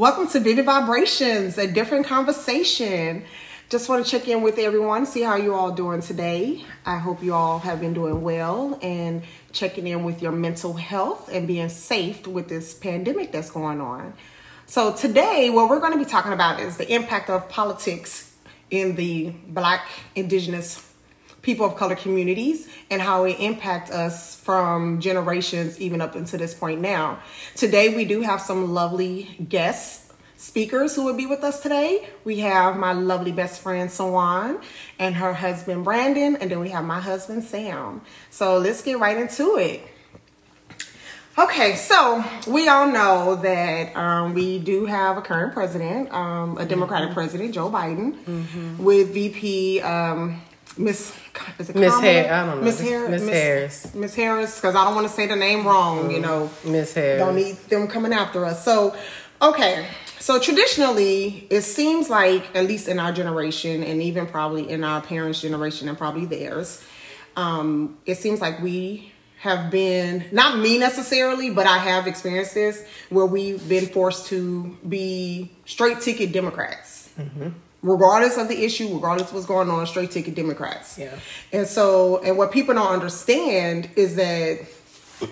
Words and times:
Welcome 0.00 0.28
to 0.28 0.40
Vivid 0.40 0.64
Vibrations, 0.64 1.58
a 1.58 1.70
different 1.70 2.06
conversation. 2.06 3.22
Just 3.68 3.86
want 3.90 4.02
to 4.02 4.10
check 4.10 4.26
in 4.28 4.40
with 4.40 4.56
everyone, 4.56 5.04
see 5.04 5.20
how 5.20 5.36
you 5.36 5.54
all 5.54 5.72
doing 5.72 6.00
today. 6.00 6.64
I 6.86 6.96
hope 6.96 7.22
you 7.22 7.34
all 7.34 7.58
have 7.58 7.80
been 7.80 7.92
doing 7.92 8.22
well 8.22 8.78
and 8.80 9.22
checking 9.52 9.86
in 9.86 10.02
with 10.04 10.22
your 10.22 10.32
mental 10.32 10.72
health 10.72 11.28
and 11.30 11.46
being 11.46 11.68
safe 11.68 12.26
with 12.26 12.48
this 12.48 12.72
pandemic 12.72 13.30
that's 13.30 13.50
going 13.50 13.82
on. 13.82 14.14
So 14.64 14.94
today, 14.94 15.50
what 15.50 15.68
we're 15.68 15.80
going 15.80 15.92
to 15.92 15.98
be 15.98 16.06
talking 16.06 16.32
about 16.32 16.60
is 16.60 16.78
the 16.78 16.90
impact 16.90 17.28
of 17.28 17.50
politics 17.50 18.34
in 18.70 18.96
the 18.96 19.34
Black, 19.48 19.86
Indigenous, 20.14 20.89
people 21.50 21.66
of 21.66 21.74
color 21.74 21.96
communities 21.96 22.68
and 22.90 23.02
how 23.02 23.24
it 23.24 23.36
impacts 23.40 23.90
us 23.90 24.36
from 24.36 25.00
generations 25.00 25.80
even 25.80 26.00
up 26.00 26.14
until 26.14 26.38
this 26.38 26.54
point 26.54 26.80
now. 26.80 27.18
Today 27.56 27.92
we 27.92 28.04
do 28.04 28.20
have 28.20 28.40
some 28.40 28.72
lovely 28.72 29.24
guests 29.48 30.12
speakers 30.36 30.94
who 30.94 31.04
will 31.04 31.16
be 31.16 31.26
with 31.26 31.42
us 31.42 31.58
today. 31.58 32.08
We 32.22 32.38
have 32.38 32.76
my 32.76 32.92
lovely 32.92 33.32
best 33.32 33.60
friend 33.62 33.90
Sawan 33.90 34.62
and 35.00 35.16
her 35.16 35.34
husband 35.34 35.82
Brandon 35.82 36.36
and 36.36 36.48
then 36.48 36.60
we 36.60 36.68
have 36.68 36.84
my 36.84 37.00
husband 37.00 37.42
Sam. 37.42 38.00
So 38.30 38.58
let's 38.58 38.80
get 38.80 39.00
right 39.00 39.16
into 39.16 39.56
it. 39.56 39.82
Okay, 41.36 41.74
so 41.74 42.22
we 42.46 42.68
all 42.68 42.86
know 42.92 43.34
that 43.36 43.96
um, 43.96 44.34
we 44.34 44.60
do 44.60 44.86
have 44.86 45.16
a 45.16 45.22
current 45.22 45.52
president, 45.52 46.12
um, 46.12 46.58
a 46.58 46.64
Democratic 46.64 47.08
mm-hmm. 47.08 47.14
president, 47.14 47.54
Joe 47.54 47.70
Biden, 47.70 48.12
mm-hmm. 48.24 48.84
with 48.84 49.12
VP 49.14 49.80
um, 49.80 50.40
Miss 50.78 51.12
Miss 51.74 52.00
Harris. 52.00 52.30
I 52.30 52.46
don't 52.46 52.58
know. 52.58 52.64
Miss 52.64 52.80
Harris. 52.80 53.10
Miss 53.10 53.28
Harris. 53.28 53.94
Miss 53.94 54.14
Harris, 54.14 54.56
because 54.56 54.74
I 54.74 54.84
don't 54.84 54.94
want 54.94 55.06
to 55.06 55.12
say 55.12 55.26
the 55.26 55.36
name 55.36 55.66
wrong. 55.66 56.08
Mm. 56.08 56.12
You 56.12 56.20
know, 56.20 56.50
Miss 56.64 56.94
Harris. 56.94 57.20
Don't 57.20 57.36
need 57.36 57.56
them 57.68 57.88
coming 57.88 58.12
after 58.12 58.44
us. 58.44 58.64
So, 58.64 58.96
okay. 59.42 59.86
So 60.18 60.38
traditionally, 60.38 61.46
it 61.50 61.62
seems 61.62 62.10
like 62.10 62.54
at 62.54 62.66
least 62.66 62.88
in 62.88 62.98
our 62.98 63.12
generation, 63.12 63.82
and 63.82 64.02
even 64.02 64.26
probably 64.26 64.68
in 64.68 64.84
our 64.84 65.00
parents' 65.00 65.40
generation, 65.40 65.88
and 65.88 65.96
probably 65.96 66.26
theirs, 66.26 66.84
um, 67.36 67.98
it 68.06 68.16
seems 68.16 68.40
like 68.40 68.60
we 68.60 69.12
have 69.38 69.70
been 69.70 70.24
not 70.32 70.58
me 70.58 70.78
necessarily, 70.78 71.50
but 71.50 71.66
I 71.66 71.78
have 71.78 72.06
experienced 72.06 72.54
this 72.54 72.84
where 73.08 73.24
we've 73.24 73.66
been 73.66 73.86
forced 73.86 74.26
to 74.26 74.76
be 74.86 75.50
straight 75.64 76.00
ticket 76.00 76.32
Democrats. 76.32 77.08
Mm-hmm 77.18 77.48
regardless 77.82 78.36
of 78.36 78.48
the 78.48 78.64
issue, 78.64 78.92
regardless 78.94 79.28
of 79.28 79.34
what's 79.34 79.46
going 79.46 79.70
on, 79.70 79.86
straight 79.86 80.10
ticket 80.10 80.34
Democrats. 80.34 80.98
Yeah. 80.98 81.18
And 81.52 81.66
so, 81.66 82.22
and 82.22 82.36
what 82.36 82.52
people 82.52 82.74
don't 82.74 82.92
understand 82.92 83.90
is 83.96 84.16
that 84.16 84.60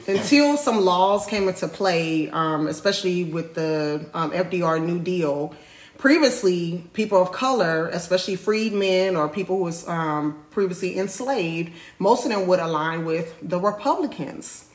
until 0.06 0.56
some 0.56 0.80
laws 0.80 1.26
came 1.26 1.48
into 1.48 1.68
play, 1.68 2.30
um, 2.30 2.66
especially 2.66 3.24
with 3.24 3.54
the 3.54 4.06
um, 4.14 4.30
FDR 4.30 4.84
New 4.84 4.98
Deal, 4.98 5.54
previously 5.98 6.84
people 6.92 7.20
of 7.20 7.32
color, 7.32 7.88
especially 7.88 8.36
freedmen 8.36 9.16
or 9.16 9.28
people 9.28 9.58
who 9.58 9.64
was 9.64 9.86
um, 9.88 10.42
previously 10.50 10.98
enslaved, 10.98 11.72
most 11.98 12.24
of 12.24 12.30
them 12.30 12.46
would 12.46 12.60
align 12.60 13.04
with 13.04 13.34
the 13.42 13.58
Republicans. 13.58 14.66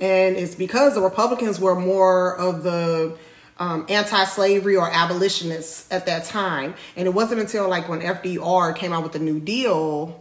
And 0.00 0.36
it's 0.36 0.54
because 0.54 0.94
the 0.94 1.00
Republicans 1.00 1.60
were 1.60 1.76
more 1.76 2.36
of 2.36 2.62
the 2.62 3.16
um, 3.58 3.86
anti-slavery 3.88 4.76
or 4.76 4.90
abolitionists 4.90 5.90
at 5.90 6.06
that 6.06 6.24
time. 6.24 6.74
And 6.96 7.06
it 7.06 7.14
wasn't 7.14 7.40
until 7.40 7.68
like 7.68 7.88
when 7.88 8.00
FDR 8.00 8.74
came 8.74 8.92
out 8.92 9.02
with 9.02 9.12
the 9.12 9.18
New 9.18 9.40
Deal 9.40 10.18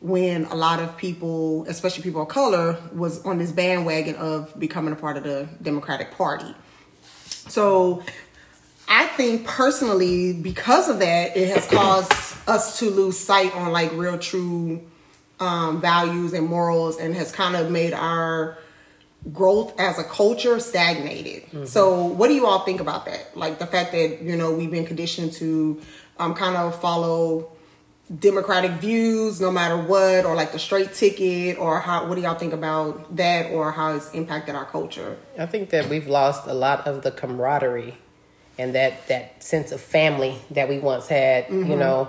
when 0.00 0.44
a 0.46 0.54
lot 0.54 0.80
of 0.80 0.98
people, 0.98 1.64
especially 1.66 2.02
people 2.02 2.20
of 2.20 2.28
color, 2.28 2.78
was 2.92 3.24
on 3.24 3.38
this 3.38 3.50
bandwagon 3.50 4.14
of 4.16 4.52
becoming 4.60 4.92
a 4.92 4.96
part 4.96 5.16
of 5.16 5.24
the 5.24 5.48
Democratic 5.62 6.10
Party. 6.10 6.54
So 7.48 8.02
I 8.86 9.06
think 9.06 9.46
personally, 9.46 10.34
because 10.34 10.90
of 10.90 10.98
that, 10.98 11.36
it 11.36 11.48
has 11.48 11.66
caused 11.66 12.12
us 12.46 12.78
to 12.80 12.90
lose 12.90 13.18
sight 13.18 13.54
on 13.56 13.72
like 13.72 13.92
real 13.92 14.18
true 14.18 14.82
um, 15.40 15.80
values 15.80 16.34
and 16.34 16.46
morals 16.46 16.98
and 16.98 17.14
has 17.14 17.32
kind 17.32 17.56
of 17.56 17.70
made 17.70 17.94
our 17.94 18.58
growth 19.32 19.78
as 19.78 19.98
a 19.98 20.04
culture 20.04 20.60
stagnated. 20.60 21.44
Mm-hmm. 21.44 21.64
So, 21.64 22.04
what 22.04 22.28
do 22.28 22.34
you 22.34 22.46
all 22.46 22.60
think 22.60 22.80
about 22.80 23.06
that? 23.06 23.36
Like 23.36 23.58
the 23.58 23.66
fact 23.66 23.92
that 23.92 24.22
you 24.22 24.36
know 24.36 24.52
we've 24.54 24.70
been 24.70 24.86
conditioned 24.86 25.32
to 25.34 25.80
um, 26.18 26.34
kind 26.34 26.56
of 26.56 26.80
follow 26.80 27.50
democratic 28.18 28.72
views 28.72 29.40
no 29.40 29.50
matter 29.50 29.78
what, 29.78 30.24
or 30.24 30.34
like 30.34 30.52
the 30.52 30.58
straight 30.58 30.92
ticket, 30.92 31.58
or 31.58 31.80
how? 31.80 32.06
What 32.06 32.16
do 32.16 32.20
y'all 32.20 32.38
think 32.38 32.52
about 32.52 33.16
that, 33.16 33.50
or 33.50 33.72
how 33.72 33.94
it's 33.94 34.12
impacted 34.12 34.54
our 34.54 34.66
culture? 34.66 35.16
I 35.38 35.46
think 35.46 35.70
that 35.70 35.88
we've 35.88 36.08
lost 36.08 36.46
a 36.46 36.54
lot 36.54 36.86
of 36.86 37.02
the 37.02 37.10
camaraderie 37.10 37.96
and 38.58 38.74
that 38.74 39.08
that 39.08 39.42
sense 39.42 39.72
of 39.72 39.80
family 39.80 40.38
that 40.50 40.68
we 40.68 40.78
once 40.78 41.08
had. 41.08 41.46
Mm-hmm. 41.46 41.70
You 41.70 41.76
know 41.76 42.08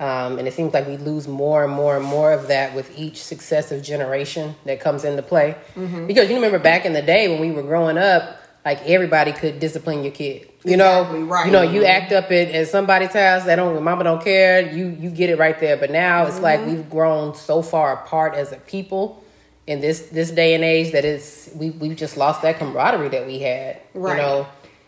um, 0.00 0.38
and 0.38 0.48
it 0.48 0.54
seems 0.54 0.72
like 0.72 0.86
we 0.86 0.96
lose 0.96 1.28
more 1.28 1.64
and 1.64 1.72
more 1.72 1.96
and 1.96 2.04
more 2.04 2.32
of 2.32 2.48
that 2.48 2.74
with 2.74 2.96
each 2.98 3.22
successive 3.22 3.82
generation 3.82 4.54
that 4.64 4.80
comes 4.80 5.04
into 5.04 5.22
play. 5.22 5.56
Mm-hmm. 5.74 6.06
Because 6.06 6.28
you 6.28 6.36
remember 6.36 6.58
back 6.58 6.84
in 6.84 6.92
the 6.92 7.02
day 7.02 7.28
when 7.28 7.40
we 7.40 7.50
were 7.50 7.62
growing 7.62 7.98
up, 7.98 8.38
like 8.64 8.80
everybody 8.82 9.32
could 9.32 9.60
discipline 9.60 10.02
your 10.02 10.12
kid. 10.12 10.48
You 10.64 10.74
exactly, 10.74 11.20
know, 11.20 11.26
right. 11.26 11.46
you 11.46 11.52
know, 11.52 11.62
you 11.62 11.84
act 11.84 12.12
up 12.12 12.26
at, 12.26 12.48
at 12.50 12.68
somebody's 12.68 13.12
house. 13.12 13.44
They 13.44 13.56
don't, 13.56 13.82
mama 13.82 14.04
don't 14.04 14.22
care. 14.22 14.72
You 14.72 14.88
you 14.88 15.10
get 15.10 15.30
it 15.30 15.38
right 15.38 15.58
there. 15.58 15.76
But 15.76 15.90
now 15.90 16.26
it's 16.26 16.36
mm-hmm. 16.36 16.44
like 16.44 16.66
we've 16.66 16.88
grown 16.88 17.34
so 17.34 17.62
far 17.62 17.92
apart 17.92 18.34
as 18.34 18.52
a 18.52 18.56
people 18.56 19.22
in 19.66 19.80
this 19.80 20.08
this 20.10 20.30
day 20.30 20.54
and 20.54 20.64
age 20.64 20.92
that 20.92 21.04
it's 21.04 21.50
we 21.54 21.70
we've 21.70 21.96
just 21.96 22.16
lost 22.16 22.42
that 22.42 22.58
camaraderie 22.58 23.08
that 23.08 23.26
we 23.26 23.40
had. 23.40 23.80
Right. 23.94 24.16
You 24.16 24.22
know, 24.22 24.46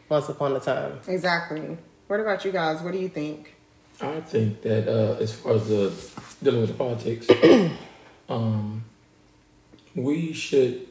once 0.09 0.29
upon 0.29 0.55
a 0.55 0.61
time. 0.61 1.01
Exactly. 1.09 1.77
What 2.07 2.21
about 2.21 2.45
you 2.45 2.53
guys? 2.53 2.81
What 2.81 2.93
do 2.93 2.99
you 2.99 3.09
think? 3.09 3.54
I 4.01 4.21
think 4.21 4.63
that 4.63 4.89
uh, 4.89 5.17
as 5.21 5.33
far 5.35 5.53
as 5.53 5.69
the 5.69 5.93
dealing 6.43 6.61
with 6.63 6.71
the 6.71 6.77
politics, 6.77 7.29
um, 8.29 8.85
we 9.95 10.33
should 10.33 10.87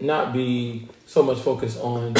not 0.00 0.32
be 0.32 0.88
so 1.06 1.22
much 1.22 1.38
focused 1.38 1.80
on 1.80 2.14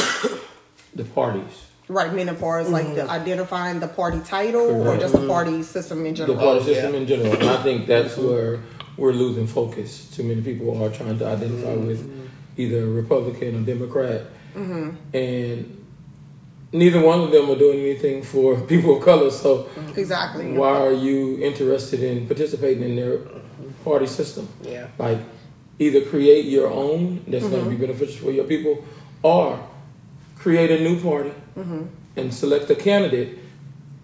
the 0.95 1.03
parties. 1.03 1.65
Right, 1.87 2.11
meaning 2.11 2.33
as 2.33 2.39
far 2.39 2.59
as 2.59 2.69
like 2.69 2.85
mm-hmm. 2.85 2.95
the 2.95 3.09
identifying 3.09 3.79
the 3.79 3.87
party 3.87 4.19
title 4.21 4.67
Correct. 4.67 4.87
or 4.87 4.97
just 4.97 5.13
the 5.13 5.27
party 5.27 5.61
system 5.61 6.05
in 6.05 6.15
general. 6.15 6.35
The 6.37 6.43
party 6.43 6.65
system 6.65 6.93
yeah. 6.93 6.99
in 6.99 7.07
general, 7.07 7.33
and 7.33 7.43
I 7.43 7.61
think 7.61 7.85
that's 7.85 8.15
mm-hmm. 8.15 8.27
where 8.27 8.59
we're 8.97 9.11
losing 9.11 9.45
focus. 9.45 10.09
Too 10.09 10.23
many 10.23 10.41
people 10.41 10.83
are 10.83 10.89
trying 10.89 11.19
to 11.19 11.27
identify 11.27 11.75
mm-hmm. 11.75 11.87
with 11.87 12.31
either 12.57 12.87
Republican 12.87 13.61
or 13.61 13.65
Democrat, 13.65 14.23
mm-hmm. 14.55 14.95
and 15.15 15.84
neither 16.75 16.99
one 16.99 17.21
of 17.21 17.31
them 17.31 17.49
are 17.49 17.55
doing 17.55 17.79
anything 17.79 18.21
for 18.21 18.59
people 18.73 18.97
of 18.97 19.03
color. 19.03 19.31
So 19.31 19.69
exactly, 19.95 20.53
why 20.53 20.69
are 20.69 20.93
you 20.93 21.39
interested 21.41 22.03
in 22.03 22.27
participating 22.27 22.83
in 22.83 22.95
their 22.95 23.19
party 23.83 24.07
system? 24.07 24.47
Yeah, 24.61 24.87
like 24.97 25.19
either 25.79 26.01
create 26.01 26.45
your 26.45 26.69
own 26.71 27.23
that's 27.27 27.43
mm-hmm. 27.43 27.53
going 27.53 27.63
to 27.63 27.69
be 27.69 27.75
beneficial 27.75 28.25
for 28.25 28.31
your 28.31 28.45
people, 28.45 28.85
or 29.23 29.59
create 30.37 30.71
a 30.71 30.83
new 30.83 31.01
party 31.01 31.33
mm-hmm. 31.57 31.85
and 32.15 32.33
select 32.33 32.69
a 32.69 32.75
candidate 32.75 33.39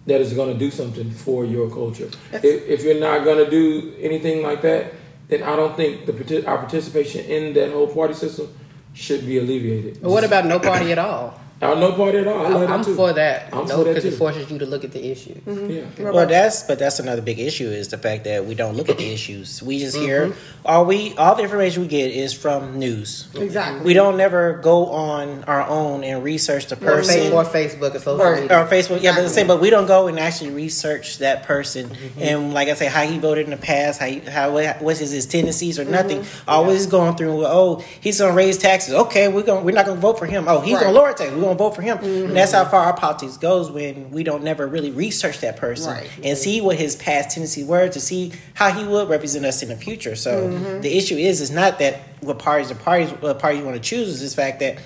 that 0.06 0.20
is 0.20 0.32
going 0.32 0.52
to 0.52 0.58
do 0.58 0.70
something 0.70 1.10
for 1.10 1.44
your 1.44 1.70
culture. 1.70 2.10
If, 2.32 2.44
if, 2.44 2.82
you're 2.82 2.98
not 2.98 3.22
going 3.22 3.44
to 3.44 3.48
do 3.48 3.94
anything 4.00 4.42
like 4.42 4.60
that, 4.62 4.92
then 5.28 5.44
I 5.44 5.54
don't 5.54 5.76
think 5.76 6.06
the 6.06 6.44
our 6.44 6.58
participation 6.58 7.24
in 7.26 7.54
that 7.54 7.70
whole 7.70 7.86
party 7.86 8.14
system 8.14 8.52
should 8.94 9.24
be 9.24 9.38
alleviated. 9.38 10.02
what 10.02 10.24
about 10.24 10.44
no 10.44 10.58
party 10.58 10.90
at 10.90 10.98
all? 10.98 11.40
I 11.62 11.74
no 11.74 11.92
party 11.92 12.18
at 12.18 12.26
all. 12.26 12.44
I 12.44 12.74
am 12.74 12.82
for 12.82 13.12
that. 13.12 13.54
I'm 13.54 13.68
no, 13.68 13.76
for 13.76 13.84
that 13.84 13.94
because 13.94 14.04
it 14.04 14.16
forces 14.16 14.50
you 14.50 14.58
to 14.58 14.66
look 14.66 14.82
at 14.82 14.90
the 14.90 15.10
issue. 15.10 15.34
Mm-hmm. 15.34 16.02
Yeah. 16.02 16.10
Well, 16.10 16.26
that's 16.26 16.64
but 16.64 16.78
that's 16.78 16.98
another 16.98 17.22
big 17.22 17.38
issue 17.38 17.68
is 17.68 17.88
the 17.88 17.98
fact 17.98 18.24
that 18.24 18.46
we 18.46 18.54
don't 18.54 18.76
look 18.76 18.88
at 18.88 18.98
the 18.98 19.12
issues. 19.12 19.62
We 19.62 19.78
just 19.78 19.96
mm-hmm. 19.96 20.04
hear 20.04 20.34
all 20.64 20.84
we 20.84 21.14
all 21.16 21.36
the 21.36 21.44
information 21.44 21.82
we 21.82 21.88
get 21.88 22.10
is 22.10 22.32
from 22.32 22.78
news. 22.78 23.28
Exactly. 23.36 23.84
We 23.84 23.94
don't 23.94 24.16
never 24.16 24.54
go 24.58 24.86
on 24.86 25.44
our 25.44 25.62
own 25.68 26.02
and 26.02 26.24
research 26.24 26.66
the 26.66 26.76
person 26.76 27.32
or 27.32 27.44
Facebook 27.44 27.94
or 27.94 27.98
social 28.00 28.40
media. 28.40 28.60
or 28.60 28.66
Facebook. 28.66 29.02
Yeah, 29.02 29.14
but 29.14 29.22
the 29.22 29.28
same. 29.28 29.46
But 29.46 29.60
we 29.60 29.70
don't 29.70 29.86
go 29.86 30.08
and 30.08 30.18
actually 30.18 30.50
research 30.50 31.18
that 31.18 31.44
person 31.44 31.90
mm-hmm. 31.90 32.22
and 32.22 32.54
like 32.54 32.68
I 32.68 32.74
say, 32.74 32.86
how 32.86 33.04
he 33.06 33.18
voted 33.18 33.44
in 33.44 33.50
the 33.50 33.56
past, 33.56 34.00
how 34.00 34.06
he, 34.06 34.18
how 34.18 34.50
what's 34.80 34.98
his, 34.98 35.12
his 35.12 35.26
tendencies 35.26 35.78
or 35.78 35.84
nothing. 35.84 36.20
Mm-hmm. 36.20 36.50
Always 36.50 36.86
yeah. 36.86 36.90
going 36.90 37.16
through. 37.16 37.46
Oh, 37.46 37.84
he's 38.00 38.18
gonna 38.18 38.34
raise 38.34 38.58
taxes. 38.58 38.94
Okay, 38.94 39.28
we're 39.28 39.42
gonna 39.42 39.62
we're 39.62 39.74
not 39.74 39.86
gonna 39.86 40.00
vote 40.00 40.18
for 40.18 40.26
him. 40.26 40.46
Oh, 40.48 40.60
he's 40.60 40.74
right. 40.74 40.84
gonna 40.84 40.98
lower 40.98 41.12
taxes. 41.12 41.34
We're 41.36 41.42
gonna 41.42 41.51
vote 41.54 41.74
for 41.74 41.82
him. 41.82 41.98
Mm-hmm. 41.98 42.28
And 42.28 42.36
that's 42.36 42.52
how 42.52 42.64
far 42.64 42.80
our 42.84 42.96
politics 42.96 43.36
goes 43.36 43.70
when 43.70 44.10
we 44.10 44.24
don't 44.24 44.42
never 44.42 44.66
really 44.66 44.90
research 44.90 45.40
that 45.40 45.56
person 45.56 45.94
right. 45.94 46.10
and 46.22 46.36
see 46.36 46.60
what 46.60 46.76
his 46.76 46.96
past 46.96 47.30
tendencies 47.30 47.66
were 47.66 47.88
to 47.88 48.00
see 48.00 48.32
how 48.54 48.70
he 48.70 48.84
would 48.84 49.08
represent 49.08 49.44
us 49.44 49.62
in 49.62 49.68
the 49.68 49.76
future. 49.76 50.16
So 50.16 50.48
mm-hmm. 50.48 50.80
the 50.80 50.96
issue 50.96 51.16
is 51.16 51.40
is 51.40 51.50
not 51.50 51.78
that 51.78 52.00
what 52.20 52.38
parties 52.38 52.70
are 52.70 52.76
parties 52.76 53.10
what 53.20 53.38
party 53.38 53.58
you 53.58 53.64
want 53.64 53.76
to 53.76 53.82
choose 53.82 54.08
is 54.08 54.20
this 54.20 54.34
fact 54.34 54.60
that 54.60 54.78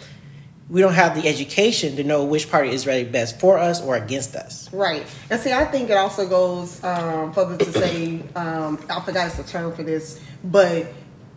we 0.68 0.80
don't 0.80 0.94
have 0.94 1.14
the 1.14 1.28
education 1.28 1.96
to 1.96 2.02
know 2.02 2.24
which 2.24 2.50
party 2.50 2.70
is 2.70 2.86
really 2.86 3.04
best 3.04 3.38
for 3.38 3.56
us 3.56 3.80
or 3.80 3.96
against 3.96 4.34
us. 4.34 4.72
Right. 4.72 5.06
And 5.30 5.40
see, 5.40 5.52
I 5.52 5.64
think 5.64 5.90
it 5.90 5.96
also 5.96 6.28
goes 6.28 6.82
um, 6.82 7.32
further 7.32 7.56
to 7.56 7.72
say, 7.72 8.20
um, 8.34 8.84
I 8.90 9.00
forgot 9.00 9.28
it's 9.28 9.38
a 9.38 9.44
term 9.44 9.72
for 9.74 9.84
this, 9.84 10.20
but 10.42 10.86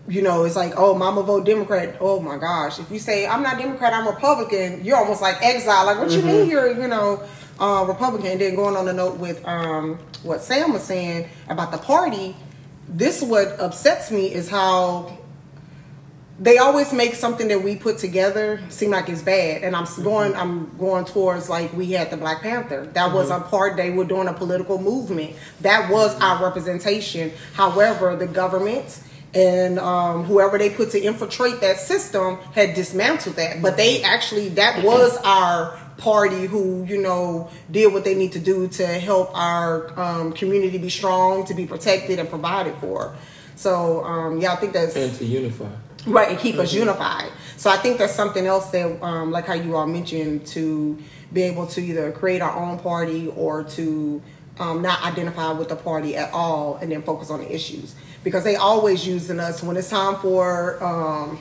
you 0.10 0.22
know, 0.24 0.44
it's 0.44 0.56
like, 0.56 0.74
oh, 0.76 0.96
mama 0.96 1.22
vote 1.24 1.46
Democrat. 1.46 1.98
Oh 2.02 2.20
my 2.20 2.38
gosh. 2.38 2.80
If 2.80 2.90
you 2.92 3.00
say 3.00 3.28
I'm 3.28 3.44
not 3.44 3.58
Democrat, 3.60 3.94
I'm 3.94 4.08
Republican, 4.08 4.84
you're 4.84 4.98
almost 4.98 5.22
like 5.22 5.38
exile. 5.42 5.86
Like, 5.86 6.00
what 6.00 6.12
you 6.12 6.22
mean 6.24 6.50
you're, 6.50 6.72
you 6.82 6.88
know, 6.88 7.24
uh, 7.60 7.86
Republican? 7.88 8.32
And 8.32 8.42
then 8.42 8.56
going 8.56 8.76
on 8.76 8.86
the 8.86 8.94
note 8.94 9.18
with 9.18 9.46
um, 9.48 10.00
what 10.24 10.42
Sam 10.42 10.74
was 10.74 10.84
saying 10.84 11.30
about 11.48 11.72
the 11.72 11.78
party, 11.78 12.36
this 12.88 13.22
what 13.22 13.60
upsets 13.60 14.10
me 14.12 14.34
is 14.34 14.50
how 14.50 15.16
they 16.40 16.58
always 16.58 16.94
make 16.94 17.16
something 17.16 17.50
that 17.50 17.62
we 17.62 17.76
put 17.76 17.98
together 17.98 18.62
seem 18.70 18.92
like 18.92 19.10
it's 19.10 19.22
bad 19.22 19.62
and 19.62 19.76
i'm 19.76 19.84
s- 19.84 20.00
going 20.00 20.34
i'm 20.36 20.76
going 20.78 21.04
towards 21.04 21.50
like 21.50 21.72
we 21.74 21.92
had 21.92 22.10
the 22.10 22.16
black 22.16 22.42
panther 22.42 22.86
that 22.94 23.12
was 23.14 23.30
a 23.30 23.42
part 23.42 23.76
they 23.76 23.90
were 23.90 24.06
doing 24.06 24.26
a 24.30 24.34
political 24.34 24.80
movement 24.82 25.36
that 25.60 25.92
was 25.92 26.18
our 26.22 26.42
representation 26.42 27.30
however 27.54 28.16
the 28.16 28.26
government 28.26 29.02
and 29.34 29.78
um, 29.80 30.24
whoever 30.24 30.58
they 30.58 30.70
put 30.70 30.92
to 30.92 31.02
infiltrate 31.02 31.62
that 31.62 31.78
system 31.78 32.38
had 32.54 32.74
dismantled 32.74 33.36
that. 33.36 33.62
But 33.62 33.78
they 33.78 34.02
actually 34.04 34.50
that 34.50 34.84
was 34.84 35.18
our 35.18 35.80
party 35.98 36.46
who 36.46 36.86
you 36.86 37.02
know 37.02 37.50
did 37.70 37.94
what 37.94 38.04
they 38.04 38.16
need 38.16 38.32
to 38.32 38.40
do 38.40 38.68
to 38.70 38.88
help 38.88 39.30
our 39.38 40.00
um, 40.00 40.34
community 40.34 40.78
be 40.78 40.90
strong 40.90 41.46
to 41.46 41.54
be 41.54 41.66
protected 41.66 42.20
and 42.20 42.30
provided 42.30 42.76
for. 42.78 43.16
So 43.56 44.04
um, 44.06 44.40
yeah 44.40 44.54
i 44.54 44.56
think 44.56 44.74
that's 44.74 44.96
and 44.96 45.14
to 45.16 45.26
unify. 45.26 45.70
right 46.08 46.30
and 46.30 46.40
keep 46.40 46.56
us 46.56 46.74
unified. 46.74 47.32
So 47.58 47.70
i 47.70 47.78
think 47.78 47.98
that's 47.98 48.16
something 48.16 48.46
else 48.46 48.70
that 48.72 49.04
um, 49.04 49.32
like 49.32 49.46
how 49.46 49.54
you 49.54 49.76
all 49.76 49.88
mentioned 49.88 50.48
to 50.48 50.98
be 51.32 51.44
able 51.44 51.68
to 51.68 51.82
either 51.82 52.12
create 52.12 52.42
our 52.42 52.56
own 52.58 52.80
party 52.80 53.28
or 53.36 53.64
to 53.64 54.22
um, 54.60 54.82
not 54.82 55.04
identify 55.04 55.52
with 55.52 55.70
the 55.70 55.76
party 55.76 56.16
at 56.16 56.34
all 56.34 56.78
and 56.78 56.92
then 56.92 57.02
focus 57.04 57.30
on 57.30 57.40
the 57.42 57.54
issues 57.54 57.96
because 58.24 58.44
they 58.44 58.56
always 58.56 59.06
using 59.08 59.40
us 59.40 59.64
when 59.64 59.78
it's 59.78 59.90
time 59.90 60.16
for 60.18 60.84
um, 60.84 61.40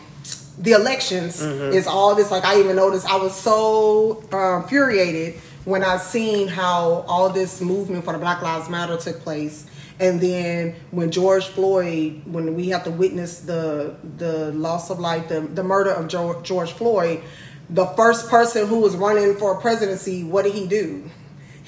the 0.59 0.73
elections. 0.73 1.41
Is 1.41 1.87
all 1.87 2.15
this 2.15 2.31
like 2.31 2.45
i 2.45 2.59
even 2.59 2.77
noticed 2.77 3.07
i 3.07 3.17
was 3.17 3.35
so 3.35 4.25
um, 4.33 4.63
infuriated 4.63 5.35
when 5.65 5.85
i 5.85 5.97
seen 5.99 6.49
how 6.49 7.05
all 7.07 7.29
this 7.31 7.61
movement 7.61 8.05
for 8.05 8.13
the 8.13 8.19
black 8.19 8.43
lives 8.43 8.69
matter 8.69 8.97
took 8.97 9.21
place. 9.21 9.67
And 10.01 10.21
then 10.21 10.77
when 10.93 11.11
George 11.11 11.47
Floyd, 11.49 12.23
when 12.25 12.55
we 12.55 12.69
have 12.69 12.85
to 12.85 12.91
witness 12.91 13.41
the 13.41 13.97
the 14.17 14.53
loss 14.53 14.91
of 14.91 14.99
life, 15.01 15.29
the, 15.29 15.41
the 15.41 15.65
murder 15.65 15.91
of 15.91 16.07
George, 16.09 16.45
George 16.45 16.73
Floyd, 16.73 17.23
the 17.69 17.87
first 17.87 18.29
person 18.29 18.67
who 18.69 18.79
was 18.81 18.97
running 18.97 19.35
for 19.37 19.57
a 19.59 19.61
presidency, 19.61 20.25
what 20.25 20.45
did 20.45 20.55
he 20.55 20.67
do? 20.67 21.11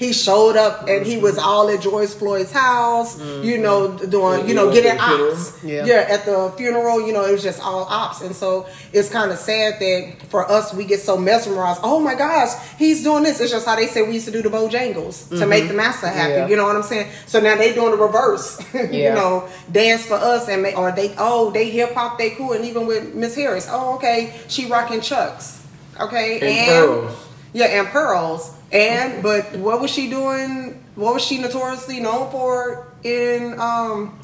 He 0.01 0.13
showed 0.13 0.57
up 0.57 0.87
and 0.87 1.05
he 1.05 1.17
was 1.19 1.37
mm-hmm. 1.37 1.47
all 1.47 1.69
at 1.69 1.79
George 1.79 2.09
Floyd's 2.09 2.51
house, 2.51 3.19
you 3.19 3.23
mm-hmm. 3.23 3.61
know, 3.61 3.95
doing, 3.99 4.49
you 4.49 4.55
know, 4.55 4.71
He 4.71 4.81
went 4.81 4.99
to 4.99 4.99
getting 4.99 4.99
ops. 4.99 5.63
Yeah. 5.63 5.85
yeah, 5.85 6.05
at 6.09 6.25
the 6.25 6.51
funeral, 6.57 7.05
you 7.05 7.13
know, 7.13 7.23
it 7.23 7.31
was 7.31 7.43
just 7.43 7.61
all 7.61 7.83
ops. 7.83 8.21
And 8.21 8.35
so 8.35 8.67
it's 8.93 9.09
kind 9.09 9.29
of 9.29 9.37
sad 9.37 9.75
that 9.79 10.23
for 10.29 10.51
us, 10.51 10.73
we 10.73 10.85
get 10.85 11.01
so 11.01 11.17
mesmerized. 11.17 11.81
Oh 11.83 11.99
my 11.99 12.15
gosh, 12.15 12.49
he's 12.79 13.03
doing 13.03 13.21
this. 13.21 13.39
It's 13.39 13.51
just 13.51 13.67
how 13.67 13.75
they 13.75 13.85
say 13.85 14.01
we 14.01 14.15
used 14.15 14.25
to 14.25 14.31
do 14.31 14.41
the 14.41 14.49
Bojangles 14.49 15.29
to 15.29 15.35
mm-hmm. 15.35 15.49
make 15.49 15.67
the 15.67 15.75
massa 15.75 16.09
happy. 16.09 16.33
Yeah. 16.33 16.47
You 16.47 16.55
know 16.55 16.65
what 16.65 16.75
I'm 16.75 16.81
saying? 16.81 17.11
So 17.27 17.39
now 17.39 17.55
they 17.55 17.71
doing 17.75 17.91
the 17.91 17.97
reverse. 17.97 18.59
yeah. 18.73 18.89
you 18.89 19.13
know, 19.13 19.47
dance 19.71 20.03
for 20.03 20.15
us 20.15 20.49
and 20.49 20.63
make, 20.63 20.79
or 20.79 20.91
they, 20.91 21.13
oh, 21.19 21.51
they 21.51 21.69
hip 21.69 21.93
hop, 21.93 22.17
they 22.17 22.31
cool. 22.31 22.53
And 22.53 22.65
even 22.65 22.87
with 22.87 23.13
Miss 23.13 23.35
Harris, 23.35 23.67
oh, 23.69 23.97
okay, 23.97 24.41
she 24.47 24.65
rocking 24.65 25.01
chucks. 25.01 25.63
Okay. 25.99 26.39
And 26.39 26.69
pearls. 26.69 27.27
Yeah, 27.53 27.65
and 27.65 27.87
pearls. 27.89 28.57
And, 28.71 29.21
but 29.21 29.53
what 29.57 29.81
was 29.81 29.91
she 29.91 30.09
doing? 30.09 30.83
What 30.95 31.15
was 31.15 31.23
she 31.25 31.39
notoriously 31.39 31.99
known 31.99 32.31
for 32.31 32.93
in 33.03 33.59
um, 33.59 34.17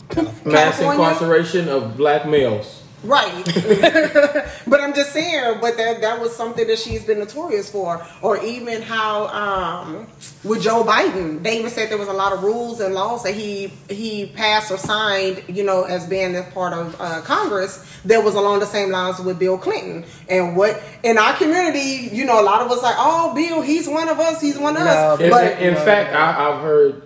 Mass 0.46 0.78
California? 0.78 0.92
incarceration 0.92 1.68
of 1.70 1.98
black 1.98 2.28
males. 2.28 2.84
Right. 3.04 3.46
but 4.68 4.82
I'm 4.82 4.94
just 4.94 5.14
saying, 5.14 5.60
but 5.62 5.78
that 5.78 6.02
that 6.02 6.20
was 6.20 6.36
something 6.36 6.68
that 6.68 6.80
she's 6.80 7.04
been 7.06 7.20
notorious 7.20 7.72
for. 7.72 8.06
Or 8.22 8.44
even 8.44 8.82
how 8.82 9.28
um 9.28 10.08
with 10.44 10.64
Joe 10.64 10.84
Biden, 10.84 11.44
they 11.44 11.60
even 11.60 11.70
said 11.72 11.90
there 11.90 11.98
was 11.98 12.08
a 12.08 12.14
lot 12.14 12.34
of 12.34 12.44
rules 12.44 12.80
and 12.80 12.94
laws 12.96 13.24
that 13.24 13.36
he 13.36 13.68
he 13.90 14.28
passed 14.36 14.72
or 14.72 14.78
signed, 14.78 15.44
you 15.48 15.64
know, 15.64 15.84
as 15.84 16.08
being 16.08 16.36
a 16.36 16.44
part 16.44 16.74
of 16.74 17.00
uh, 17.00 17.22
Congress 17.22 17.86
that 18.06 18.24
was 18.24 18.36
along 18.36 18.60
the 18.60 18.66
same 18.66 18.90
lines 18.90 19.20
with 19.20 19.38
Bill 19.40 19.58
Clinton. 19.58 20.04
And 20.28 20.58
what 20.58 20.82
in 21.04 21.18
our 21.18 21.36
community, 21.36 22.10
you 22.16 22.26
know, 22.26 22.42
a 22.42 22.44
lot 22.44 22.62
of 22.62 22.72
us 22.72 22.82
like, 22.82 22.96
oh, 22.98 23.34
Bill, 23.36 23.62
he's 23.62 23.88
one 23.88 24.10
of 24.10 24.20
us, 24.20 24.42
he's 24.42 24.58
one 24.58 24.76
of 24.76 24.84
No, 24.84 24.90
us. 24.90 25.20
In, 25.20 25.30
But 25.30 25.62
in 25.62 25.76
fact, 25.76 26.14
I, 26.16 26.50
I've 26.50 26.62
heard 26.62 27.04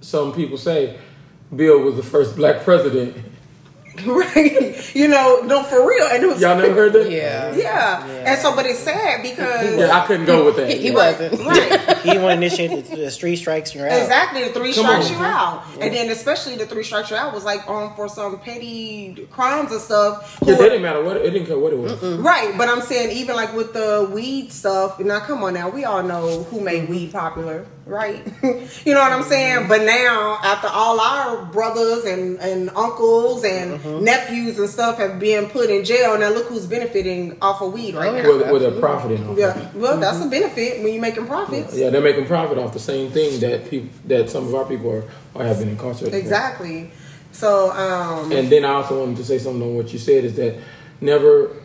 some 0.00 0.32
people 0.32 0.56
say 0.56 0.98
Bill 1.54 1.80
was 1.80 1.96
the 1.96 2.02
first 2.02 2.36
black 2.36 2.62
president. 2.62 3.16
right, 4.06 4.94
you 4.96 5.06
know, 5.06 5.40
no, 5.44 5.62
for 5.64 5.86
real. 5.86 6.06
And 6.10 6.22
it 6.22 6.26
was 6.26 6.40
Y'all 6.40 6.56
never 6.56 6.72
heard 6.74 6.92
that? 6.94 7.10
Yeah. 7.10 7.54
yeah. 7.54 8.06
And 8.26 8.40
so, 8.40 8.54
but 8.56 8.64
it's 8.66 8.78
sad 8.78 9.22
because 9.22 9.76
Yeah, 9.78 9.96
I 9.98 10.06
couldn't 10.06 10.24
go 10.26 10.46
with 10.46 10.56
that. 10.56 10.70
He, 10.70 10.78
he 10.78 10.90
wasn't. 10.90 11.38
right. 11.40 11.98
He 12.02 12.18
want 12.18 12.30
to 12.40 12.46
initiate 12.46 12.84
the, 12.86 12.96
the 12.96 13.10
street 13.12 13.36
strikes 13.36 13.70
and 13.70 13.80
you're 13.80 13.88
out. 13.88 14.00
Exactly, 14.02 14.42
the 14.44 14.50
three 14.52 14.72
Come 14.74 14.86
strikes 14.86 15.06
on. 15.06 15.12
you 15.12 15.18
out, 15.18 15.64
and 15.80 15.94
then 15.94 16.10
especially 16.10 16.56
the 16.56 16.66
three 16.66 16.82
strikes 16.82 17.10
you 17.10 17.16
out 17.16 17.32
was 17.32 17.44
like 17.44 17.68
on 17.68 17.94
for 17.94 18.08
some 18.08 18.40
petty 18.40 19.28
crimes 19.30 19.70
and 19.70 19.80
stuff. 19.80 20.36
Yeah, 20.44 20.54
Who- 20.54 20.62
they 20.62 20.68
didn't 20.70 20.82
matter 20.82 21.02
what 21.04 21.18
it 21.18 21.30
didn't 21.30 21.46
care 21.46 21.58
what 21.58 21.72
it 21.72 21.78
was. 21.78 22.02
right, 22.18 22.56
but 22.58 22.68
I'm 22.68 22.80
saying 22.80 23.16
even 23.16 23.36
like 23.36 23.54
with 23.54 23.72
the 23.72 24.10
weed 24.12 24.50
stuff. 24.52 24.98
Now, 24.98 25.20
come 25.20 25.44
on, 25.44 25.54
now 25.54 25.68
we 25.68 25.84
all 25.84 26.02
know 26.02 26.42
who 26.44 26.60
made 26.60 26.88
weed 26.88 27.12
popular, 27.12 27.66
right? 27.86 28.24
you 28.42 28.94
know 28.94 29.00
what 29.00 29.12
I'm 29.12 29.22
saying? 29.22 29.60
Mm-hmm. 29.60 29.68
But 29.68 29.82
now, 29.82 30.38
after 30.42 30.68
all 30.68 31.00
our 31.00 31.44
brothers 31.46 32.04
and 32.04 32.38
and 32.40 32.70
uncles 32.70 33.44
and 33.44 33.80
mm-hmm. 33.80 34.04
nephews 34.04 34.58
and 34.58 34.68
stuff 34.68 34.98
have 34.98 35.18
been 35.18 35.46
put 35.46 35.70
in 35.70 35.84
jail, 35.84 36.18
now 36.18 36.30
look 36.30 36.46
who's 36.46 36.66
benefiting 36.66 37.36
off 37.42 37.60
of 37.62 37.72
weed 37.72 37.94
right 37.94 38.08
oh, 38.08 38.12
now. 38.12 38.22
yeah. 38.22 38.52
With, 38.52 38.62
with 38.62 38.76
a 38.76 38.80
profiting. 38.80 39.38
Yeah, 39.38 39.58
of 39.58 39.74
well, 39.76 39.98
that's 39.98 40.18
a 40.18 40.20
mm-hmm. 40.20 40.30
benefit 40.30 40.82
when 40.82 40.92
you're 40.92 41.02
making 41.02 41.26
profits. 41.26 41.76
Yeah, 41.76 41.90
they're 41.90 42.00
making 42.00 42.26
profit 42.26 42.58
off 42.58 42.72
the 42.72 42.80
same 42.80 43.10
thing 43.10 43.40
that 43.40 43.68
people 43.68 43.90
that 44.06 44.30
some 44.30 44.46
of 44.46 44.54
our 44.54 44.64
people 44.64 44.90
are, 44.90 45.04
are 45.34 45.46
have 45.46 45.58
been 45.58 45.68
incarcerated. 45.68 46.12
for. 46.12 46.18
Exactly. 46.18 46.90
So, 47.32 47.70
um, 47.72 48.30
And 48.30 48.50
then 48.50 48.64
I 48.64 48.68
also 48.68 49.00
wanted 49.00 49.16
to 49.16 49.24
say 49.24 49.38
something 49.38 49.62
on 49.62 49.74
what 49.74 49.92
you 49.92 49.98
said 49.98 50.24
is 50.24 50.36
that 50.36 50.58
never 51.00 51.56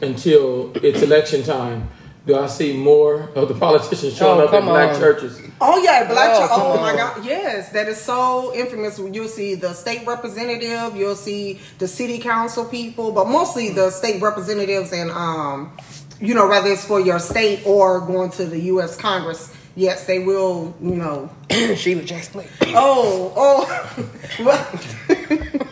until 0.00 0.72
it's 0.76 1.02
election 1.02 1.42
time 1.42 1.88
do 2.26 2.36
I 2.36 2.46
see 2.48 2.76
more 2.76 3.30
of 3.36 3.48
the 3.48 3.54
politicians 3.54 4.16
showing 4.16 4.40
Oh, 4.40 4.44
up 4.46 4.52
in 4.54 4.60
come 4.60 4.68
black 4.68 4.94
on. 4.94 5.00
churches. 5.00 5.40
Oh 5.60 5.80
yeah, 5.82 6.08
black 6.08 6.30
Oh, 6.34 6.40
church. 6.40 6.50
come 6.50 6.60
Oh 6.62 6.80
my 6.80 6.94
god, 6.94 7.24
yes, 7.24 7.70
that 7.70 7.88
is 7.88 7.98
so 8.00 8.52
infamous. 8.54 8.98
You'll 8.98 9.28
see 9.28 9.54
the 9.54 9.72
state 9.72 10.06
representative, 10.06 10.96
you'll 10.96 11.14
see 11.16 11.60
the 11.78 11.86
city 11.88 12.18
council 12.18 12.64
people, 12.64 13.12
but 13.12 13.28
mostly 13.28 13.70
the 13.70 13.90
state 13.90 14.20
representatives 14.20 14.92
and 14.92 15.10
um, 15.12 15.76
you 16.20 16.34
know, 16.34 16.48
whether 16.48 16.68
it's 16.68 16.84
for 16.84 16.98
your 17.00 17.18
state 17.18 17.60
or 17.66 18.00
going 18.00 18.30
to 18.32 18.44
the 18.46 18.58
U.S. 18.74 18.96
Congress. 18.96 19.52
Yes, 19.78 20.06
they 20.06 20.20
will. 20.20 20.74
You 20.80 20.94
know. 20.96 21.30
Sheila 21.76 22.02
Jackson. 22.02 22.40
Lee. 22.40 22.46
Oh, 22.74 23.32
oh. 23.36 24.08
well, 24.42 24.80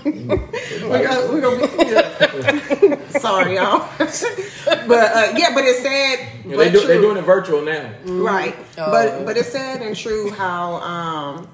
we're 0.04 1.08
gonna, 1.08 1.32
we're 1.32 1.40
gonna 1.40 1.66
be, 1.66 1.84
yeah. 1.90 3.00
sorry, 3.20 3.56
y'all. 3.56 3.88
but 3.98 4.08
uh, 4.08 5.32
yeah, 5.36 5.54
but 5.54 5.64
it's 5.64 5.82
sad. 5.82 6.18
Yeah, 6.44 6.56
but 6.56 6.58
they 6.58 6.70
do, 6.70 6.78
true. 6.78 6.88
they're 6.88 7.00
doing 7.00 7.16
it 7.16 7.22
virtual 7.22 7.62
now. 7.62 7.92
Right. 8.04 8.54
Oh. 8.78 8.90
But 8.90 9.24
but 9.24 9.36
it's 9.36 9.50
sad 9.50 9.82
and 9.82 9.96
true 9.96 10.30
how 10.30 10.74
um 10.76 11.48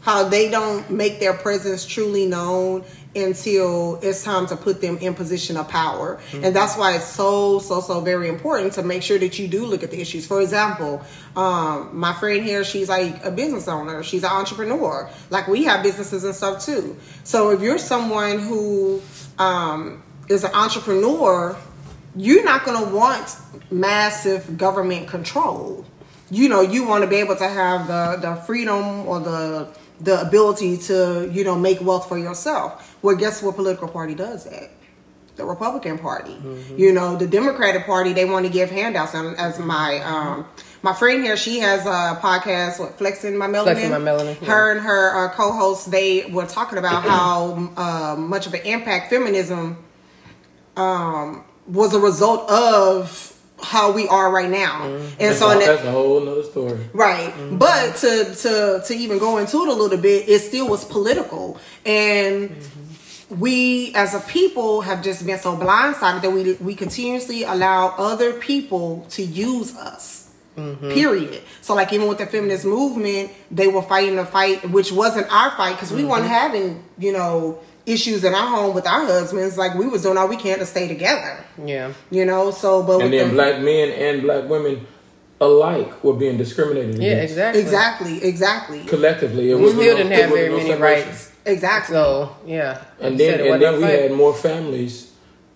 how 0.00 0.28
they 0.28 0.50
don't 0.50 0.90
make 0.90 1.18
their 1.18 1.32
presence 1.32 1.86
truly 1.86 2.26
known 2.26 2.84
until 3.16 3.98
it's 4.02 4.24
time 4.24 4.46
to 4.46 4.56
put 4.56 4.80
them 4.80 4.98
in 4.98 5.14
position 5.14 5.56
of 5.56 5.68
power. 5.68 6.20
And 6.32 6.54
that's 6.54 6.76
why 6.76 6.96
it's 6.96 7.06
so 7.06 7.58
so 7.58 7.80
so 7.80 8.00
very 8.00 8.28
important 8.28 8.74
to 8.74 8.82
make 8.82 9.02
sure 9.02 9.18
that 9.18 9.38
you 9.38 9.48
do 9.48 9.64
look 9.64 9.82
at 9.82 9.90
the 9.90 10.00
issues. 10.00 10.26
For 10.26 10.40
example, 10.40 11.02
um 11.36 11.90
my 11.92 12.12
friend 12.12 12.44
here, 12.44 12.64
she's 12.64 12.88
like 12.88 13.24
a 13.24 13.30
business 13.30 13.68
owner. 13.68 14.02
She's 14.02 14.24
an 14.24 14.30
entrepreneur. 14.30 15.08
Like 15.30 15.48
we 15.48 15.64
have 15.64 15.82
businesses 15.82 16.24
and 16.24 16.34
stuff 16.34 16.64
too. 16.64 16.96
So 17.22 17.50
if 17.50 17.62
you're 17.62 17.78
someone 17.78 18.40
who 18.40 19.00
um 19.38 20.02
is 20.28 20.44
an 20.44 20.52
entrepreneur, 20.54 21.56
you're 22.16 22.44
not 22.44 22.64
going 22.64 22.84
to 22.84 22.94
want 22.94 23.36
massive 23.70 24.56
government 24.56 25.08
control. 25.08 25.84
You 26.30 26.48
know, 26.48 26.60
you 26.60 26.86
want 26.86 27.04
to 27.04 27.10
be 27.10 27.16
able 27.16 27.36
to 27.36 27.48
have 27.48 27.86
the, 27.86 28.16
the 28.20 28.36
freedom 28.42 29.06
or 29.06 29.20
the 29.20 29.68
the 30.00 30.20
ability 30.20 30.76
to, 30.76 31.30
you 31.32 31.44
know, 31.44 31.56
make 31.56 31.80
wealth 31.80 32.08
for 32.08 32.18
yourself. 32.18 32.98
Well, 33.00 33.14
guess 33.14 33.42
what 33.42 33.54
political 33.54 33.86
party 33.86 34.14
does 34.14 34.44
that? 34.44 34.70
The 35.36 35.44
Republican 35.44 35.98
Party. 35.98 36.36
You 36.76 36.92
know, 36.92 37.16
the 37.16 37.26
Democratic 37.26 37.86
Party, 37.86 38.12
they 38.12 38.24
want 38.24 38.44
to 38.44 38.52
give 38.52 38.70
handouts. 38.70 39.14
And 39.14 39.36
as 39.36 39.58
my 39.58 40.00
um 40.00 40.46
my 40.82 40.92
friend 40.92 41.24
here, 41.24 41.36
she 41.36 41.60
has 41.60 41.86
a 41.86 42.20
podcast, 42.20 42.78
with 42.78 42.96
Flexing 42.96 43.36
My 43.38 43.46
Melanin? 43.46 43.62
Flexing 43.62 43.90
My 43.90 43.98
Melanin, 43.98 44.40
yeah. 44.40 44.48
Her 44.48 44.72
and 44.72 44.80
her 44.80 45.24
uh, 45.24 45.32
co-host, 45.32 45.90
they 45.90 46.26
were 46.26 46.44
talking 46.46 46.78
about 46.78 47.02
how 47.08 47.70
uh, 47.76 48.16
much 48.16 48.46
of 48.46 48.54
an 48.54 48.60
impact 48.62 49.10
feminism 49.10 49.83
um, 50.76 51.44
was 51.66 51.94
a 51.94 52.00
result 52.00 52.48
of 52.50 53.30
how 53.62 53.92
we 53.92 54.06
are 54.08 54.30
right 54.30 54.50
now. 54.50 54.82
Mm-hmm. 54.82 55.04
And 55.04 55.18
That's, 55.18 55.38
so 55.38 55.50
a, 55.50 55.54
that, 55.54 55.66
that's 55.66 55.84
a 55.84 55.90
whole 55.90 56.20
nother 56.20 56.42
story. 56.42 56.78
Right. 56.92 57.32
Mm-hmm. 57.32 57.58
But 57.58 57.96
to 57.96 58.34
to 58.34 58.82
to 58.86 58.94
even 58.94 59.18
go 59.18 59.38
into 59.38 59.62
it 59.62 59.68
a 59.68 59.72
little 59.72 59.98
bit, 59.98 60.28
it 60.28 60.40
still 60.40 60.68
was 60.68 60.84
political. 60.84 61.58
And 61.86 62.50
mm-hmm. 62.50 63.40
we 63.40 63.94
as 63.94 64.14
a 64.14 64.20
people 64.20 64.82
have 64.82 65.02
just 65.02 65.24
been 65.24 65.38
so 65.38 65.56
blindsided 65.56 66.22
that 66.22 66.30
we 66.30 66.54
we 66.54 66.74
continuously 66.74 67.44
allow 67.44 67.94
other 67.96 68.34
people 68.34 69.06
to 69.10 69.22
use 69.22 69.74
us. 69.76 70.20
Period. 70.54 71.42
So 71.62 71.74
like 71.74 71.92
even 71.92 72.06
with 72.06 72.18
the 72.18 72.26
feminist 72.26 72.64
movement, 72.64 73.32
they 73.50 73.66
were 73.66 73.82
fighting 73.82 74.18
a 74.18 74.24
fight 74.24 74.70
which 74.70 74.92
wasn't 74.92 75.26
our 75.32 75.50
fight 75.56 75.72
because 75.72 75.92
we 75.92 76.04
weren't 76.04 76.26
having 76.26 76.84
you 76.96 77.12
know 77.12 77.58
issues 77.86 78.24
in 78.24 78.34
our 78.34 78.46
home 78.48 78.74
with 78.74 78.86
our 78.86 79.04
husbands. 79.06 79.56
Like 79.58 79.74
we 79.74 79.86
was 79.86 80.02
doing 80.02 80.16
all 80.16 80.28
we 80.28 80.36
can 80.36 80.58
to 80.58 80.66
stay 80.66 80.88
together. 80.88 81.44
Yeah. 81.64 81.92
You 82.10 82.24
know. 82.24 82.50
So 82.50 82.82
but 82.82 83.00
And 83.02 83.12
then 83.12 83.28
the- 83.28 83.34
black 83.34 83.60
men 83.60 83.90
and 83.90 84.22
black 84.22 84.48
women 84.48 84.86
alike 85.40 86.02
were 86.04 86.14
being 86.14 86.38
discriminated 86.38 87.02
Yeah, 87.02 87.10
against. 87.12 87.32
exactly. 87.32 87.60
exactly, 87.60 88.24
exactly, 88.24 88.84
Collectively, 88.84 89.50
it 89.50 89.56
We 89.56 89.62
was 89.62 89.72
still 89.74 89.92
no- 89.92 89.96
didn't 90.04 90.12
have 90.12 90.30
very 90.30 90.48
no 90.48 90.56
many 90.56 90.70
separation. 90.70 91.08
rights. 91.08 91.32
exactly. 91.44 91.94
So 91.94 92.36
yeah. 92.46 92.78
And 93.00 93.18
then 93.18 93.40
and 93.40 93.60
then 93.60 93.74
we 93.76 93.82
fight. 93.82 93.98
had 94.00 94.12
more 94.12 94.32
families 94.32 95.10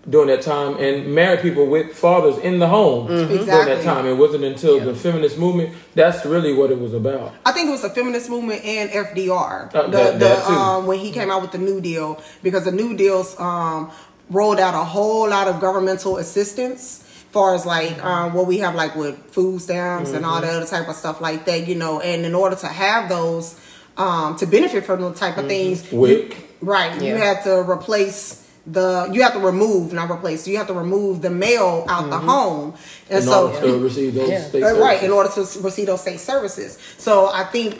during 0.08 0.28
that 0.28 0.40
time 0.42 0.76
and 0.78 1.14
married 1.14 1.40
people 1.40 1.66
with 1.66 1.94
fathers 1.94 2.38
in 2.38 2.58
the 2.58 2.66
home 2.68 3.06
during 3.08 3.44
that 3.46 3.82
time. 3.84 4.06
It 4.06 4.14
wasn't 4.14 4.44
until 4.44 4.80
the 4.80 4.94
feminist 4.94 5.38
movement 5.38 5.74
that's 5.94 6.24
really 6.24 6.54
what 6.54 6.70
it 6.70 6.78
was 6.78 6.94
about. 6.94 7.34
I 7.44 7.52
think 7.52 7.68
it 7.68 7.72
was 7.72 7.82
the 7.82 7.90
feminist 7.90 8.30
movement 8.30 8.64
and 8.64 8.88
FDR. 8.90 9.74
Uh, 9.74 9.82
the 9.82 9.88
that- 9.96 10.12
the 10.14 10.18
that 10.20 10.46
too. 10.46 10.52
um, 10.52 10.86
when 10.86 10.98
he 11.00 11.10
came 11.12 11.30
out 11.30 11.42
with 11.42 11.52
the 11.52 11.58
New 11.58 11.80
Deal 11.80 12.22
because 12.42 12.64
the 12.64 12.72
New 12.72 12.96
Deals 12.96 13.38
um, 13.38 13.90
rolled 14.30 14.60
out 14.60 14.74
a 14.74 14.84
whole 14.84 15.28
lot 15.28 15.48
of 15.48 15.60
governmental 15.60 16.16
assistance. 16.16 17.04
Far 17.30 17.54
as 17.54 17.66
like 17.66 18.02
um, 18.02 18.32
what 18.32 18.46
we 18.46 18.58
have 18.58 18.74
like 18.74 18.96
with 18.96 19.14
food 19.32 19.60
stamps 19.60 20.10
and 20.12 20.24
Mm-hmm. 20.24 20.30
all 20.34 20.40
the 20.40 20.48
other 20.48 20.64
type 20.66 20.88
of 20.88 20.96
stuff 20.96 21.20
like 21.20 21.44
that, 21.44 21.68
you 21.68 21.74
know, 21.74 22.00
and 22.00 22.24
in 22.24 22.34
order 22.34 22.56
to 22.56 22.66
have 22.66 23.10
those 23.10 23.60
um, 23.98 24.36
to 24.38 24.46
benefit 24.46 24.86
from 24.86 25.02
those 25.02 25.18
type 25.18 25.36
of 25.36 25.46
things, 25.46 25.92
you- 25.92 25.98
WIC. 25.98 26.36
right? 26.62 26.98
You 27.02 27.08
Yeah. 27.08 27.18
have 27.34 27.44
to 27.44 27.58
replace 27.70 28.47
the 28.72 29.08
you 29.12 29.22
have 29.22 29.32
to 29.32 29.38
remove 29.40 29.92
not 29.92 30.10
replace 30.10 30.46
you 30.46 30.56
have 30.58 30.66
to 30.66 30.74
remove 30.74 31.22
the 31.22 31.30
mail 31.30 31.84
out 31.88 32.10
the 32.10 32.18
home, 32.18 32.74
and 33.08 33.18
In 33.18 33.22
so 33.22 33.48
order 33.48 33.60
to 33.66 33.78
receive 33.78 34.14
those 34.14 34.28
Yeah. 34.28 34.42
state 34.48 34.62
uh, 34.62 34.78
right 34.78 35.02
in 35.02 35.10
order 35.10 35.30
to 35.30 35.40
receive 35.60 35.86
those 35.86 36.02
state 36.02 36.20
services. 36.20 36.78
So 36.98 37.12
i 37.32 37.44
think 37.44 37.72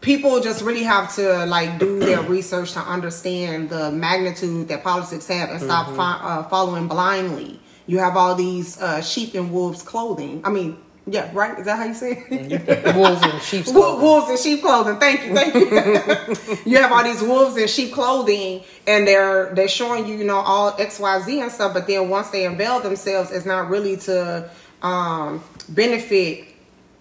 people 0.00 0.40
just 0.40 0.62
really 0.62 0.82
have 0.82 1.14
to 1.16 1.46
like 1.46 1.78
do 1.78 1.98
their 1.98 2.22
research 2.36 2.72
to 2.72 2.80
understand 2.80 3.70
the 3.70 3.90
magnitude 3.90 4.68
that 4.68 4.82
politics 4.82 5.26
have 5.28 5.48
and 5.50 5.60
stop 5.60 5.86
Mm-hmm. 5.86 5.96
fi- 5.96 6.20
uh, 6.22 6.42
following 6.44 6.86
blindly. 6.88 7.60
You 7.86 7.98
have 7.98 8.16
all 8.16 8.34
these 8.34 8.80
uh, 8.80 9.00
sheep 9.02 9.34
and 9.34 9.52
wolves 9.52 9.82
clothing 9.82 10.40
i 10.44 10.50
mean 10.50 10.76
yeah 11.06 11.30
right 11.32 11.58
is 11.58 11.66
that 11.66 11.78
how 11.78 11.84
you 11.84 11.94
say 11.94 12.24
it 12.30 12.94
wolves 12.94 13.22
in 13.24 13.62
clothing. 13.64 14.02
wolves 14.02 14.30
in 14.30 14.36
sheep 14.36 14.62
clothing. 14.62 14.98
Thank 14.98 15.26
you, 15.26 15.34
thank 15.34 15.54
you. 15.54 16.62
you 16.70 16.78
have 16.78 16.92
all 16.92 17.02
these 17.02 17.22
wolves 17.22 17.56
in 17.56 17.66
sheep 17.66 17.92
clothing, 17.92 18.62
and 18.86 19.06
they're 19.06 19.52
they're 19.54 19.68
showing 19.68 20.06
you, 20.06 20.16
you 20.16 20.24
know, 20.24 20.38
all 20.38 20.74
X, 20.78 21.00
Y, 21.00 21.20
Z 21.22 21.40
and 21.40 21.50
stuff. 21.50 21.74
But 21.74 21.86
then 21.86 22.08
once 22.08 22.30
they 22.30 22.46
unveil 22.46 22.80
themselves, 22.80 23.32
it's 23.32 23.46
not 23.46 23.68
really 23.68 23.96
to 23.98 24.48
um, 24.82 25.42
benefit 25.68 26.46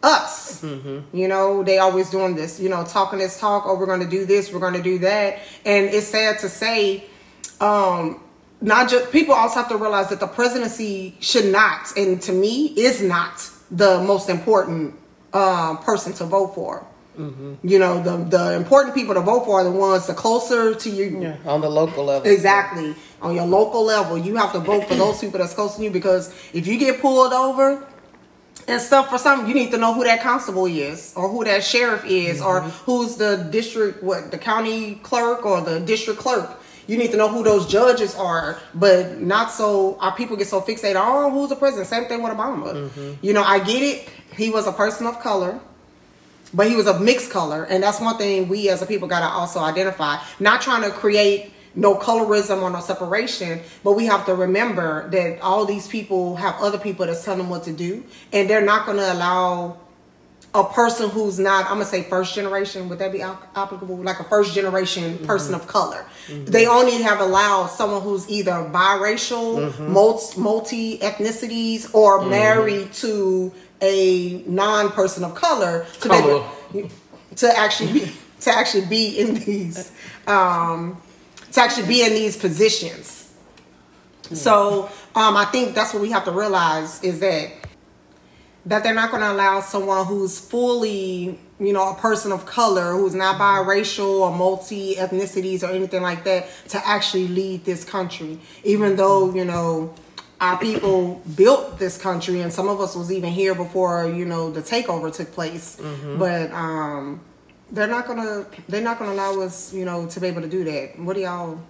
us. 0.02 0.64
You 1.14 1.28
know, 1.28 1.64
they 1.64 1.78
always 1.78 2.10
doing 2.10 2.36
this. 2.36 2.60
You 2.60 2.70
know, 2.70 2.84
talking 2.84 3.20
this 3.20 3.40
talk. 3.40 3.64
Oh, 3.68 3.78
we're 3.78 3.86
going 3.86 4.02
to 4.02 4.10
do 4.10 4.26
this. 4.26 4.52
We're 4.52 4.60
going 4.60 4.74
to 4.74 4.82
do 4.82 5.00
that. 5.00 5.40
And 5.66 5.86
it's 5.86 6.08
sad 6.08 6.40
to 6.40 6.50
say. 6.50 7.06
Um, 7.60 8.22
not 8.64 8.90
just 8.90 9.12
people 9.12 9.34
also 9.34 9.56
have 9.56 9.70
to 9.70 9.78
realize 9.78 10.10
that 10.10 10.20
the 10.20 10.28
presidency 10.28 11.16
should 11.20 11.46
not, 11.46 11.96
and 11.98 12.22
to 12.22 12.32
me, 12.32 12.68
is 12.78 13.02
not 13.02 13.51
the 13.72 14.02
most 14.04 14.30
important 14.30 14.96
uh, 15.34 15.78
person 15.78 16.14
to 16.14 16.26
vote 16.26 16.54
for. 16.54 16.86
You 17.62 17.78
know, 17.78 18.02
the 18.02 18.18
the 18.18 18.54
important 18.54 18.96
people 18.96 19.14
to 19.14 19.22
vote 19.22 19.46
for 19.46 19.60
are 19.60 19.64
the 19.64 19.70
ones 19.72 20.08
the 20.08 20.14
closer 20.14 20.74
to 20.74 20.90
you. 20.90 21.22
Yeah, 21.22 21.38
on 21.46 21.62
the 21.62 21.70
local 21.70 22.06
level. 22.06 22.32
Exactly. 22.32 22.96
On 23.22 23.36
your 23.36 23.46
local 23.46 23.84
level, 23.84 24.18
you 24.18 24.38
have 24.38 24.54
to 24.54 24.60
vote 24.60 24.88
for 24.88 24.96
those 24.96 25.20
people 25.20 25.38
that's 25.38 25.54
close 25.54 25.76
to 25.76 25.84
you 25.84 25.92
because 25.92 26.34
if 26.54 26.66
you 26.66 26.80
get 26.80 27.00
pulled 27.00 27.32
over 27.32 27.86
and 28.68 28.82
stuff 28.82 29.10
for 29.10 29.20
something, 29.20 29.48
you 29.48 29.54
need 29.54 29.70
to 29.72 29.78
know 29.78 29.94
who 29.94 30.04
that 30.04 30.22
constable 30.22 30.66
is 30.66 31.14
or 31.16 31.30
who 31.30 31.44
that 31.44 31.64
sheriff 31.64 32.04
is 32.06 32.42
or 32.42 32.62
who's 32.62 33.18
the 33.18 33.48
district, 33.52 34.02
what, 34.02 34.32
the 34.32 34.38
county 34.38 34.96
clerk 34.96 35.46
or 35.46 35.62
the 35.62 35.80
district 35.82 36.20
clerk. 36.20 36.50
You 36.92 36.98
need 36.98 37.12
to 37.12 37.18
know 37.18 37.30
who 37.30 37.42
those 37.42 37.68
judges 37.68 38.16
are, 38.16 38.60
but 38.74 39.22
not 39.22 39.50
so 39.50 39.98
our 40.02 40.14
people 40.14 40.36
get 40.36 40.48
so 40.48 40.60
fixated. 40.60 40.96
Oh, 40.98 41.32
who's 41.32 41.48
the 41.48 41.56
president? 41.56 41.88
Same 41.88 42.04
thing 42.04 42.22
with 42.22 42.34
Obama. 42.34 42.74
Mm-hmm. 42.74 43.26
You 43.26 43.32
know, 43.32 43.44
I 43.44 43.60
get 43.60 43.82
it. 43.82 44.10
He 44.36 44.50
was 44.50 44.68
a 44.68 44.74
person 44.74 45.08
of 45.08 45.20
color 45.22 45.62
but 46.54 46.68
he 46.68 46.76
was 46.76 46.86
of 46.86 47.02
mixed 47.02 47.32
color 47.32 47.64
and 47.64 47.82
that's 47.82 48.02
one 48.02 48.18
thing 48.18 48.50
we 48.50 48.68
as 48.68 48.82
a 48.82 48.86
people 48.86 49.08
got 49.08 49.22
to 49.22 49.26
also 49.26 49.60
identify 49.60 50.18
not 50.38 50.60
trying 50.60 50.82
to 50.82 50.90
create 50.90 51.54
no 51.76 51.96
colorism 51.96 52.62
or 52.62 52.70
no 52.70 52.82
separation 52.82 53.62
but 53.86 53.94
we 53.94 54.06
have 54.06 54.26
to 54.26 54.36
remember 54.36 55.10
that 55.12 55.40
all 55.40 55.66
these 55.66 55.88
people 55.88 56.36
have 56.36 56.56
other 56.60 56.78
people 56.78 57.06
that's 57.06 57.24
telling 57.24 57.40
them 57.40 57.50
what 57.50 57.64
to 57.64 57.72
do 57.72 58.04
and 58.34 58.50
they're 58.50 58.66
not 58.66 58.86
going 58.86 58.98
to 58.98 59.14
allow 59.14 59.78
a 60.54 60.64
person 60.66 61.10
who's 61.10 61.40
not 61.40 61.66
i'm 61.66 61.74
gonna 61.74 61.86
say 61.86 62.04
first 62.04 62.36
generation 62.36 62.90
would 62.90 63.00
that 63.00 63.12
be 63.12 63.22
applicable? 63.22 63.98
Like 63.98 64.20
a 64.20 64.24
first 64.26 64.54
generation 64.54 65.16
mm-hmm. 65.16 65.26
person 65.26 65.56
of 65.56 65.68
color. 65.68 66.06
Mm-hmm. 66.28 66.46
They 66.46 66.68
only 66.68 67.02
have 67.02 67.20
allowed 67.20 67.68
someone 67.68 68.02
who's 68.02 68.30
either 68.30 68.52
biracial 68.52 69.72
mm-hmm. 69.72 69.92
multi, 69.92 70.40
multi 70.40 70.98
ethnicities 71.00 71.94
or 71.94 72.26
married 72.26 72.92
to 72.94 73.54
a 73.82 74.44
non-person 74.46 75.24
of 75.24 75.36
color 75.36 75.86
to, 76.02 76.46
be 76.74 76.90
to 77.38 77.58
actually 77.58 77.94
be 77.94 78.12
to 78.42 78.52
actually 78.52 78.86
be 78.86 79.20
in 79.20 79.36
these 79.36 79.92
um 80.28 81.02
to 81.52 81.62
actually 81.62 81.88
be 81.88 82.04
in 82.04 82.14
these 82.14 82.36
positions. 82.36 83.32
Hmm. 84.28 84.36
So 84.36 84.90
um 85.16 85.38
i 85.38 85.46
think 85.46 85.76
that's 85.76 85.94
what 85.94 86.02
we 86.02 86.12
have 86.12 86.26
to 86.26 86.32
realize 86.32 87.04
is 87.04 87.20
that 87.22 87.61
that 88.66 88.84
they're 88.84 88.94
not 88.94 89.10
going 89.12 89.22
to 89.22 89.32
allow 89.32 89.60
someone 89.62 90.06
who's 90.06 90.40
fully, 90.40 91.40
you 91.60 91.74
know, 91.74 91.90
a 91.90 91.96
person 91.96 92.32
of 92.32 92.46
color, 92.46 92.94
who's 92.94 93.16
not 93.16 93.40
biracial 93.40 94.22
or 94.22 94.36
multi 94.36 94.96
ethnicities 94.96 95.64
or 95.64 95.72
anything 95.72 96.02
like 96.02 96.24
that, 96.26 96.48
to 96.70 96.88
actually 96.88 97.28
lead 97.28 97.66
this 97.66 97.84
country. 97.84 98.40
Even 98.64 98.96
though, 98.96 99.34
you 99.34 99.46
know, 99.46 99.94
our 100.40 100.58
people 100.58 101.22
built 101.36 101.78
this 101.78 101.98
country 101.98 102.42
and 102.42 102.52
some 102.52 102.68
of 102.68 102.80
us 102.82 102.96
was 102.96 103.12
even 103.12 103.30
here 103.32 103.54
before, 103.56 104.08
you 104.08 104.26
know, 104.26 104.52
the 104.52 104.62
takeover 104.62 105.14
took 105.14 105.32
place. 105.34 105.80
But 106.18 106.52
um 106.52 107.22
they're 107.72 107.88
not 107.88 108.06
gonna 108.08 108.46
they're 108.68 108.82
not 108.82 109.00
gonna 109.00 109.14
allow 109.14 109.40
us, 109.42 109.74
you 109.74 109.86
know, 109.86 110.08
to 110.08 110.20
be 110.20 110.28
able 110.28 110.42
to 110.42 110.48
do 110.48 110.64
that. 110.64 111.00
What 111.00 111.16
do 111.16 111.22
y'all 111.22 111.62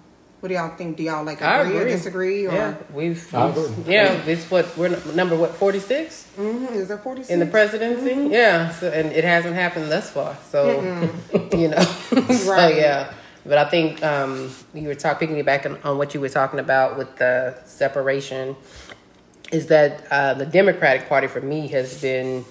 what 0.42 0.50
do 0.50 0.56
y'all 0.56 0.76
think? 0.76 0.98
Do 0.98 1.04
y'all 1.04 1.24
like 1.24 1.42
I 1.44 1.62
agree, 1.62 1.78
or 1.78 1.82
agree. 1.82 1.92
disagree 1.92 2.48
or 2.48 2.54
Yeah, 2.54 2.74
we've. 2.92 3.34
I 3.34 3.50
agree. 3.50 3.70
Yeah, 3.86 4.14
it's 4.26 4.50
what 4.50 4.76
we're 4.76 4.90
number 5.14 5.36
what 5.36 5.52
forty 5.56 5.80
six 5.80 6.28
Mhm, 6.36 6.72
is 6.74 6.88
that 6.88 7.04
46? 7.04 7.30
in 7.30 7.40
the 7.40 7.46
presidency. 7.46 8.30
Yeah, 8.34 8.72
so 8.72 8.90
and 8.90 9.12
it 9.12 9.24
hasn't 9.24 9.54
happened 9.54 9.92
thus 9.92 10.10
far. 10.10 10.36
So 10.50 10.82
you 11.54 11.68
know, 11.70 11.82
so 12.30 12.52
Right. 12.52 12.76
yeah. 12.76 13.14
But 13.46 13.58
I 13.60 13.66
think 13.70 14.04
um, 14.04 14.52
you 14.74 14.88
were 14.88 14.96
talking 14.96 15.28
picking 15.30 15.44
back 15.44 15.66
on, 15.66 15.78
on 15.84 15.98
what 15.98 16.14
you 16.14 16.20
were 16.22 16.30
talking 16.30 16.60
about 16.60 16.98
with 16.98 17.16
the 17.18 17.56
separation. 17.66 18.56
Is 19.52 19.68
that 19.68 20.06
uh, 20.10 20.34
the 20.36 20.46
Democratic 20.46 21.08
Party 21.10 21.28
for 21.28 21.42
me 21.42 21.68
has 21.70 22.02
been 22.02 22.46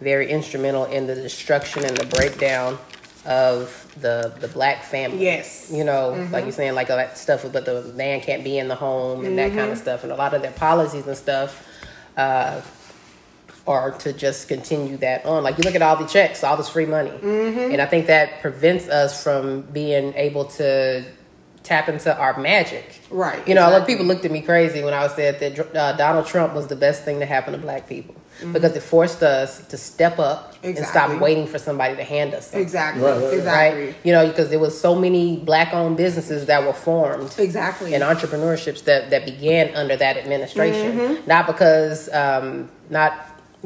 very 0.00 0.28
instrumental 0.30 0.84
in 0.84 1.06
the 1.06 1.14
destruction 1.14 1.84
and 1.84 1.96
the 1.96 2.06
breakdown 2.06 2.78
of 3.24 3.86
the 4.00 4.34
the 4.40 4.48
black 4.48 4.82
family. 4.82 5.24
Yes. 5.24 5.70
You 5.72 5.84
know, 5.84 6.28
like 6.32 6.44
you're 6.44 6.52
saying, 6.52 6.74
like 6.74 6.90
all 6.90 6.96
that 6.96 7.18
stuff 7.18 7.44
but 7.52 7.64
the 7.64 7.82
man 7.94 8.20
can't 8.20 8.42
be 8.42 8.58
in 8.58 8.68
the 8.68 8.74
home 8.74 9.24
and 9.24 9.38
that 9.38 9.52
kind 9.52 9.70
of 9.70 9.78
stuff, 9.78 10.02
and 10.02 10.12
a 10.12 10.16
lot 10.16 10.34
of 10.34 10.42
their 10.42 10.52
policies 10.52 11.06
and 11.06 11.16
stuff 11.16 11.66
uh, 12.16 12.60
are 13.66 13.92
to 13.92 14.12
just 14.12 14.48
continue 14.48 14.96
that 14.98 15.24
on. 15.24 15.44
Like 15.44 15.58
you 15.58 15.64
look 15.64 15.74
at 15.74 15.82
all 15.82 15.96
the 15.96 16.06
checks, 16.06 16.42
all 16.42 16.56
this 16.56 16.68
free 16.68 16.86
money, 16.86 17.12
and 17.22 17.80
I 17.80 17.86
think 17.86 18.06
that 18.08 18.40
prevents 18.40 18.88
us 18.88 19.22
from 19.22 19.62
being 19.62 20.14
able 20.14 20.46
to 20.46 21.04
tap 21.62 21.88
into 21.88 22.16
our 22.16 22.38
magic. 22.40 23.00
Right, 23.08 23.46
You 23.46 23.54
know, 23.54 23.62
a 23.62 23.62
lot 23.62 23.68
of 23.68 23.74
exactly. 23.82 23.94
people 23.94 24.06
looked 24.06 24.24
at 24.24 24.32
me 24.32 24.42
crazy 24.42 24.82
when 24.82 24.94
I 24.94 25.06
said 25.06 25.38
that 25.38 25.76
uh, 25.76 25.92
Donald 25.92 26.26
Trump 26.26 26.54
was 26.54 26.66
the 26.66 26.74
best 26.74 27.04
thing 27.04 27.20
to 27.20 27.26
happen 27.26 27.52
to 27.52 27.58
black 27.58 27.88
people 27.88 28.16
because 28.52 28.74
it 28.76 28.82
forced 28.82 29.22
us 29.22 29.64
to 29.68 29.76
step 29.76 30.18
up 30.18 30.54
and 30.62 30.76
Mm-hmm. 30.76 30.84
Stop 30.84 31.20
waiting 31.20 31.46
for 31.46 31.58
somebody 31.58 31.96
to 31.96 32.04
hand 32.04 32.34
us 32.34 32.46
something. 32.46 32.62
Exactly. 32.62 33.02
Right, 33.02 33.14
right, 33.14 33.24
right. 33.24 33.34
Exactly. 33.34 33.84
Right, 33.86 33.96
you 34.04 34.12
know, 34.12 34.26
because 34.28 34.48
there 34.50 34.58
was 34.58 34.80
so 34.80 34.94
many 34.94 35.36
black-owned 35.38 35.96
businesses 35.96 36.46
that 36.46 36.64
were 36.64 36.72
formed, 36.72 37.34
Exactly. 37.38 37.94
and 37.94 38.02
entrepreneurships 38.02 38.84
that 38.84 39.10
that 39.10 39.24
began 39.24 39.74
under 39.74 39.96
that 39.96 40.16
administration. 40.16 40.98
Mm-hmm. 40.98 41.28
Not 41.28 41.46
because, 41.46 42.08
um, 42.12 42.70
not 42.90 43.12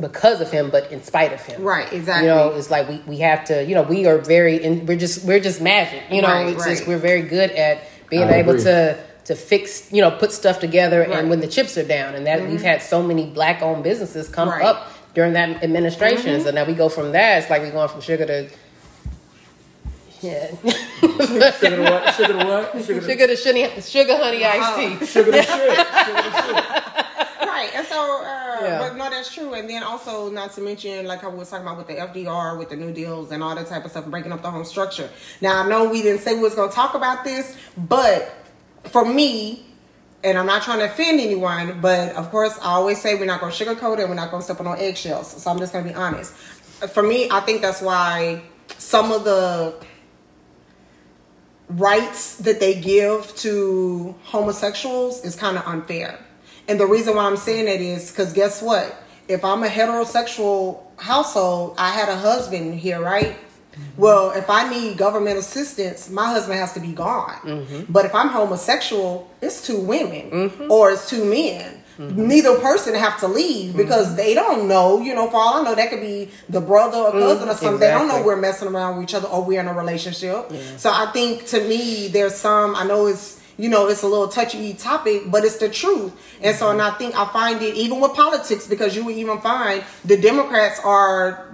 because 0.00 0.40
of 0.40 0.50
him, 0.50 0.70
but 0.70 0.90
in 0.92 1.02
spite 1.02 1.32
of 1.32 1.40
him. 1.42 1.62
Right, 1.62 1.90
exactly. 1.92 2.28
You 2.28 2.34
know, 2.34 2.50
it's 2.52 2.70
like 2.70 2.88
we, 2.88 2.98
we 3.06 3.18
have 3.18 3.44
to. 3.46 3.64
You 3.64 3.74
know, 3.74 3.82
we 3.82 4.06
are 4.06 4.18
very. 4.18 4.56
In, 4.62 4.86
we're 4.86 4.98
just 4.98 5.24
we're 5.24 5.40
just 5.40 5.60
magic. 5.60 6.02
You 6.10 6.22
know, 6.22 6.28
Right, 6.28 6.48
it's 6.48 6.64
right. 6.66 6.76
just 6.76 6.88
we're 6.88 6.98
very 6.98 7.22
good 7.22 7.50
at 7.50 7.82
being 8.10 8.24
I 8.24 8.36
able 8.36 8.52
agree. 8.52 8.64
to 8.64 8.98
to 9.26 9.34
fix. 9.34 9.92
You 9.92 10.02
know, 10.02 10.10
put 10.10 10.32
stuff 10.32 10.58
together, 10.60 11.00
Right. 11.00 11.08
Mm-hmm. 11.10 11.18
and 11.20 11.30
when 11.30 11.40
the 11.40 11.48
chips 11.48 11.76
are 11.78 11.84
down, 11.86 12.14
and 12.14 12.26
that 12.26 12.48
we've 12.48 12.62
had 12.62 12.82
so 12.82 13.02
many 13.02 13.26
black-owned 13.26 13.82
businesses 13.84 14.28
come 14.28 14.48
Right. 14.48 14.58
Mm-hmm. 14.62 14.66
up 14.66 14.92
during 15.14 15.32
that 15.34 15.62
administration. 15.62 16.40
So 16.42 16.50
now 16.50 16.64
we 16.64 16.74
go 16.74 16.88
from 16.88 17.12
that. 17.12 17.38
It's 17.42 17.50
like 17.50 17.62
we're 17.62 17.70
going 17.72 17.88
from 17.88 18.00
sugar 18.00 18.26
to 18.26 18.48
Yeah. 20.22 20.48
Sugar 20.62 21.76
the 21.76 21.82
what? 21.82 22.14
Sugar 22.14 22.32
the 22.32 22.44
what? 22.46 22.72
Sugar 22.86 23.00
the, 23.00 23.08
sugar 23.08 23.26
the 23.26 23.36
sugar, 23.36 23.80
sugar 23.82 24.16
honey 24.16 24.44
iced 24.44 25.00
tea. 25.00 25.06
sugar 25.06 25.30
the 25.30 25.42
shit. 25.42 25.46
Sugar 25.46 25.72
the 25.72 26.42
shit. 26.42 26.64
Right, 27.46 27.70
and 27.74 27.86
so, 27.86 28.22
uh, 28.22 28.58
Yeah. 28.62 28.78
but 28.80 28.96
no, 28.96 29.08
that's 29.10 29.32
true. 29.32 29.54
And 29.54 29.68
then 29.68 29.82
also, 29.82 30.30
not 30.30 30.52
to 30.54 30.60
mention, 30.60 31.06
like 31.06 31.22
I 31.24 31.28
was 31.28 31.48
talking 31.50 31.66
about 31.66 31.78
with 31.78 31.86
the 31.86 31.94
FDR, 31.94 32.58
with 32.58 32.68
the 32.70 32.76
New 32.76 32.92
Deals, 32.92 33.30
and 33.30 33.42
all 33.42 33.54
that 33.54 33.66
type 33.66 33.84
of 33.84 33.90
stuff, 33.90 34.06
breaking 34.06 34.32
up 34.32 34.42
the 34.42 34.50
home 34.50 34.64
structure. 34.64 35.08
Now, 35.40 35.62
I 35.62 35.68
know 35.68 35.88
we 35.88 36.02
didn't 36.02 36.20
say 36.22 36.34
we 36.34 36.40
was 36.40 36.54
going 36.54 36.68
to 36.70 36.74
talk 36.74 36.94
about 36.94 37.24
this, 37.24 37.56
but 37.76 38.34
for 38.88 39.04
me, 39.04 39.64
and 40.24 40.38
I'm 40.38 40.46
not 40.46 40.62
trying 40.62 40.78
to 40.80 40.86
offend 40.86 41.20
anyone, 41.20 41.80
but 41.80 42.14
of 42.16 42.30
course, 42.30 42.58
I 42.58 42.72
always 42.72 43.00
say 43.00 43.14
we're 43.14 43.26
not 43.26 43.40
going 43.40 43.52
to 43.52 43.64
sugarcoat 43.64 43.98
it, 43.98 44.08
we're 44.08 44.14
not 44.14 44.30
going 44.30 44.40
to 44.40 44.44
step 44.44 44.60
on 44.60 44.78
eggshells. 44.78 45.42
So 45.42 45.50
I'm 45.50 45.58
just 45.58 45.72
going 45.72 45.84
to 45.84 45.90
be 45.90 45.96
honest. 45.96 46.32
For 46.32 47.02
me, 47.02 47.28
I 47.30 47.40
think 47.40 47.62
that's 47.62 47.80
why 47.80 48.42
some 48.78 49.12
of 49.12 49.24
the 49.24 49.74
rights 51.68 52.36
that 52.36 52.60
they 52.60 52.80
give 52.80 53.34
to 53.36 54.14
homosexuals 54.24 55.24
is 55.24 55.36
kind 55.36 55.56
of 55.56 55.66
unfair. 55.66 56.18
And 56.68 56.80
the 56.80 56.86
reason 56.86 57.16
why 57.16 57.24
I'm 57.24 57.36
saying 57.36 57.66
that 57.66 57.80
is 57.80 58.10
because 58.10 58.32
guess 58.32 58.62
what? 58.62 59.02
If 59.28 59.44
I'm 59.44 59.62
a 59.62 59.68
heterosexual 59.68 60.82
household, 60.98 61.74
I 61.78 61.90
had 61.90 62.08
a 62.08 62.16
husband 62.16 62.74
here, 62.78 63.00
right? 63.00 63.36
Well, 63.96 64.32
if 64.32 64.50
I 64.50 64.68
need 64.68 64.98
government 64.98 65.38
assistance, 65.38 66.10
my 66.10 66.26
husband 66.26 66.58
has 66.58 66.72
to 66.74 66.80
be 66.80 66.92
gone. 66.92 67.34
Mm-hmm. 67.40 67.92
But 67.92 68.04
if 68.04 68.14
I'm 68.14 68.28
homosexual, 68.28 69.30
it's 69.40 69.66
two 69.66 69.80
women 69.80 70.30
mm-hmm. 70.30 70.70
or 70.70 70.90
it's 70.90 71.08
two 71.08 71.24
men. 71.24 71.82
Mm-hmm. 71.98 72.28
Neither 72.28 72.58
person 72.58 72.94
have 72.94 73.18
to 73.20 73.28
leave 73.28 73.74
because 73.74 74.16
they 74.16 74.34
don't 74.34 74.68
know. 74.68 75.00
You 75.00 75.14
know, 75.14 75.30
for 75.30 75.36
all 75.36 75.60
I 75.60 75.62
know, 75.62 75.74
that 75.74 75.88
could 75.88 76.02
be 76.02 76.30
the 76.48 76.60
brother 76.60 76.98
or 76.98 77.12
cousin 77.12 77.48
or 77.48 77.54
something. 77.54 77.80
They 77.80 77.88
don't 77.88 78.06
know 78.06 78.22
we're 78.22 78.36
messing 78.36 78.68
around 78.68 78.96
with 78.96 79.04
each 79.04 79.14
other 79.14 79.28
or 79.28 79.42
we're 79.42 79.60
in 79.60 79.68
a 79.68 79.72
relationship. 79.72 80.52
So 80.76 80.90
I 80.92 81.10
think 81.12 81.46
to 81.46 81.66
me, 81.66 82.08
there's 82.08 82.34
some. 82.34 82.76
I 82.76 82.84
know 82.84 83.06
it's 83.06 83.40
you 83.56 83.70
know 83.70 83.88
it's 83.88 84.02
a 84.02 84.06
little 84.06 84.28
touchy 84.28 84.74
topic, 84.74 85.30
but 85.30 85.44
it's 85.44 85.56
the 85.56 85.70
truth. 85.70 86.12
And 86.42 86.54
so, 86.54 86.70
and 86.70 86.82
I 86.82 86.90
think 86.90 87.18
I 87.18 87.24
find 87.32 87.62
it 87.62 87.74
even 87.76 87.98
with 87.98 88.12
politics 88.12 88.66
because 88.66 88.94
you 88.94 89.02
would 89.06 89.16
even 89.16 89.40
find 89.40 89.82
the 90.04 90.18
Democrats 90.18 90.78
are 90.84 91.46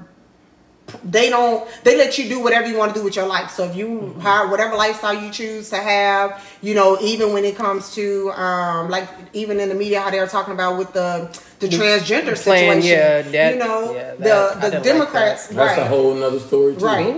they 1.05 1.31
don't 1.31 1.69
they 1.85 1.97
let 1.97 2.19
you 2.19 2.29
do 2.29 2.41
whatever 2.41 2.67
you 2.67 2.77
want 2.77 2.93
to 2.95 2.99
do 3.01 3.05
with 3.05 3.17
your 3.17 3.27
life. 3.27 3.51
So 3.51 3.65
if 3.65 3.77
you 3.77 4.15
hire 4.21 4.49
whatever 4.49 4.77
lifestyle 4.77 5.15
you 5.15 5.31
choose 5.31 5.71
to 5.71 5.77
have 5.77 6.45
you 6.63 6.75
know 6.75 6.99
even 7.01 7.33
when 7.33 7.45
it 7.45 7.57
comes 7.57 7.95
to 7.95 8.31
um 8.33 8.91
like 8.91 9.09
even 9.33 9.61
in 9.61 9.69
the 9.69 9.75
media 9.75 10.01
how 10.01 10.11
they're 10.11 10.27
talking 10.27 10.55
about 10.55 10.79
with 10.79 10.93
the 10.93 11.29
the 11.69 11.77
transgender 11.77 12.43
plan, 12.43 12.81
situation 12.83 12.83
yeah, 12.83 13.23
that- 13.23 13.53
you 13.55 13.59
know 13.59 13.95
yeah, 13.95 14.15
that- 14.19 14.19
the 14.19 14.61
the 14.61 14.71
didn't 14.71 14.75
like 14.75 14.83
democrats 14.85 15.47
that. 15.49 15.57
That's 15.57 15.79
right 15.79 15.87
a 15.87 15.89
whole 15.89 16.15
nother 16.15 16.41
story 16.41 16.77
too. 16.77 16.85
Right. 16.85 17.15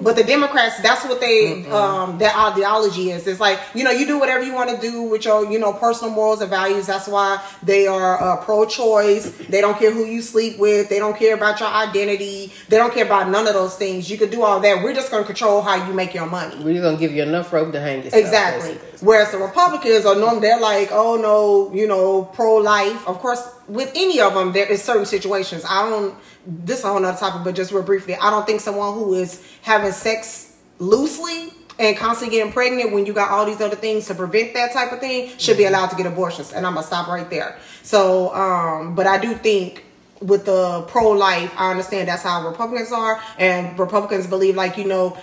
But 0.00 0.14
the 0.14 0.22
Democrats, 0.22 0.80
that's 0.80 1.04
what 1.06 1.20
they 1.20 1.66
um 1.70 2.18
their 2.18 2.30
ideology 2.32 3.10
is. 3.10 3.26
It's 3.26 3.40
like, 3.40 3.58
you 3.74 3.82
know, 3.82 3.90
you 3.90 4.06
do 4.06 4.16
whatever 4.20 4.44
you 4.44 4.54
want 4.54 4.70
to 4.70 4.78
do 4.80 5.02
with 5.02 5.24
your, 5.24 5.50
you 5.50 5.58
know, 5.58 5.72
personal 5.72 6.14
morals 6.14 6.40
and 6.40 6.48
values. 6.48 6.86
That's 6.86 7.08
why 7.08 7.42
they 7.64 7.88
are 7.88 8.22
uh, 8.22 8.36
pro 8.44 8.64
choice. 8.64 9.28
They 9.48 9.60
don't 9.60 9.76
care 9.76 9.90
who 9.90 10.04
you 10.04 10.22
sleep 10.22 10.56
with. 10.58 10.88
They 10.88 11.00
don't 11.00 11.16
care 11.18 11.34
about 11.34 11.58
your 11.58 11.68
identity. 11.68 12.52
They 12.68 12.76
don't 12.76 12.94
care 12.94 13.06
about 13.06 13.28
none 13.28 13.48
of 13.48 13.54
those 13.54 13.74
things. 13.76 14.08
You 14.08 14.18
could 14.18 14.30
do 14.30 14.42
all 14.42 14.60
that. 14.60 14.84
We're 14.84 14.94
just 14.94 15.10
gonna 15.10 15.24
control 15.24 15.62
how 15.62 15.84
you 15.88 15.92
make 15.92 16.14
your 16.14 16.26
money. 16.26 16.62
We're 16.62 16.80
gonna 16.80 16.96
give 16.96 17.10
you 17.12 17.24
enough 17.24 17.52
rope 17.52 17.72
to 17.72 17.80
hang 17.80 18.04
yourself. 18.04 18.22
Exactly. 18.22 18.78
Whereas 19.00 19.32
the 19.32 19.38
Republicans 19.38 20.06
are 20.06 20.14
known, 20.14 20.40
they're 20.40 20.60
like, 20.60 20.90
oh 20.92 21.16
no, 21.16 21.74
you 21.74 21.88
know, 21.88 22.22
pro 22.22 22.54
life. 22.56 23.04
Of 23.08 23.18
course, 23.18 23.42
with 23.68 23.92
any 23.94 24.20
of 24.20 24.34
them, 24.34 24.52
there 24.52 24.70
is 24.70 24.82
certain 24.82 25.06
situations. 25.06 25.64
I 25.68 25.88
don't. 25.88 26.14
This 26.46 26.78
is 26.78 26.84
a 26.84 26.88
whole 26.88 27.00
nother 27.00 27.18
topic, 27.18 27.44
but 27.44 27.54
just 27.54 27.72
real 27.72 27.82
briefly, 27.82 28.14
I 28.14 28.30
don't 28.30 28.46
think 28.46 28.60
someone 28.60 28.94
who 28.94 29.14
is 29.14 29.44
having 29.62 29.92
sex 29.92 30.56
loosely 30.78 31.52
and 31.78 31.96
constantly 31.96 32.36
getting 32.36 32.52
pregnant 32.52 32.92
when 32.92 33.06
you 33.06 33.12
got 33.12 33.30
all 33.30 33.44
these 33.44 33.60
other 33.60 33.76
things 33.76 34.06
to 34.06 34.14
prevent 34.14 34.54
that 34.54 34.72
type 34.72 34.92
of 34.92 35.00
thing 35.00 35.30
should 35.38 35.56
be 35.56 35.64
allowed 35.64 35.88
to 35.88 35.96
get 35.96 36.06
abortions. 36.06 36.52
And 36.52 36.66
I'm 36.66 36.74
gonna 36.74 36.86
stop 36.86 37.08
right 37.08 37.28
there. 37.28 37.58
So, 37.82 38.34
um, 38.34 38.94
but 38.94 39.06
I 39.06 39.18
do 39.18 39.34
think 39.34 39.84
with 40.20 40.44
the 40.46 40.82
pro 40.88 41.10
life, 41.10 41.52
I 41.56 41.70
understand 41.70 42.08
that's 42.08 42.22
how 42.22 42.46
Republicans 42.46 42.92
are, 42.92 43.20
and 43.38 43.78
Republicans 43.78 44.26
believe 44.26 44.56
like 44.56 44.76
you 44.76 44.84
know, 44.84 45.16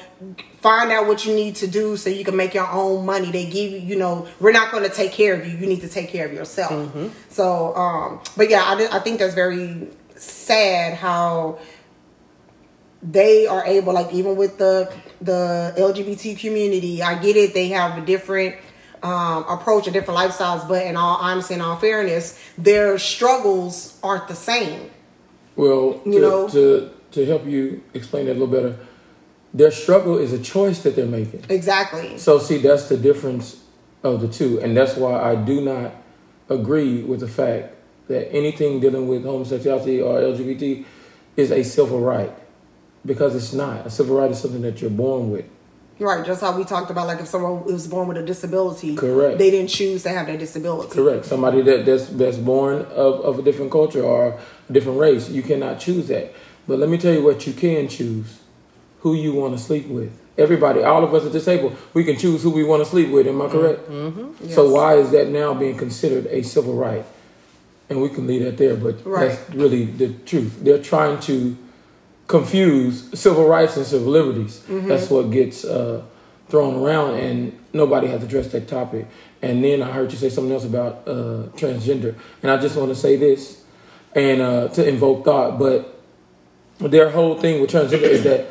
find 0.57 0.91
out 0.91 1.07
what 1.07 1.25
you 1.25 1.35
need 1.35 1.55
to 1.57 1.67
do 1.67 1.97
so 1.97 2.09
you 2.09 2.23
can 2.23 2.35
make 2.35 2.53
your 2.53 2.67
own 2.69 3.05
money. 3.05 3.31
They 3.31 3.45
give 3.45 3.71
you, 3.71 3.79
you 3.79 3.95
know, 3.97 4.27
we're 4.39 4.51
not 4.51 4.71
going 4.71 4.83
to 4.83 4.89
take 4.89 5.11
care 5.11 5.33
of 5.39 5.45
you. 5.45 5.57
You 5.57 5.67
need 5.67 5.81
to 5.81 5.89
take 5.89 6.09
care 6.09 6.25
of 6.25 6.33
yourself. 6.33 6.71
So, 7.29 7.75
um, 7.75 8.21
but 8.37 8.49
yeah, 8.49 8.63
I, 8.63 8.97
I 8.97 8.99
think 8.99 9.19
that's 9.19 9.35
very 9.35 9.87
sad 10.15 10.93
how 10.95 11.59
they 13.03 13.45
are 13.45 13.63
able 13.65 13.93
like 13.93 14.11
even 14.11 14.35
with 14.35 14.57
the 14.57 14.91
the 15.21 15.73
lgbt 15.77 16.39
community 16.39 17.03
i 17.03 17.13
get 17.21 17.35
it 17.35 17.53
they 17.53 17.67
have 17.67 18.01
a 18.01 18.05
different 18.05 18.55
um, 19.05 19.39
approach 19.55 19.83
and 19.87 19.93
different 19.93 20.17
lifestyles 20.19 20.61
but 20.67 20.81
in 20.89 20.95
all 20.97 21.17
honesty 21.17 21.53
and 21.53 21.63
all 21.63 21.77
fairness 21.77 22.25
their 22.57 22.97
struggles 22.97 23.97
aren't 24.07 24.27
the 24.27 24.35
same 24.35 24.89
Well, 25.55 25.85
to, 26.03 26.09
You 26.13 26.19
know? 26.25 26.47
to 26.49 26.89
to 27.15 27.25
help 27.25 27.43
you 27.45 27.81
explain 27.93 28.25
that 28.25 28.33
a 28.33 28.39
little 28.43 28.47
better, 28.59 28.73
their 29.53 29.71
struggle 29.71 30.17
is 30.17 30.33
a 30.33 30.39
choice 30.55 30.77
that 30.83 30.93
they're 30.97 31.05
making. 31.21 31.41
exactly 31.49 32.17
So 32.17 32.39
see, 32.39 32.57
that's 32.67 32.89
the 32.89 32.97
difference 32.97 33.47
of 34.03 34.19
the 34.23 34.27
two, 34.27 34.59
and 34.61 34.75
that's 34.77 34.95
why 35.01 35.13
I 35.31 35.33
do 35.35 35.57
not 35.61 35.89
agree 36.49 37.01
with 37.09 37.21
the 37.21 37.27
fact 37.41 37.73
that 38.07 38.23
anything 38.41 38.79
dealing 38.81 39.07
with 39.07 39.23
homosexuality 39.23 40.01
or 40.01 40.19
LGBT 40.19 40.83
is 41.37 41.49
a 41.51 41.63
civil 41.63 41.99
right, 42.13 42.31
because 43.05 43.33
it's 43.35 43.53
not. 43.53 43.87
A 43.87 43.89
civil 43.89 44.17
right 44.19 44.29
is 44.29 44.39
something 44.39 44.61
that 44.61 44.79
you're 44.81 44.91
born 45.05 45.31
with. 45.31 45.45
Right 45.99 46.25
just 46.25 46.41
how 46.41 46.55
we 46.57 46.63
talked 46.65 46.91
about 46.91 47.07
like 47.07 47.19
if 47.19 47.27
someone 47.27 47.63
was 47.63 47.87
born 47.87 48.07
with 48.07 48.17
a 48.17 48.23
disability 48.23 48.95
Correct. 48.95 49.37
they 49.37 49.49
didn't 49.51 49.69
choose 49.69 50.03
to 50.03 50.09
have 50.09 50.27
that 50.27 50.39
disability 50.39 50.93
Correct. 50.93 51.25
Somebody 51.25 51.61
that, 51.61 51.85
that's 51.85 52.07
that's 52.07 52.37
born 52.37 52.81
of, 52.91 53.21
of 53.21 53.39
a 53.39 53.41
different 53.41 53.71
culture 53.71 54.03
or 54.03 54.39
a 54.69 54.73
different 54.73 54.99
race, 54.99 55.29
you 55.29 55.41
cannot 55.41 55.79
choose 55.79 56.07
that. 56.09 56.33
But 56.67 56.79
let 56.79 56.89
me 56.89 56.97
tell 56.97 57.13
you 57.13 57.23
what 57.23 57.45
you 57.47 57.53
can 57.53 57.87
choose: 57.87 58.39
who 59.01 59.13
you 59.15 59.33
want 59.33 59.57
to 59.57 59.63
sleep 59.63 59.87
with. 59.87 60.11
Everybody, 60.37 60.83
all 60.83 61.03
of 61.03 61.13
us 61.13 61.23
are 61.23 61.29
disabled. 61.31 61.77
we 61.93 62.03
can 62.03 62.17
choose 62.17 62.43
who 62.43 62.49
we 62.49 62.63
want 62.65 62.83
to 62.83 62.89
sleep 62.89 63.09
with. 63.09 63.25
Am 63.27 63.41
I 63.41 63.47
correct? 63.47 63.89
Mm-hmm. 63.89 64.49
So 64.49 64.69
why 64.69 64.95
is 64.95 65.11
that 65.11 65.29
now 65.29 65.53
being 65.53 65.77
considered 65.77 66.25
a 66.27 66.41
civil 66.43 66.73
right? 66.75 67.05
And 67.89 68.01
we 68.01 68.09
can 68.09 68.25
leave 68.27 68.43
that 68.43 68.57
there, 68.57 68.75
but 68.75 69.05
Right. 69.05 69.29
that's 69.29 69.49
really 69.55 69.85
the 69.85 70.09
truth. 70.25 70.57
They're 70.61 70.81
trying 70.81 71.19
to 71.21 71.55
confuse 72.27 73.19
civil 73.19 73.47
rights 73.47 73.77
and 73.77 73.85
civil 73.85 74.11
liberties. 74.11 74.59
Mm-hmm. 74.67 74.87
That's 74.87 75.09
what 75.09 75.31
gets 75.31 75.63
uh, 75.63 76.03
thrown 76.49 76.75
around, 76.75 77.15
and 77.15 77.57
nobody 77.73 78.07
has 78.07 78.23
addressed 78.23 78.51
that 78.51 78.67
topic. 78.67 79.07
And 79.41 79.63
then 79.63 79.81
I 79.81 79.91
heard 79.91 80.11
you 80.11 80.17
say 80.17 80.29
something 80.29 80.53
else 80.53 80.65
about 80.65 81.07
uh, 81.07 81.49
transgender, 81.55 82.15
and 82.41 82.51
I 82.51 82.57
just 82.57 82.75
want 82.75 82.89
to 82.89 82.95
say 82.95 83.15
this, 83.15 83.63
and 84.13 84.41
uh, 84.41 84.67
to 84.69 84.87
invoke 84.87 85.25
thought, 85.25 85.59
but 85.59 86.01
their 86.79 87.09
whole 87.09 87.39
thing 87.39 87.61
with 87.61 87.71
transgender 87.71 88.03
is 88.03 88.23
that 88.23 88.47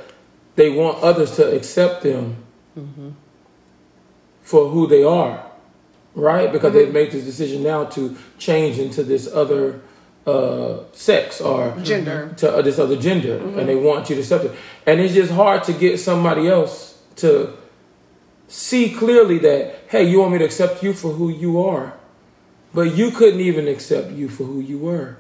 they 0.57 0.71
want 0.71 1.03
others 1.03 1.37
to 1.37 1.55
accept 1.55 2.03
them 2.03 2.45
for 4.43 4.69
who 4.69 4.87
they 4.87 5.03
are, 5.03 5.45
right? 6.15 6.53
Because 6.53 6.73
they've 6.73 6.93
made 6.93 7.11
this 7.11 7.25
decision 7.25 7.63
now 7.63 7.85
to 7.85 8.17
change 8.39 8.79
into 8.79 9.03
this 9.03 9.27
other 9.27 9.81
uh, 10.27 10.85
sex 10.93 11.41
or 11.41 11.77
Gender. 11.83 12.33
to 12.39 12.57
uh, 12.57 12.63
this 12.63 12.79
other 12.79 12.97
gender, 12.97 13.37
and 13.37 13.69
they 13.69 13.77
want 13.77 14.09
you 14.09 14.17
to 14.17 14.21
accept 14.23 14.45
it. 14.45 14.53
And 14.87 15.01
it's 15.01 15.15
just 15.15 15.33
hard 15.33 15.65
to 15.65 15.73
get 15.73 15.99
somebody 16.01 16.49
else 16.49 16.99
to 17.17 17.53
see 18.49 18.91
clearly 18.91 19.39
that, 19.39 19.75
hey, 19.89 20.05
you 20.05 20.21
want 20.21 20.33
me 20.33 20.39
to 20.39 20.45
accept 20.45 20.83
you 20.83 20.93
for 20.95 21.13
who 21.13 21.29
you 21.29 21.63
are, 21.63 21.93
but 22.73 22.95
you 22.97 23.11
couldn't 23.11 23.41
even 23.41 23.69
accept 23.69 24.13
you 24.13 24.29
for 24.29 24.45
who 24.45 24.61
you 24.61 24.79
were. 24.79 25.17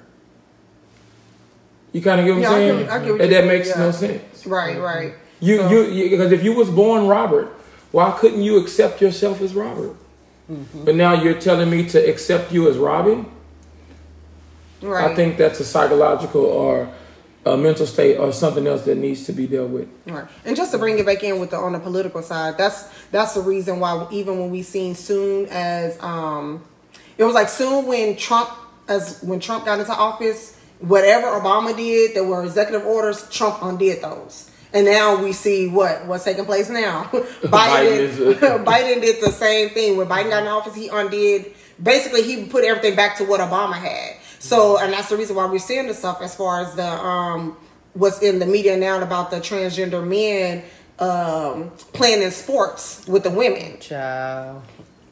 You 1.92 2.00
kind 2.02 2.20
of 2.20 2.26
get 2.26 2.34
what 2.34 2.42
Yeah, 2.42 2.50
I 2.50 2.52
I'm 2.54 2.58
get 2.60 2.74
saying? 2.76 2.88
I 2.90 2.98
get 3.04 3.12
what 3.12 3.20
and 3.20 3.32
that 3.32 3.44
makes 3.46 3.68
yeah. 3.68 3.78
no 3.78 3.90
sense. 3.92 4.46
right 4.46 4.78
right 4.80 5.14
You, 5.40 5.58
So- 5.58 5.68
you, 5.70 6.10
because 6.10 6.32
if 6.32 6.42
you 6.42 6.52
was 6.54 6.68
born 6.70 7.06
Robert, 7.06 7.48
why 7.92 8.10
couldn't 8.12 8.42
you 8.42 8.58
accept 8.58 9.00
yourself 9.00 9.40
as 9.40 9.54
Robert? 9.54 9.94
Mm-hmm. 10.50 10.84
But 10.84 10.94
now 10.96 11.14
you're 11.14 11.38
telling 11.40 11.70
me 11.70 11.86
to 11.90 11.98
accept 12.10 12.52
you 12.52 12.68
as 12.68 12.76
Robin. 12.78 13.26
Right 14.84 15.10
I 15.10 15.14
think 15.14 15.36
that's 15.36 15.60
a 15.60 15.64
psychological 15.64 16.44
or 16.44 16.88
a 17.46 17.56
mental 17.56 17.86
state 17.86 18.16
or 18.16 18.32
something 18.32 18.66
else 18.66 18.84
that 18.84 18.96
needs 18.96 19.24
to 19.26 19.32
be 19.32 19.46
dealt 19.46 19.70
with. 19.70 19.88
Right. 20.06 20.26
And 20.44 20.56
just 20.56 20.72
to 20.72 20.78
bring 20.78 20.98
it 20.98 21.04
back 21.04 21.22
in 21.22 21.40
with 21.40 21.50
the 21.50 21.56
on 21.56 21.72
the 21.72 21.78
political 21.78 22.22
side, 22.22 22.56
that's 22.56 22.88
that's 23.10 23.34
the 23.34 23.40
reason 23.40 23.80
why 23.80 24.06
even 24.10 24.38
when 24.38 24.50
we 24.50 24.62
seen 24.62 24.94
soon 24.94 25.46
as 25.50 26.00
um 26.02 26.64
it 27.18 27.24
was 27.24 27.34
like 27.34 27.48
soon 27.48 27.86
when 27.86 28.16
Trump 28.16 28.50
as 28.88 29.22
when 29.22 29.40
Trump 29.40 29.64
got 29.64 29.78
into 29.78 29.92
office, 29.92 30.58
whatever 30.80 31.26
Obama 31.26 31.76
did, 31.76 32.14
there 32.14 32.24
were 32.24 32.44
executive 32.44 32.86
orders, 32.86 33.28
Trump 33.30 33.58
undid 33.62 34.02
those. 34.02 34.50
And 34.72 34.86
now 34.86 35.22
we 35.22 35.32
see 35.32 35.68
what 35.68 36.06
what's 36.06 36.24
taking 36.24 36.46
place 36.46 36.70
now. 36.70 37.04
Biden 37.12 38.34
Biden 38.34 38.64
Biden 38.64 39.00
did 39.02 39.22
the 39.22 39.30
same 39.30 39.70
thing. 39.70 39.96
When 39.96 40.08
Biden 40.08 40.30
got 40.30 40.42
in 40.42 40.48
office, 40.48 40.74
he 40.74 40.88
undid 40.88 41.54
basically 41.82 42.22
he 42.22 42.46
put 42.46 42.64
everything 42.64 42.96
back 42.96 43.18
to 43.18 43.24
what 43.24 43.40
Obama 43.40 43.74
had. 43.74 44.16
So 44.44 44.78
and 44.78 44.92
that's 44.92 45.09
the 45.09 45.16
reason 45.16 45.37
why 45.37 45.46
we're 45.46 45.59
seeing 45.59 45.87
the 45.87 45.94
stuff 45.94 46.20
as 46.20 46.35
far 46.35 46.61
as 46.61 46.74
the 46.74 46.87
um 46.87 47.57
what's 47.94 48.20
in 48.20 48.38
the 48.38 48.46
media 48.46 48.76
now 48.76 49.00
about 49.00 49.30
the 49.30 49.38
transgender 49.38 50.07
men 50.07 50.62
um, 50.98 51.70
playing 51.92 52.22
in 52.22 52.30
sports 52.30 53.07
with 53.07 53.22
the 53.22 53.30
women. 53.30 53.80
Child. 53.80 54.62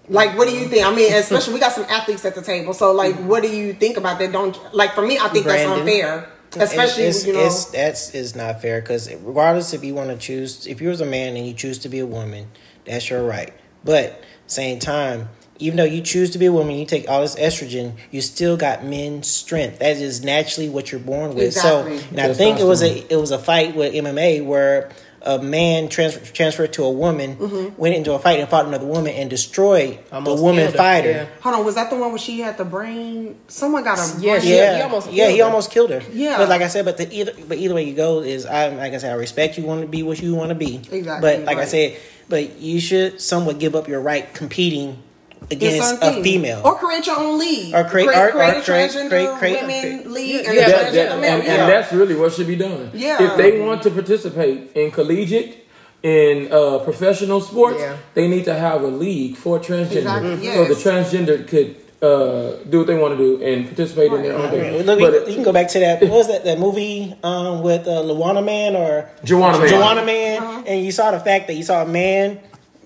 Like, 0.09 0.37
what 0.37 0.49
do 0.49 0.55
you 0.55 0.69
think? 0.69 0.85
I 0.85 0.95
mean, 0.95 1.13
especially 1.13 1.55
we 1.55 1.61
got 1.61 1.73
some 1.73 1.85
athletes 1.85 2.25
at 2.25 2.35
the 2.35 2.43
table. 2.43 2.75
So, 2.75 2.93
like, 2.93 3.17
what 3.17 3.43
do 3.43 3.49
you 3.49 3.73
think 3.73 3.97
about 3.97 4.19
that? 4.19 4.33
Don't 4.33 4.59
like 4.75 4.95
for 4.95 5.03
me. 5.03 5.19
I 5.19 5.29
think 5.29 5.47
Brandon. 5.47 5.69
that's 5.71 5.81
unfair, 5.81 6.33
especially 6.57 7.05
it's, 7.05 7.27
you 7.27 7.33
know. 7.33 7.47
it's, 7.47 7.67
that's 7.67 8.15
is 8.15 8.35
not 8.35 8.61
fair 8.61 8.81
because 8.81 9.13
regardless 9.23 9.73
if 9.73 9.85
you 9.85 9.95
want 9.95 10.11
to 10.11 10.17
choose 10.17 10.67
if 10.67 10.81
you're 10.81 10.93
a 10.93 11.07
man 11.07 11.37
and 11.37 11.47
you 11.47 11.55
choose 11.55 11.79
to 11.79 11.89
be 11.89 11.99
a 11.99 12.07
woman 12.07 12.49
that's 12.85 13.09
your 13.09 13.23
right 13.23 13.53
but 13.85 14.23
same 14.47 14.79
time 14.79 15.29
even 15.63 15.77
though 15.77 15.85
you 15.97 16.01
choose 16.01 16.31
to 16.31 16.39
be 16.39 16.47
a 16.47 16.53
woman 16.53 16.75
you 16.77 16.85
take 16.87 17.09
all 17.09 17.21
this 17.23 17.37
estrogen 17.37 17.93
you 18.11 18.21
still 18.21 18.57
got 18.57 18.85
men's 18.85 19.27
strength 19.29 19.79
that 19.79 19.97
is 19.97 20.23
naturally 20.25 20.69
what 20.69 20.91
you're 20.93 21.01
born 21.01 21.35
with 21.35 21.45
Exactly. 21.45 21.99
so 21.99 22.05
and 22.11 22.21
i 22.21 22.33
think 22.35 22.59
it 22.61 22.65
was 22.65 22.83
a 22.83 22.91
it 23.13 23.17
was 23.17 23.31
a 23.31 23.39
fight 23.39 23.75
with 23.77 23.93
mma 23.95 24.45
where 24.45 24.91
a 25.25 25.39
man 25.39 25.89
trans- 25.89 26.19
transferred 26.33 26.73
to 26.73 26.83
a 26.83 26.91
woman 26.91 27.37
Mm-hmm. 27.37 27.81
went 27.81 27.95
into 27.95 28.13
a 28.13 28.19
fight 28.19 28.41
and 28.41 28.49
fought 28.49 28.67
another 28.67 28.87
woman 28.87 29.13
and 29.15 29.31
destroyed 29.31 30.01
Almost 30.11 30.37
the 30.37 30.43
woman 30.43 30.73
fighter 30.73 31.11
yeah. 31.11 31.27
Hold 31.43 31.55
on, 31.57 31.65
was 31.65 31.77
that 31.77 31.91
the 31.91 31.97
one 31.97 32.11
where 32.11 32.19
she 32.19 32.41
had 32.41 32.59
the 32.59 32.65
brain? 32.65 33.39
Someone 33.47 33.85
got 33.85 33.99
a 34.01 34.21
Yeah, 34.21 34.39
brain. 34.41 34.49
yeah, 34.53 34.77
he 34.79 34.83
almost 34.83 35.13
yeah, 35.13 35.25
killed 35.27 35.33
he 35.35 35.39
her. 35.39 35.45
almost 35.45 35.71
killed 35.71 35.91
her. 35.91 36.03
Yeah. 36.13 36.39
but 36.39 36.49
like 36.49 36.63
I 36.63 36.67
said, 36.67 36.85
but 36.85 36.97
the 36.97 37.07
either, 37.15 37.33
but 37.47 37.57
either 37.59 37.73
way 37.77 37.85
you 37.85 37.95
go 37.95 38.21
is, 38.23 38.47
I 38.47 38.71
like 38.71 38.95
I 38.95 38.99
said, 38.99 39.13
I 39.13 39.15
respect 39.17 39.57
you 39.59 39.65
want 39.65 39.83
to 39.83 39.87
be 39.87 40.03
what 40.03 40.21
you 40.21 40.35
want 40.35 40.49
to 40.49 40.57
be. 40.57 40.77
Exactly, 40.91 41.21
But 41.21 41.45
like 41.45 41.59
I 41.59 41.67
said, 41.67 41.97
but 42.29 42.59
you 42.59 42.81
should 42.81 43.21
somewhat 43.21 43.61
give 43.61 43.77
up 43.77 43.87
your 43.87 44.01
right 44.01 44.27
competing 44.35 44.89
in 44.91 45.03
against 45.51 46.03
a 46.03 46.23
female. 46.23 46.61
or 46.65 46.75
create 46.77 47.07
your 47.07 47.19
own 47.19 47.39
league, 47.39 47.75
Or 47.75 47.85
create- 47.85 48.09
create, 48.09 48.19
or- 48.21 48.29
or 48.29 48.33
create 48.33 48.57
a 48.57 48.61
create- 48.63 48.91
transgender 48.91 49.09
create- 49.09 49.31
create- 49.39 49.61
women 49.63 50.13
league 50.15 50.31
Yeah, 50.45 50.49
and 50.49 50.55
yeah, 50.55 50.69
That- 50.69 50.93
that- 50.93 51.13
and, 51.13 51.21
male. 51.21 51.33
and 51.35 51.45
yeah. 51.45 51.67
that's 51.67 51.93
really 51.93 52.15
what 52.15 52.33
should 52.33 52.47
be 52.47 52.57
done. 52.57 52.91
Yeah. 52.95 53.23
If 53.23 53.37
they 53.37 53.59
want 53.61 53.83
to 53.83 53.91
participate 53.91 54.71
in 54.75 54.91
collegiate, 54.91 55.59
in 56.03 56.49
uh, 56.53 56.79
professional 56.79 57.41
sports, 57.41 57.79
Yeah. 57.81 57.93
they 58.15 58.27
need 58.29 58.45
to 58.47 58.55
have 58.55 58.83
a 58.83 58.89
league 58.89 59.37
for 59.37 59.59
transgender, 59.59 59.97
Exactly, 59.99 60.53
so 60.55 60.65
the 60.65 60.75
transgender 60.75 61.47
could 61.47 61.77
uh, 62.03 62.57
do 62.69 62.79
what 62.79 62.89
they 62.89 62.97
want 62.97 63.17
to 63.17 63.25
do 63.25 63.41
and 63.45 63.65
participate 63.67 64.11
in 64.13 64.23
their 64.25 64.33
own 64.35 64.47
I 64.47 64.51
thing. 64.51 64.73
mean, 64.73 64.83
look, 64.87 64.99
But 64.99 65.13
you, 65.13 65.21
you 65.29 65.35
can 65.37 65.45
go 65.45 65.53
back 65.53 65.69
to 65.69 65.79
that. 65.79 66.01
What 66.03 66.11
was 66.11 66.27
that? 66.27 66.45
That 66.45 66.59
movie 66.59 67.15
um, 67.23 67.63
with 67.63 67.87
uh, 67.87 68.03
Luana 68.03 68.45
Man 68.45 68.75
or 68.75 69.09
Juwanna 69.25 69.61
Mann. 69.61 69.69
Juwanna 69.69 70.05
Mann, 70.05 70.43
Uh-huh. 70.43 70.63
and 70.67 70.85
you 70.85 70.91
saw 70.91 71.13
the 71.13 71.21
fact 71.21 71.47
that 71.47 71.55
you 71.55 71.63
saw 71.63 71.83
a 71.83 71.87
man 71.87 72.41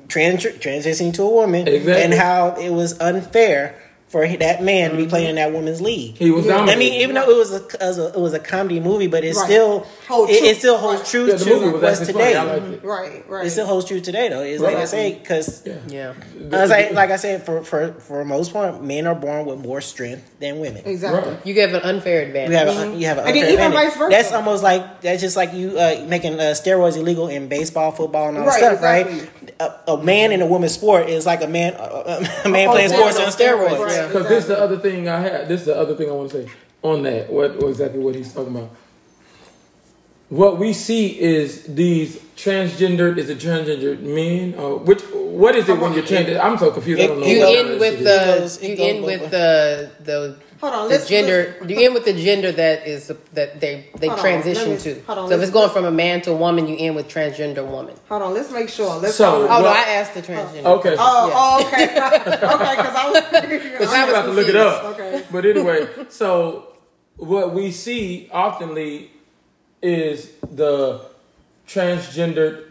trans- 0.09 0.45
transitioning 0.45 1.12
to 1.14 1.23
a 1.23 1.31
woman, 1.31 1.66
Exactly. 1.69 2.03
and 2.03 2.14
how 2.14 2.57
it 2.61 2.71
was 2.71 2.99
unfair 3.01 3.75
for 4.09 4.25
that 4.27 4.62
man 4.62 4.92
to 4.92 4.97
be 4.97 5.07
playing 5.07 5.31
in 5.31 5.35
that 5.35 5.53
woman's 5.53 5.81
league. 5.81 6.16
He 6.16 6.31
was 6.31 6.47
Yeah. 6.47 6.59
I 6.59 6.77
mean, 6.77 6.92
even 7.03 7.16
though 7.16 7.29
it 7.29 7.37
was 7.37 7.53
a, 7.53 7.62
a 7.85 8.07
it 8.14 8.21
was 8.21 8.35
a 8.35 8.38
comedy 8.38 8.79
movie, 8.79 9.09
but 9.09 9.25
it 9.25 9.35
Right. 9.35 9.45
still 9.47 9.87
Hold 10.07 10.31
it, 10.31 10.35
it 10.45 10.57
still 10.59 10.79
holds 10.79 11.01
Right. 11.01 11.09
true 11.09 11.27
yeah, 11.27 11.37
to 11.37 11.45
movie 11.45 11.71
was 11.71 11.83
what's 11.83 11.99
today. 12.07 12.12
funny. 12.12 12.35
I 12.37 12.42
liked 12.45 12.66
it. 12.66 12.85
right, 12.85 13.29
right. 13.29 13.47
It 13.47 13.51
still 13.51 13.66
holds 13.66 13.85
true 13.87 14.01
today, 14.01 14.29
though. 14.29 14.42
It's 14.42 14.62
like 14.62 14.77
I 14.77 14.85
say, 14.85 15.14
because 15.19 15.66
Yeah. 15.88 16.12
I 16.53 16.66
say, 16.69 16.92
like 16.92 17.11
I 17.11 17.16
said, 17.16 17.45
for 17.45 17.64
for 17.64 17.95
for 17.95 18.25
most 18.25 18.53
part, 18.53 18.81
men 18.81 19.09
are 19.09 19.14
born 19.16 19.45
with 19.45 19.59
more 19.59 19.81
strength 19.81 20.31
than 20.38 20.61
women. 20.61 20.83
exactly. 20.87 21.33
Right. 21.33 21.45
You 21.47 21.61
have 21.62 21.75
an 21.75 21.83
unfair 21.83 22.23
advantage. 22.23 22.51
You 22.53 22.57
have 22.59 22.69
a, 22.69 22.97
you 22.97 23.07
have 23.07 23.19
an 23.19 23.27
And 23.27 23.35
then 23.37 23.42
unfair 23.42 23.53
even 23.55 23.66
advantage. 23.66 23.88
vice 23.90 23.97
versa. 23.99 24.11
That's 24.11 24.33
almost 24.33 24.62
like 24.62 25.01
that's 25.01 25.21
just 25.21 25.37
like 25.37 25.53
you 25.53 25.77
uh, 25.79 26.05
making 26.07 26.35
uh, 26.38 26.55
steroids 26.55 26.97
illegal 26.97 27.27
in 27.27 27.49
baseball, 27.49 27.90
football, 27.90 28.29
and 28.29 28.38
all 28.38 28.45
that 28.45 28.55
stuff, 28.55 28.75
exactly. 28.75 29.21
right? 29.21 29.31
A, 29.59 29.92
a 29.95 30.03
man 30.05 30.31
in 30.31 30.42
a 30.42 30.47
woman's 30.47 30.75
sport 30.75 31.09
is 31.09 31.27
like 31.27 31.42
a 31.42 31.49
man 31.49 31.75
uh, 31.75 32.25
a 32.45 32.49
man 32.49 32.69
Oh, 32.69 32.73
playing 32.73 32.90
sports 32.90 33.16
on 33.19 33.27
on 33.27 33.33
steroids. 33.33 33.96
Steroids. 33.97 34.03
Yeah. 34.03 34.07
Because 34.09 34.29
this 34.29 34.43
is 34.45 34.49
the 34.49 34.59
other 34.59 34.79
thing 34.79 35.09
I 35.09 35.21
had. 35.21 35.49
This 35.49 35.61
is 35.61 35.67
the 35.67 35.77
other 35.77 35.95
thing 35.95 36.09
I 36.09 36.13
want 36.13 36.31
to 36.31 36.45
say 36.45 36.53
on 36.83 37.03
that. 37.03 37.31
What 37.31 37.57
what 37.57 37.69
exactly 37.69 38.01
what 38.01 38.15
he's 38.15 38.33
talking 38.33 38.57
about? 38.57 38.71
What 40.29 40.59
we 40.59 40.73
see 40.73 41.21
is 41.21 41.63
these 41.65 42.17
transgendered. 42.37 43.17
Is 43.19 43.31
it 43.31 43.39
transgendered 43.39 44.01
men? 44.01 44.55
Or 44.59 44.79
which? 44.79 45.03
What 45.13 45.55
is 45.55 45.69
it 45.69 45.79
when 45.79 45.93
you're 45.93 46.03
transgender? 46.03 46.41
I'm 46.41 46.59
so 46.59 46.71
confused. 46.71 47.01
I 47.01 47.07
don't 47.07 47.21
know. 47.21 47.27
You 47.27 47.37
It 47.37 47.41
what 47.41 47.57
end 47.57 47.81
with 47.81 47.99
the 48.05 48.69
you 48.69 48.77
goes 48.77 48.95
end 48.97 49.05
with 49.05 49.31
the 49.31 49.91
the 50.01 50.37
Hold 50.61 50.75
on, 50.75 50.83
the 50.88 50.95
let's- 50.95 51.09
gender. 51.09 51.55
let's- 51.61 51.71
You 51.71 51.85
end 51.85 51.95
with 51.95 52.05
the 52.05 52.12
gender 52.14 52.51
that 52.53 52.87
is 52.87 53.09
that 53.35 53.61
they 53.61 53.87
they 53.99 54.07
Hold 54.09 54.19
on, 54.19 54.25
transition 54.25 54.71
let 54.71 54.85
me- 54.87 54.95
to. 54.95 55.01
hold 55.07 55.19
on, 55.19 55.29
so 55.29 55.35
if 55.37 55.42
it's 55.42 55.51
going 55.51 55.71
from 55.71 55.85
a 55.85 55.90
man 55.90 56.21
to 56.23 56.31
a 56.33 56.37
woman, 56.37 56.66
you 56.69 56.77
end 56.79 56.97
with 56.97 57.09
transgender 57.09 57.64
woman. 57.66 57.95
Hold 58.09 58.23
on, 58.23 58.35
let's 58.35 58.51
make 58.51 58.69
sure. 58.69 58.95
Let's 59.01 59.16
So- 59.16 59.45
Oh 59.45 59.49
go- 59.49 59.62
no, 59.62 59.66
I 59.69 59.83
asked 59.99 60.14
the 60.14 60.23
transgender. 60.23 60.64
Okay. 60.79 60.97
Oh, 60.99 61.29
Yeah. 61.29 61.35
oh, 61.37 61.66
okay, 61.66 61.85
okay, 62.55 62.77
because 62.77 62.95
I 62.95 63.11
was. 63.11 63.23
Because 63.62 63.92
I 63.92 64.01
I'm 64.03 64.09
was 64.09 64.11
about 64.16 64.27
to 64.27 64.33
look 64.33 64.49
it 64.49 64.57
up. 64.57 64.85
Okay. 64.92 65.23
But 65.31 65.45
anyway, 65.47 65.87
so 66.09 66.69
what 67.16 67.53
we 67.55 67.71
see 67.71 68.29
oftenly 68.33 69.09
is 69.83 70.31
the 70.51 71.01
transgendered 71.69 72.62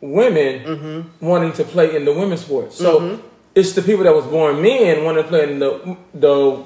women 0.00 0.60
Mm-hmm. 0.64 1.26
wanting 1.26 1.52
to 1.54 1.64
play 1.64 1.96
in 1.96 2.04
the 2.04 2.12
women's 2.12 2.40
sports. 2.42 2.76
So 2.76 3.20
it's 3.54 3.72
the 3.72 3.82
people 3.82 4.04
that 4.04 4.14
was 4.14 4.26
born 4.26 4.60
men 4.60 5.04
wanting 5.04 5.22
to 5.22 5.28
play 5.28 5.50
in 5.50 5.58
the 5.58 5.96
the 6.14 6.62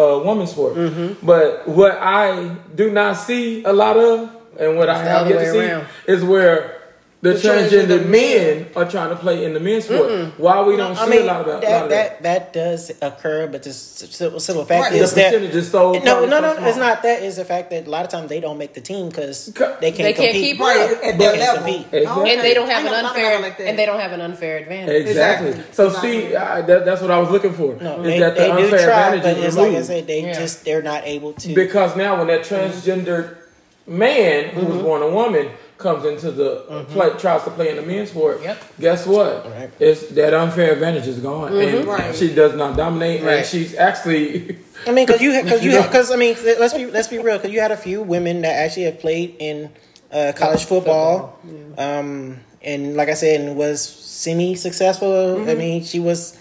uh, 0.00 0.22
women's 0.24 0.50
sport. 0.50 0.74
Mm-hmm. 0.76 1.26
But 1.26 1.68
what 1.68 1.92
I 2.00 2.56
do 2.74 2.90
not 2.90 3.14
see 3.16 3.62
a 3.64 3.72
lot 3.72 3.96
of, 3.96 4.30
and 4.58 4.76
what 4.78 4.88
I 4.88 4.94
It's 4.94 5.02
the 5.02 5.08
have 5.10 5.28
yet 5.30 5.38
to 5.44 5.52
see, 5.52 5.58
around. 5.70 5.86
is 6.06 6.24
where. 6.24 6.79
The, 7.22 7.34
The 7.34 7.38
transgender 7.38 7.98
transgender 8.00 8.08
men 8.08 8.66
are 8.74 8.90
trying 8.90 9.10
to 9.10 9.16
play 9.16 9.44
in 9.44 9.52
the 9.52 9.60
men's 9.60 9.84
sport. 9.84 10.38
Why 10.38 10.62
we 10.62 10.76
don't 10.78 10.96
see 10.96 11.06
mean, 11.10 11.20
a 11.20 11.24
lot 11.26 11.40
of 11.42 11.46
that? 11.48 11.60
that, 11.60 11.70
lot 11.72 11.82
of 11.84 11.90
that 11.90 12.22
that 12.22 12.52
does 12.54 12.90
occur, 13.02 13.46
but 13.46 13.62
the 13.62 13.74
simple, 13.74 14.40
simple 14.40 14.64
fact 14.64 14.84
Right. 14.84 14.92
The 14.92 14.98
is 15.00 15.12
that 15.14 15.32
percentage 15.34 15.54
is 15.54 15.70
so 15.70 15.92
no, 15.92 16.00
probably 16.00 16.28
no, 16.30 16.40
no, 16.40 16.66
it's 16.66 16.78
not 16.78 17.02
that. 17.02 17.22
It's 17.22 17.36
the 17.36 17.44
fact 17.44 17.68
that 17.72 17.86
a 17.86 17.90
lot 17.90 18.06
of 18.06 18.10
times 18.10 18.30
they 18.30 18.40
don't 18.40 18.56
make 18.56 18.72
the 18.72 18.80
team 18.80 19.10
because 19.10 19.46
they 19.46 19.52
can't 19.52 19.80
They 19.80 19.92
can't 19.92 20.16
compete. 20.16 20.32
keep 20.34 20.60
Right, 20.60 20.80
up. 20.80 20.90
at 20.92 21.00
They 21.02 21.12
their 21.18 21.32
can't 21.36 21.40
level. 21.40 21.56
compete. 21.74 21.86
Exactly. 21.92 22.30
And 22.32 22.40
they 22.40 22.54
don't 22.54 22.68
have 22.70 22.76
I 22.76 22.80
an 22.80 22.84
never 22.86 23.02
thought 23.02 23.16
about 23.16 23.16
unfair 23.16 23.40
like 23.42 23.60
and 23.60 23.78
they 23.78 23.84
don't 23.86 24.00
have 24.00 24.12
an 24.12 24.20
unfair 24.22 24.56
advantage. 24.56 25.06
Exactly. 25.08 25.48
Exactly. 25.50 25.74
So 25.74 25.86
Exactly. 25.88 26.10
see, 26.30 26.36
I, 26.36 26.60
that, 26.62 26.84
that's 26.86 27.02
what 27.02 27.10
I 27.10 27.18
was 27.18 27.28
looking 27.30 27.52
for. 27.52 27.76
No, 27.82 27.98
is 28.00 28.04
they, 28.06 28.18
that 28.20 28.34
the 28.34 28.40
they 28.40 28.46
do 28.48 28.52
unfair 28.64 28.86
try, 28.88 29.14
advantage 29.14 29.22
but 29.24 29.36
is 29.36 29.44
it's 29.44 29.56
like 29.56 29.76
I 29.76 29.82
said, 29.82 30.06
they 30.06 30.22
Yeah. 30.22 30.32
just 30.32 30.64
they're 30.64 30.80
not 30.82 31.02
able 31.04 31.34
to. 31.34 31.54
because 31.54 31.96
now 31.96 32.16
when 32.16 32.28
that 32.28 32.44
mm-hmm. 32.46 32.54
transgendered 32.54 33.36
man 33.86 34.50
who 34.50 34.60
Mm-hmm. 34.60 34.72
was 34.74 34.82
born 34.82 35.02
a 35.02 35.08
woman 35.10 35.50
comes 35.78 36.04
into 36.04 36.30
the 36.30 36.84
play, 36.90 37.08
tries 37.18 37.42
to 37.44 37.50
play 37.50 37.70
in 37.70 37.76
the 37.76 37.82
men's 37.82 38.10
sport. 38.10 38.42
Yep. 38.42 38.62
Guess 38.80 39.06
what? 39.06 39.46
Right. 39.50 39.70
It's 39.80 40.08
that 40.08 40.34
unfair 40.34 40.72
advantage 40.74 41.06
is 41.06 41.18
gone, 41.20 41.48
and 41.56 41.56
Mm-hmm. 41.56 41.88
Right. 41.88 42.14
she 42.14 42.34
does 42.34 42.54
not 42.54 42.76
dominate, 42.76 43.22
and 43.22 43.46
she's 43.46 43.74
actually. 43.74 44.58
I 44.86 44.92
mean, 44.92 45.06
because 45.06 45.20
you 45.22 45.42
because 45.42 45.64
you 45.64 45.70
because 45.82 46.10
I 46.10 46.16
mean, 46.16 46.36
let's 46.44 46.74
be 46.74 46.86
let's 46.86 47.08
be 47.08 47.18
real. 47.18 47.38
Because 47.38 47.52
you 47.52 47.60
had 47.60 47.72
a 47.72 47.76
few 47.78 48.02
women 48.02 48.42
that 48.42 48.52
actually 48.52 48.84
have 48.84 49.00
played 49.00 49.36
in 49.38 49.70
uh, 50.12 50.32
college 50.36 50.64
football, 50.64 51.38
um, 51.78 52.38
and 52.62 52.94
like 52.96 53.08
I 53.08 53.14
said, 53.14 53.40
and 53.40 53.56
was 53.56 53.80
semi 53.82 54.54
successful. 54.56 55.08
Mm-hmm. 55.38 55.50
I 55.50 55.54
mean, 55.54 55.82
she 55.84 55.98
was 56.00 56.36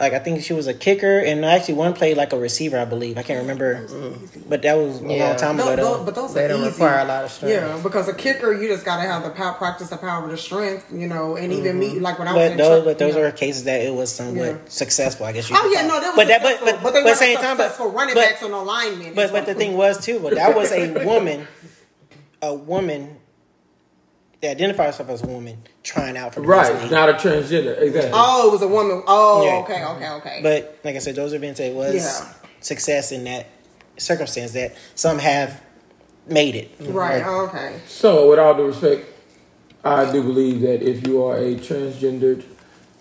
like 0.00 0.14
I 0.14 0.18
think 0.18 0.42
she 0.42 0.52
was 0.54 0.66
a 0.66 0.72
kicker, 0.74 1.18
and 1.18 1.44
actually 1.44 1.74
one 1.74 1.92
played 1.92 2.16
like 2.16 2.32
a 2.32 2.38
receiver, 2.38 2.78
I 2.78 2.86
believe. 2.86 3.18
I 3.18 3.22
can't 3.22 3.40
remember, 3.40 3.86
mm. 3.86 4.48
but 4.48 4.62
that 4.62 4.74
was 4.78 5.02
a 5.02 5.04
Yeah. 5.04 5.28
long 5.28 5.36
time 5.36 5.56
No, 5.58 5.68
ago. 5.68 5.98
Though. 5.98 6.04
but 6.04 6.14
those 6.14 6.32
They 6.34 6.46
are 6.46 6.48
don't 6.48 6.60
easy. 6.62 6.70
require 6.70 7.00
a 7.00 7.04
lot 7.04 7.24
of 7.24 7.30
strength. 7.30 7.52
Yeah, 7.54 7.78
because 7.82 8.08
a 8.08 8.14
kicker, 8.14 8.52
you 8.52 8.66
just 8.66 8.84
gotta 8.84 9.02
have 9.02 9.22
the 9.22 9.30
power, 9.30 9.52
practice 9.52 9.90
the 9.90 9.98
power, 9.98 10.26
the 10.28 10.38
strength, 10.38 10.86
you 10.92 11.06
know, 11.06 11.36
and 11.36 11.52
even 11.52 11.72
mm-hmm. 11.78 11.94
me, 11.96 12.00
like 12.00 12.18
when 12.18 12.28
I 12.28 12.32
was 12.32 12.42
But 12.42 12.52
in 12.52 12.56
those, 12.56 12.78
church, 12.78 12.84
but 12.86 12.98
those 12.98 13.14
you 13.14 13.20
know. 13.20 13.28
are 13.28 13.32
cases 13.32 13.64
that 13.64 13.82
it 13.82 13.94
was 13.94 14.10
somewhat 14.10 14.46
Yeah. 14.46 14.56
successful, 14.68 15.26
I 15.26 15.32
guess. 15.32 15.50
You 15.50 15.56
Oh 15.58 15.70
yeah, 15.72 15.86
no, 15.86 15.98
it. 15.98 16.00
they 16.00 16.08
were 16.08 16.16
but 16.16 16.28
that, 16.28 16.40
successful, 16.40 16.66
but 16.66 16.74
but, 16.76 16.82
but 16.82 16.92
they 16.94 17.00
but 17.00 17.06
weren't 17.06 17.18
same 17.18 17.36
time, 17.36 17.56
but, 17.58 17.62
successful 17.68 17.90
running 17.92 18.14
but, 18.14 18.24
backs 18.24 18.42
or 18.42 18.48
no 18.48 18.62
linemen. 18.64 19.14
But 19.14 19.32
but 19.32 19.46
the 19.46 19.54
thing 19.54 19.76
was 19.76 20.02
too, 20.04 20.18
but 20.18 20.34
that 20.34 20.56
was 20.56 20.72
a 20.72 21.04
woman, 21.04 21.46
a 22.42 22.54
woman 22.54 23.19
that 24.40 24.50
identified 24.52 24.86
herself 24.86 25.10
as 25.10 25.22
a 25.22 25.26
woman 25.26 25.58
trying 25.82 26.16
out 26.16 26.34
for 26.34 26.40
the 26.40 26.46
right, 26.46 26.72
Disney. 26.72 26.90
not 26.90 27.08
a 27.08 27.12
transgender. 27.14 27.78
Exactly. 27.80 28.10
oh, 28.14 28.48
it 28.48 28.52
was 28.52 28.62
a 28.62 28.68
woman. 28.68 29.02
Oh, 29.06 29.44
Yeah. 29.44 29.56
okay, 29.58 29.84
okay, 29.84 30.08
okay. 30.12 30.40
But 30.42 30.78
like 30.84 30.96
I 30.96 30.98
said, 30.98 31.14
those 31.14 31.32
have 31.32 31.40
been 31.40 31.54
said 31.54 31.74
was 31.74 31.94
Yeah. 31.94 32.32
success 32.60 33.12
in 33.12 33.24
that 33.24 33.46
circumstance 33.98 34.52
that 34.52 34.74
some 34.94 35.18
have 35.18 35.60
made 36.26 36.54
it. 36.54 36.70
right, 36.80 37.22
Or- 37.22 37.28
oh, 37.28 37.44
okay. 37.46 37.72
So, 37.86 38.30
with 38.30 38.38
all 38.38 38.54
due 38.54 38.66
respect, 38.66 39.06
I 39.84 40.10
do 40.10 40.22
believe 40.22 40.60
that 40.62 40.82
if 40.82 41.06
you 41.06 41.22
are 41.24 41.36
a 41.36 41.54
transgendered 41.56 42.44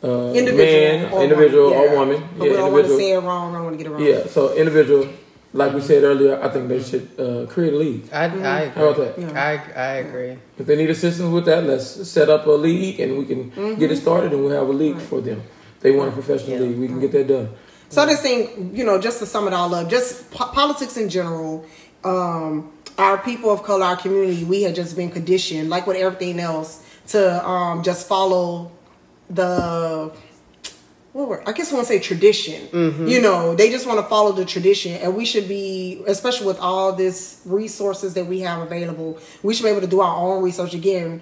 uh, 0.02 0.32
Individual, 0.34 0.66
man, 0.66 1.12
or 1.14 1.24
individual, 1.24 1.64
woman, 1.72 1.80
or 1.82 1.86
yeah. 1.86 2.00
woman, 2.00 2.30
But 2.38 2.46
yeah, 2.46 2.52
we 2.52 2.56
don't 2.58 2.72
want 2.72 2.74
to 2.74 2.80
individual, 2.94 3.00
say 3.00 3.12
it 3.12 3.20
wrong. 3.20 3.52
I 3.52 3.58
don't 3.58 3.64
want 3.66 3.78
to 3.78 3.84
get 3.84 3.88
it 3.92 3.94
wrong. 3.94 4.02
Yeah, 4.06 4.28
so 4.28 4.54
individual, 4.56 5.10
like 5.54 5.74
we 5.74 5.82
said 5.82 6.04
earlier, 6.04 6.42
I 6.42 6.50
think 6.50 6.68
they 6.70 6.82
should 6.82 7.10
uh, 7.20 7.46
create 7.48 7.74
a 7.74 7.78
league. 7.78 8.04
I, 8.14 8.26
I 8.26 8.28
How 8.70 8.90
agree. 8.90 9.06
about 9.06 9.16
that? 9.18 9.36
I, 9.36 9.82
I 9.82 9.92
agree. 9.96 10.38
If 10.58 10.66
they 10.68 10.76
need 10.76 10.90
assistance 10.90 11.32
with 11.32 11.46
that, 11.46 11.64
let's 11.64 12.08
set 12.08 12.30
up 12.30 12.46
a 12.46 12.52
league 12.52 13.00
and 13.00 13.18
we 13.18 13.26
can 13.26 13.50
get 13.80 13.92
it 13.92 13.98
started 13.98 14.32
and 14.34 14.44
we'll 14.44 14.58
have 14.58 14.68
a 14.70 14.74
league 14.74 15.00
for 15.00 15.22
them. 15.22 15.42
They 15.82 15.92
want 15.92 16.10
a 16.10 16.14
professional 16.14 16.58
Yeah. 16.60 16.66
league, 16.68 16.78
we 16.78 16.88
can 16.88 17.00
get 17.00 17.12
that 17.14 17.28
done. 17.28 17.50
So 17.90 18.06
this 18.06 18.22
thing, 18.22 18.76
you 18.76 18.84
know, 18.84 19.02
just 19.02 19.18
to 19.20 19.26
sum 19.26 19.48
it 19.48 19.54
all 19.54 19.74
up, 19.74 19.90
just 19.90 20.30
po- 20.30 20.52
politics 20.52 20.96
in 20.98 21.10
general, 21.10 21.66
um, 22.04 22.72
our 23.00 23.18
people 23.18 23.50
of 23.50 23.64
color, 23.64 23.86
our 23.86 23.96
community, 23.98 24.44
we 24.44 24.62
had 24.62 24.76
just 24.76 24.96
been 24.96 25.10
conditioned, 25.10 25.70
like 25.72 25.88
with 25.88 25.98
everything 25.98 26.40
else, 26.40 26.84
to 27.08 27.44
um, 27.48 27.82
just 27.82 28.08
follow 28.08 28.72
the. 29.30 30.12
I 31.48 31.52
guess 31.52 31.72
I 31.72 31.76
want 31.76 31.88
to 31.88 31.94
say 31.94 32.00
tradition. 32.00 32.68
You 33.08 33.22
know, 33.22 33.56
they 33.56 33.70
just 33.70 33.86
want 33.88 34.00
to 34.00 34.06
follow 34.08 34.32
the 34.32 34.46
tradition, 34.46 34.94
and 34.94 35.16
we 35.16 35.26
should 35.26 35.48
be, 35.48 36.02
especially 36.08 36.48
with 36.48 36.60
all 36.60 36.94
this 36.94 37.42
resources 37.46 38.14
that 38.14 38.26
we 38.26 38.40
have 38.42 38.62
available, 38.62 39.18
we 39.44 39.54
should 39.54 39.64
be 39.64 39.70
able 39.70 39.82
to 39.82 39.88
do 39.88 40.00
our 40.02 40.16
own 40.16 40.44
research 40.44 40.74
again. 40.74 41.22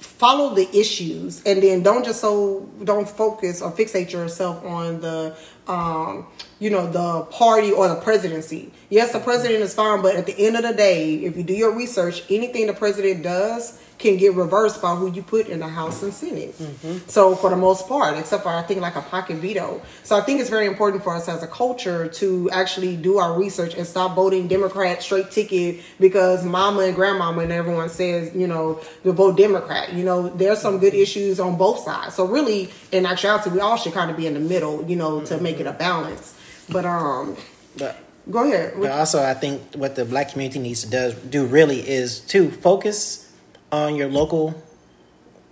follow 0.00 0.54
the 0.54 0.66
issues 0.78 1.42
and 1.44 1.62
then 1.62 1.82
don't 1.82 2.04
just 2.06 2.20
so 2.22 2.66
don't 2.84 3.06
focus 3.08 3.60
or 3.60 3.70
fixate 3.70 4.10
yourself 4.10 4.64
on 4.64 4.98
the 5.02 5.36
um 5.68 6.26
you 6.60 6.70
know 6.70 6.86
the 6.88 7.24
party 7.24 7.72
or 7.72 7.88
the 7.88 7.96
presidency. 7.96 8.70
Yes 8.90 9.12
the 9.12 9.18
president 9.18 9.60
is 9.60 9.74
fine 9.74 10.02
but 10.02 10.14
at 10.14 10.26
the 10.26 10.38
end 10.38 10.56
of 10.56 10.62
the 10.62 10.74
day 10.74 11.16
if 11.16 11.36
you 11.36 11.42
do 11.42 11.54
your 11.54 11.74
research 11.74 12.22
anything 12.30 12.68
the 12.68 12.74
president 12.74 13.22
does 13.24 13.80
can 13.98 14.16
get 14.16 14.34
reversed 14.34 14.80
by 14.80 14.94
who 14.94 15.12
you 15.12 15.22
put 15.22 15.46
in 15.46 15.60
the 15.60 15.68
house 15.68 16.02
and 16.02 16.12
senate. 16.12 16.58
Mm-hmm. 16.58 17.08
So 17.08 17.36
for 17.36 17.50
the 17.50 17.56
most 17.56 17.86
part 17.88 18.16
except 18.18 18.42
for 18.42 18.50
i 18.50 18.62
think 18.62 18.80
like 18.80 18.96
a 18.96 19.02
pocket 19.02 19.36
veto. 19.36 19.80
So 20.02 20.16
i 20.16 20.20
think 20.20 20.40
it's 20.40 20.50
very 20.50 20.66
important 20.66 21.02
for 21.02 21.14
us 21.14 21.28
as 21.28 21.42
a 21.42 21.46
culture 21.46 22.08
to 22.08 22.50
actually 22.50 22.96
do 22.96 23.18
our 23.18 23.38
research 23.38 23.74
and 23.74 23.86
stop 23.86 24.14
voting 24.14 24.46
democrat 24.48 25.02
straight 25.02 25.30
ticket 25.30 25.80
because 25.98 26.44
mama 26.44 26.80
and 26.82 26.94
grandmama 26.94 27.42
and 27.42 27.52
everyone 27.52 27.88
says 27.88 28.34
you 28.34 28.46
know 28.46 28.80
to 29.02 29.12
vote 29.12 29.36
democrat. 29.36 29.92
You 29.94 30.04
know 30.04 30.28
there's 30.28 30.60
some 30.60 30.78
good 30.78 30.92
mm-hmm. 30.92 31.02
issues 31.02 31.40
on 31.40 31.56
both 31.56 31.80
sides. 31.80 32.14
So 32.14 32.26
really 32.26 32.70
in 32.92 33.06
actuality 33.06 33.48
we 33.50 33.60
all 33.60 33.78
should 33.78 33.94
kind 33.94 34.10
of 34.10 34.16
be 34.18 34.26
in 34.26 34.34
the 34.34 34.40
middle 34.40 34.84
you 34.84 34.96
know 34.96 35.20
to 35.20 35.34
mm-hmm. 35.34 35.42
make 35.42 35.60
it 35.60 35.66
a 35.66 35.72
balance 35.72 36.34
but 36.70 36.84
um 36.84 37.36
But 37.78 37.96
go 38.30 38.44
ahead 38.44 38.74
But 38.78 38.90
also, 38.92 39.22
I 39.22 39.34
think 39.34 39.74
what 39.74 39.94
the 39.94 40.04
black 40.04 40.32
community 40.32 40.58
needs 40.60 40.82
to 40.84 40.90
does, 40.90 41.14
do 41.14 41.46
really 41.46 41.80
is 41.88 42.20
to 42.32 42.50
focus 42.50 43.30
on 43.72 43.96
your 43.96 44.08
local 44.08 44.60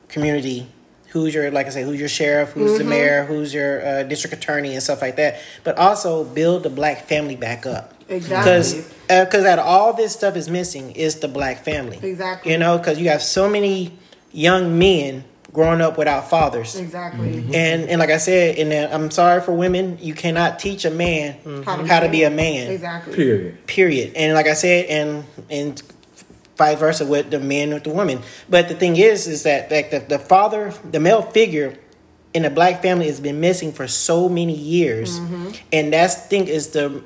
community. 0.09 0.67
Who's 1.11 1.33
your, 1.35 1.51
like 1.51 1.67
I 1.67 1.71
say, 1.71 1.83
who's 1.85 1.99
your 1.99 2.09
sheriff, 2.09 2.51
who's 2.53 2.73
Mm-hmm. 2.73 2.79
the 2.79 2.85
mayor, 2.85 3.25
who's 3.25 3.55
your 3.55 3.85
uh, 3.87 4.03
district 4.03 4.37
attorney, 4.37 4.75
and 4.75 4.83
stuff 4.83 5.01
like 5.01 5.17
that. 5.17 5.41
But 5.65 5.79
also 5.79 6.23
build 6.25 6.65
the 6.65 6.71
black 6.71 7.07
family 7.07 7.35
back 7.37 7.65
up. 7.65 7.95
Exactly. 8.11 8.51
Because 8.53 8.75
because 9.09 9.45
out 9.45 9.59
of 9.59 9.67
all 9.67 9.93
this 9.95 10.13
stuff 10.13 10.37
is 10.37 10.49
missing 10.51 10.93
is 10.93 11.21
the 11.21 11.29
black 11.29 11.65
family. 11.65 11.99
Exactly. 12.03 12.53
You 12.53 12.59
know, 12.59 12.77
because 12.77 12.99
you 13.01 13.09
have 13.09 13.23
so 13.23 13.49
many 13.49 13.93
young 14.33 14.79
men 14.79 15.25
growing 15.53 15.81
up 15.81 15.97
without 15.97 16.29
fathers. 16.29 16.77
exactly. 16.77 17.39
And 17.55 17.89
and 17.89 17.99
like 17.99 18.11
I 18.11 18.19
said, 18.19 18.59
and 18.59 18.73
uh, 18.73 18.95
I'm 18.95 19.11
sorry 19.11 19.41
for 19.41 19.53
women, 19.53 19.99
you 20.01 20.15
cannot 20.15 20.59
teach 20.59 20.85
a 20.85 20.91
man 20.91 21.65
how 21.65 22.01
to, 22.01 22.09
be 22.09 22.23
a 22.23 22.31
man. 22.31 22.71
Exactly. 22.71 23.15
Period. 23.15 23.67
period. 23.67 24.13
And 24.15 24.35
like 24.35 24.47
i 24.47 24.55
said 24.55 24.87
and 24.87 25.25
and 25.51 25.83
vice 26.57 26.79
versa 26.79 27.07
with 27.07 27.31
the 27.31 27.39
men 27.39 27.73
with 27.73 27.85
the 27.85 27.91
women 27.91 28.21
but 28.49 28.69
the 28.69 28.75
thing 28.75 28.97
is 28.97 29.29
is 29.29 29.45
that 29.45 29.71
like 29.71 29.93
the, 29.93 30.01
the 30.01 30.19
father 30.19 30.73
the 30.91 30.99
male 30.99 31.23
figure 31.23 31.79
in 32.35 32.45
a 32.45 32.51
black 32.51 32.83
family 32.83 33.07
has 33.07 33.21
been 33.21 33.41
missing 33.41 33.73
for 33.73 33.87
so 33.87 34.29
many 34.29 34.55
years. 34.55 35.21
Mm-hmm. 35.21 35.51
and 35.73 35.93
that's 35.93 36.17
thing 36.27 36.49
is 36.49 36.69
the 36.69 37.03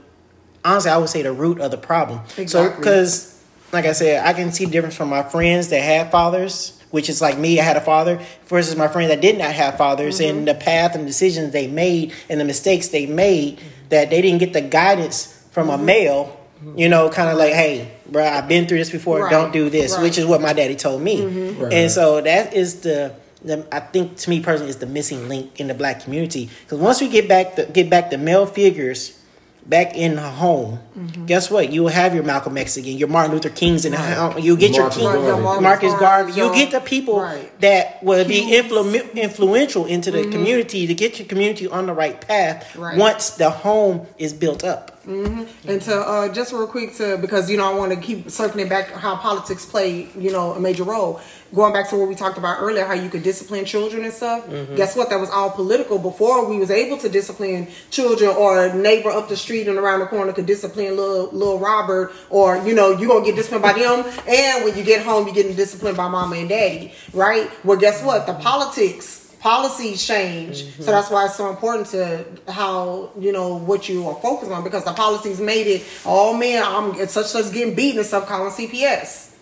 honestly 0.65 0.91
i 0.91 0.97
would 0.97 1.11
say 1.11 1.23
the 1.23 1.33
root 1.33 1.61
of 1.61 1.71
the 1.71 1.77
problem. 1.77 2.21
So 2.47 2.71
because 2.71 3.43
like 3.73 3.85
i 3.85 3.93
said 3.93 4.27
i 4.27 4.33
can 4.33 4.53
see 4.53 4.65
the 4.65 4.71
difference 4.71 4.97
from 4.97 5.11
my 5.11 5.23
friends 5.23 5.69
that 5.69 5.83
had 5.83 6.11
fathers 6.11 6.82
which 6.93 7.09
is 7.11 7.21
like 7.21 7.37
me, 7.37 7.59
I 7.59 7.65
had 7.65 7.77
a 7.77 7.81
father, 7.81 8.21
versus 8.47 8.77
my 8.77 8.87
friends 8.87 9.09
that 9.11 9.21
did 9.21 9.37
not 9.37 9.53
have 9.53 9.77
fathers, 9.77 10.21
Mm-hmm. 10.21 10.39
and 10.39 10.49
the 10.49 10.55
path 10.55 10.95
and 10.95 11.05
decisions 11.07 11.53
they 11.53 11.67
made 11.67 12.13
and 12.31 12.39
the 12.41 12.45
mistakes 12.45 12.89
they 12.89 13.07
made 13.07 13.61
that 13.89 14.09
they 14.11 14.23
didn't 14.23 14.39
get 14.39 14.53
the 14.53 14.61
guidance 14.63 15.45
from 15.51 15.67
Mm-hmm. 15.69 15.83
a 15.83 15.85
male, 15.85 16.41
you 16.77 16.89
know, 16.89 17.11
kind 17.11 17.29
of 17.29 17.37
like, 17.37 17.53
hey, 17.55 17.91
bro, 18.07 18.25
I've 18.25 18.47
been 18.47 18.67
through 18.69 18.79
this 18.79 18.91
before, 18.91 19.23
Right, 19.25 19.31
don't 19.31 19.53
do 19.53 19.69
this, 19.69 19.91
right. 19.93 19.97
Mm-hmm. 19.97 20.03
which 20.05 20.17
is 20.19 20.27
what 20.27 20.41
my 20.41 20.53
daddy 20.53 20.77
told 20.77 21.03
me. 21.03 21.51
Right. 21.53 21.73
And 21.73 21.91
so 21.91 22.21
that 22.21 22.55
is 22.55 22.83
the, 22.83 23.15
the, 23.43 23.67
I 23.73 23.81
think 23.81 24.17
to 24.19 24.31
me 24.31 24.41
personally, 24.41 24.71
is 24.71 24.77
the 24.77 24.87
missing 24.87 25.29
link 25.29 25.59
in 25.61 25.67
the 25.67 25.75
black 25.75 26.05
community. 26.05 26.49
Because 26.65 26.79
once 26.79 27.01
we 27.01 27.09
get 27.09 27.27
back 27.29 27.57
the, 27.57 27.65
get 27.67 27.91
back 27.91 28.11
the 28.11 28.19
male 28.19 28.47
figures 28.47 29.19
back 29.67 29.97
in 29.97 30.17
the 30.17 30.23
home, 30.23 30.79
Mm-hmm. 30.93 31.25
guess 31.25 31.51
what? 31.51 31.73
You 31.73 31.85
will 31.85 31.89
have 31.91 32.15
your 32.15 32.23
Malcolm 32.23 32.59
X 32.59 32.77
again, 32.77 32.99
your 32.99 33.09
Martin 33.09 33.33
Luther 33.33 33.49
Kings 33.49 33.87
in 33.87 33.93
the 33.93 33.99
home. 33.99 34.39
You 34.39 34.59
get 34.59 34.73
your 34.73 34.83
Marcus 34.83 34.99
King, 34.99 35.07
Garvey. 35.13 35.27
Your 35.27 35.61
Marcus 35.63 35.95
Garvey. 35.95 36.33
You 36.33 36.45
your- 36.45 36.55
get 36.55 36.71
the 36.71 36.81
people 36.81 37.19
right. 37.21 37.61
that 37.61 38.03
will 38.03 38.27
be 38.29 38.43
influ- 38.53 39.15
influential 39.15 39.87
into 39.87 40.11
the 40.11 40.31
community 40.31 40.87
to 40.87 40.93
get 40.95 41.19
your 41.19 41.27
community 41.27 41.67
on 41.67 41.87
the 41.87 41.95
right 41.95 42.21
path 42.21 42.77
Right. 42.77 42.99
once 42.99 43.31
the 43.31 43.49
home 43.49 44.07
is 44.19 44.35
built 44.35 44.65
up. 44.65 45.01
And 45.05 45.83
to 45.83 45.95
uh, 45.97 46.29
just 46.33 46.53
real 46.53 46.67
quick 46.67 46.95
to 46.97 47.17
because 47.19 47.51
you 47.51 47.57
know 47.57 47.71
I 47.71 47.75
want 47.77 47.93
to 47.93 48.01
keep 48.01 48.31
circling 48.31 48.69
back 48.69 48.91
how 48.91 49.17
politics 49.17 49.65
play 49.67 50.09
you 50.17 50.31
know 50.31 50.53
a 50.53 50.61
major 50.61 50.85
role. 50.85 51.21
Going 51.55 51.73
back 51.75 51.91
to 51.91 51.97
what 51.97 52.09
we 52.09 52.15
talked 52.15 52.39
about 52.39 52.63
earlier, 52.63 52.87
how 52.87 52.95
you 52.95 53.11
could 53.11 53.23
discipline 53.23 53.67
children 53.67 54.05
and 54.05 54.13
stuff. 54.13 54.49
Guess 54.75 54.97
what? 54.97 55.11
That 55.11 55.21
was 55.21 55.29
all 55.29 55.51
political 55.51 55.99
before 55.99 56.49
we 56.49 56.59
was 56.59 56.71
able 56.71 56.97
to 56.99 57.09
discipline 57.11 57.69
children 57.91 58.31
or 58.31 58.65
a 58.67 58.75
neighbor 58.75 59.11
up 59.11 59.29
the 59.29 59.37
street 59.37 59.69
and 59.69 59.77
around 59.77 60.01
the 60.01 60.07
corner 60.07 60.33
could 60.33 60.47
discipline 60.47 60.97
little 60.97 61.31
little 61.33 61.59
Robert 61.59 62.13
or 62.31 62.57
you 62.59 62.75
know 62.75 62.91
you 62.93 63.07
gonna 63.09 63.25
get 63.25 63.37
disciplined 63.37 63.63
by 63.63 63.73
them. 63.75 64.05
And 64.27 64.65
when 64.65 64.77
you 64.79 64.85
get 64.85 65.05
home, 65.05 65.27
you're 65.27 65.35
getting 65.35 65.55
disciplined 65.57 65.97
by 65.97 66.09
mama 66.09 66.37
and 66.37 66.49
daddy, 66.49 66.93
right? 67.13 67.51
Well, 67.65 67.79
guess 67.79 68.03
what? 68.03 68.27
The 68.27 68.35
politics 68.35 69.22
policies 69.43 70.07
change 70.07 70.65
so 70.79 70.93
that's 70.93 71.11
why 71.11 71.25
it's 71.27 71.35
so 71.35 71.51
important 71.51 71.89
to 71.89 72.25
how 72.53 73.11
you 73.19 73.33
know 73.33 73.57
what 73.59 73.89
you 73.89 74.07
are 74.09 74.15
focused 74.23 74.53
on 74.53 74.63
because 74.63 74.85
the 74.85 74.93
policies 74.93 75.41
made 75.41 75.67
it 75.67 75.83
oh 76.07 76.33
man 76.37 76.63
i'm 76.65 76.95
it's 77.01 77.13
such 77.13 77.27
such 77.27 77.53
getting 77.53 77.75
beaten 77.75 77.99
and 77.99 78.07
stuff 78.07 78.25
calling 78.29 78.53
cps 78.53 79.35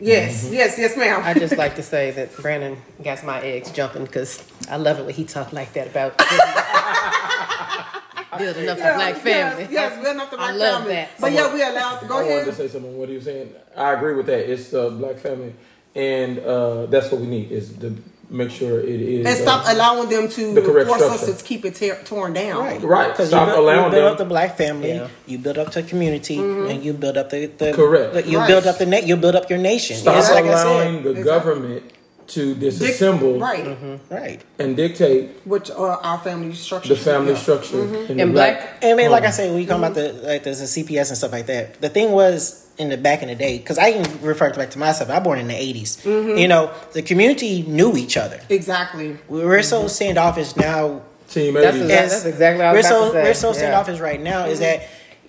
yes 0.00 0.48
yes 0.50 0.78
yes 0.78 0.96
ma'am 0.96 1.20
I 1.22 1.34
just 1.34 1.58
like 1.58 1.76
to 1.76 1.82
say 1.82 2.10
that 2.12 2.34
Brandon 2.38 2.78
got 3.04 3.22
my 3.24 3.40
eggs 3.42 3.70
jumping 3.70 4.04
because 4.06 4.42
I 4.70 4.76
love 4.76 4.98
it 4.98 5.04
when 5.04 5.14
he 5.14 5.24
talk 5.24 5.52
like 5.52 5.74
that 5.74 5.86
about 5.88 6.16
building 8.38 8.68
up 8.68 8.76
the 8.78 8.82
Yeah, 8.82 8.94
black 8.96 9.16
family. 9.16 9.62
yes, 9.64 9.70
yes 9.70 10.02
building 10.02 10.20
up 10.20 10.30
the 10.30 10.40
I 10.40 10.52
love 10.52 10.78
family 10.80 10.94
that. 10.94 11.10
but 11.20 11.32
yeah 11.32 11.52
we 11.54 11.62
allowed 11.62 11.98
to 12.00 12.06
go 12.06 12.14
I 12.18 12.22
wanted 12.22 12.34
to 12.34 12.40
ahead 12.50 12.54
say 12.54 12.68
something. 12.68 12.96
What 12.98 13.08
he 13.10 13.16
was 13.16 13.24
saying, 13.24 13.54
I 13.76 13.92
agree 13.92 14.14
with 14.14 14.26
that. 14.26 14.50
It's 14.50 14.72
uh, 14.74 14.88
black 14.90 15.16
family, 15.18 15.54
and 15.94 16.38
uh, 16.38 16.86
that's 16.86 17.10
what 17.12 17.20
we 17.20 17.26
need 17.26 17.52
is 17.52 17.72
to 17.78 17.96
make 18.32 18.50
sure 18.50 18.80
it 18.80 19.00
is. 19.00 19.26
and 19.26 19.36
stop 19.36 19.66
uh, 19.68 19.72
allowing 19.74 20.08
them 20.08 20.28
to 20.28 20.54
the 20.54 20.62
correct 20.62 20.88
force 20.88 21.02
us 21.02 21.26
to 21.38 21.44
keep 21.44 21.64
it 21.64 21.74
tear 21.74 22.00
torn 22.04 22.32
down 22.32 22.58
Right. 22.82 23.10
Because 23.12 23.28
Stop 23.28 23.48
you, 23.48 23.54
build, 23.54 23.64
allowing 23.64 23.84
you 23.84 23.90
build 23.90 24.04
them- 24.06 24.12
up 24.12 24.18
the 24.18 24.24
black 24.24 24.56
family, 24.56 24.92
Yeah. 24.92 25.08
you 25.26 25.38
build 25.38 25.58
up 25.58 25.70
the 25.72 25.82
community, 25.82 26.38
mm-hmm. 26.38 26.70
and 26.70 26.82
you 26.84 26.92
build 26.94 27.16
up 27.16 27.30
the, 27.30 27.46
the 27.46 27.72
Correct. 27.72 28.14
the- 28.14 28.26
you 28.28 28.38
Right. 28.38 28.48
build 28.48 28.66
up 28.66 28.78
the 28.78 28.86
na- 28.86 28.98
you 29.04 29.16
build 29.16 29.36
up 29.36 29.48
your 29.50 29.58
nation. 29.58 29.96
Stop 29.96 30.16
It's 30.16 30.30
like 30.30 30.44
I 30.46 30.54
said, 30.56 30.66
allowing 30.66 31.02
the 31.02 31.10
Exactly. 31.10 31.22
government 31.24 31.82
to 32.28 32.54
Dic- 32.54 32.72
disassemble 32.72 33.38
right 33.42 33.64
mm-hmm. 33.66 34.14
right. 34.14 34.40
and 34.58 34.76
dictate 34.76 35.28
which 35.44 35.70
uh, 35.70 35.96
our 36.08 36.18
family 36.18 36.54
structure 36.54 36.88
the 36.88 36.96
family 36.96 37.32
Yeah. 37.32 37.38
structure 37.38 37.76
mm-hmm. 37.76 38.10
in 38.10 38.16
the 38.16 38.22
And 38.22 38.32
black, 38.32 38.78
I 38.82 38.94
mean, 38.94 39.10
like 39.10 39.24
I 39.24 39.26
home. 39.26 39.32
said, 39.34 39.50
when 39.52 39.60
you 39.60 39.66
come 39.66 39.82
about 39.82 39.94
the 39.96 40.12
like 40.22 40.42
there's 40.44 40.60
a 40.60 40.64
CPS 40.64 41.08
and 41.10 41.18
stuff 41.18 41.32
like 41.32 41.46
that. 41.46 41.80
The 41.82 41.88
thing 41.90 42.12
was 42.12 42.61
in 42.82 42.90
the 42.90 42.96
back 42.98 43.22
in 43.22 43.28
the 43.28 43.34
day, 43.34 43.56
because 43.58 43.78
I 43.78 43.92
can 43.92 44.20
refer 44.20 44.52
back 44.52 44.70
to 44.70 44.78
myself. 44.78 45.08
I 45.08 45.18
born 45.20 45.38
in 45.38 45.48
the 45.48 45.54
80s. 45.54 46.02
Mm-hmm. 46.02 46.36
You 46.38 46.48
know, 46.48 46.70
the 46.92 47.00
community 47.02 47.62
knew 47.62 47.96
each 47.96 48.16
other. 48.18 48.40
exactly 48.50 49.16
We 49.28 49.44
We're 49.44 49.62
so 49.62 49.80
mm-hmm. 49.80 49.88
standoffish 49.88 50.56
now. 50.56 51.02
Team 51.30 51.54
That's 51.54 51.76
exactly- 51.76 51.86
That's 51.88 52.24
exactly 52.26 52.62
what 52.64 52.72
we're 52.72 52.76
was 52.78 52.86
about 52.86 52.98
so 52.98 53.04
to 53.06 53.12
say. 53.12 53.22
we're 53.22 53.34
so 53.34 53.48
Yeah. 53.48 53.54
standoffish 53.54 54.00
right 54.00 54.20
now. 54.20 54.44
Is 54.46 54.60
mm-hmm. 54.60 54.80
that 54.80 54.88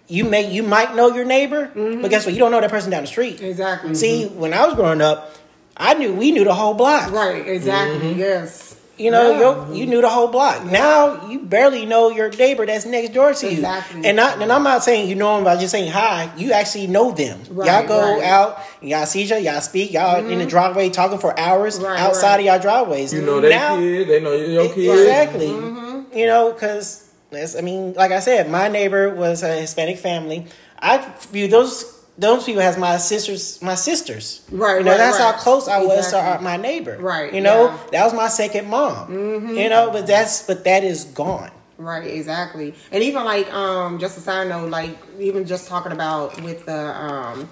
you 0.09 0.25
may 0.25 0.51
you 0.51 0.63
might 0.63 0.95
know 0.97 1.13
your 1.15 1.23
neighbor, 1.23 1.71
but 1.73 2.09
guess 2.09 2.25
what? 2.25 2.33
You 2.33 2.39
don't 2.39 2.51
know 2.51 2.59
that 2.59 2.69
person 2.69 2.91
down 2.91 3.03
the 3.03 3.07
street. 3.07 3.41
exactly 3.41 3.95
See, 3.95 4.25
when 4.25 4.53
I 4.53 4.65
was 4.65 4.75
growing 4.75 4.99
up, 5.01 5.33
I 5.77 5.93
knew 5.93 6.13
we 6.13 6.31
knew 6.33 6.43
the 6.43 6.53
whole 6.53 6.73
block. 6.73 7.11
right 7.13 7.47
exactly 7.47 8.09
Mm-hmm. 8.09 8.19
yes 8.19 8.72
You 8.95 9.09
know, 9.09 9.31
Yeah. 9.31 9.39
yo, 9.39 9.73
you 9.73 9.85
knew 9.87 10.01
the 10.01 10.09
whole 10.09 10.27
block. 10.27 10.65
Now 10.65 11.27
you 11.27 11.39
barely 11.39 11.83
know 11.85 12.11
your 12.11 12.29
neighbor 12.29 12.63
that's 12.65 12.85
next 12.85 13.09
door 13.13 13.33
to 13.33 13.45
you. 13.47 13.53
Exactly. 13.53 14.05
And 14.05 14.15
not, 14.15 14.39
and 14.39 14.51
I'm 14.51 14.61
not 14.61 14.83
saying 14.83 15.09
you 15.09 15.15
know 15.15 15.33
them 15.35 15.43
by 15.43 15.55
just 15.57 15.71
saying 15.71 15.91
hi. 15.91 16.29
You 16.37 16.51
actually 16.51 16.85
know 16.87 17.11
them. 17.11 17.39
Right, 17.49 17.67
y'all 17.67 17.87
go 17.87 17.99
right. 17.99 18.21
Mm-hmm. 18.21 18.33
out, 18.33 18.59
y'all 18.81 19.05
see 19.07 19.23
each 19.23 19.31
other, 19.31 19.41
y'all 19.41 19.61
speak, 19.61 19.91
y'all 19.93 20.23
in 20.23 20.37
the 20.37 20.45
driveway 20.45 20.89
talking 20.91 21.17
for 21.17 21.37
hours 21.39 21.79
Right, 21.79 21.99
outside 21.99 22.33
right. 22.33 22.39
of 22.41 22.45
y'all 22.45 22.59
driveways. 22.59 23.11
You 23.13 23.23
know 23.23 23.41
they 23.41 23.49
now, 23.49 23.77
kid, 23.77 24.07
they 24.07 24.21
know 24.21 24.33
your 24.33 24.69
kid. 24.71 24.99
Exactly. 24.99 25.47
Mm-hmm. 25.47 26.15
You 26.17 26.27
know, 26.27 26.51
because 26.53 27.09
I 27.57 27.61
mean, 27.61 27.93
like 27.93 28.11
I 28.11 28.19
said, 28.19 28.47
my 28.51 28.67
neighbor 28.67 29.09
was 29.15 29.41
a 29.41 29.55
Hispanic 29.61 29.97
family. 29.97 30.45
I 30.77 31.03
view 31.31 31.47
those 31.47 31.92
those 32.17 32.43
people 32.45 32.61
as 32.61 32.77
my 32.77 32.97
sisters, 32.97 33.61
my 33.61 33.75
sisters. 33.75 34.41
Right, 34.51 34.77
You 34.77 34.83
know, 34.83 34.91
right, 34.91 34.97
that's 34.97 35.19
right. 35.19 35.33
how 35.33 35.39
close 35.39 35.67
I 35.67 35.79
was 35.79 35.89
to 36.11 36.17
Exactly. 36.17 36.19
our, 36.19 36.41
my 36.41 36.57
neighbor. 36.57 36.97
Right, 36.99 37.33
You 37.33 37.41
know, 37.41 37.65
yeah. 37.65 37.77
Mm-hmm. 37.77 37.89
that 37.91 38.03
was 38.05 38.13
my 38.13 38.27
second 38.27 38.69
mom. 38.69 39.11
You 39.55 39.69
know, 39.69 39.89
but 39.91 40.05
that's 40.07 40.43
but 40.45 40.63
that 40.65 40.83
is 40.83 41.05
gone. 41.05 41.51
Right, 41.77 42.05
exactly. 42.07 42.75
And 42.91 43.03
even 43.03 43.25
like 43.25 43.51
um 43.53 43.97
just 43.99 44.17
a 44.17 44.21
side 44.21 44.47
note, 44.49 44.69
like 44.69 44.95
even 45.19 45.45
just 45.45 45.67
talking 45.67 45.91
about 45.91 46.39
with 46.41 46.65
the 46.65 46.95
um 46.95 47.49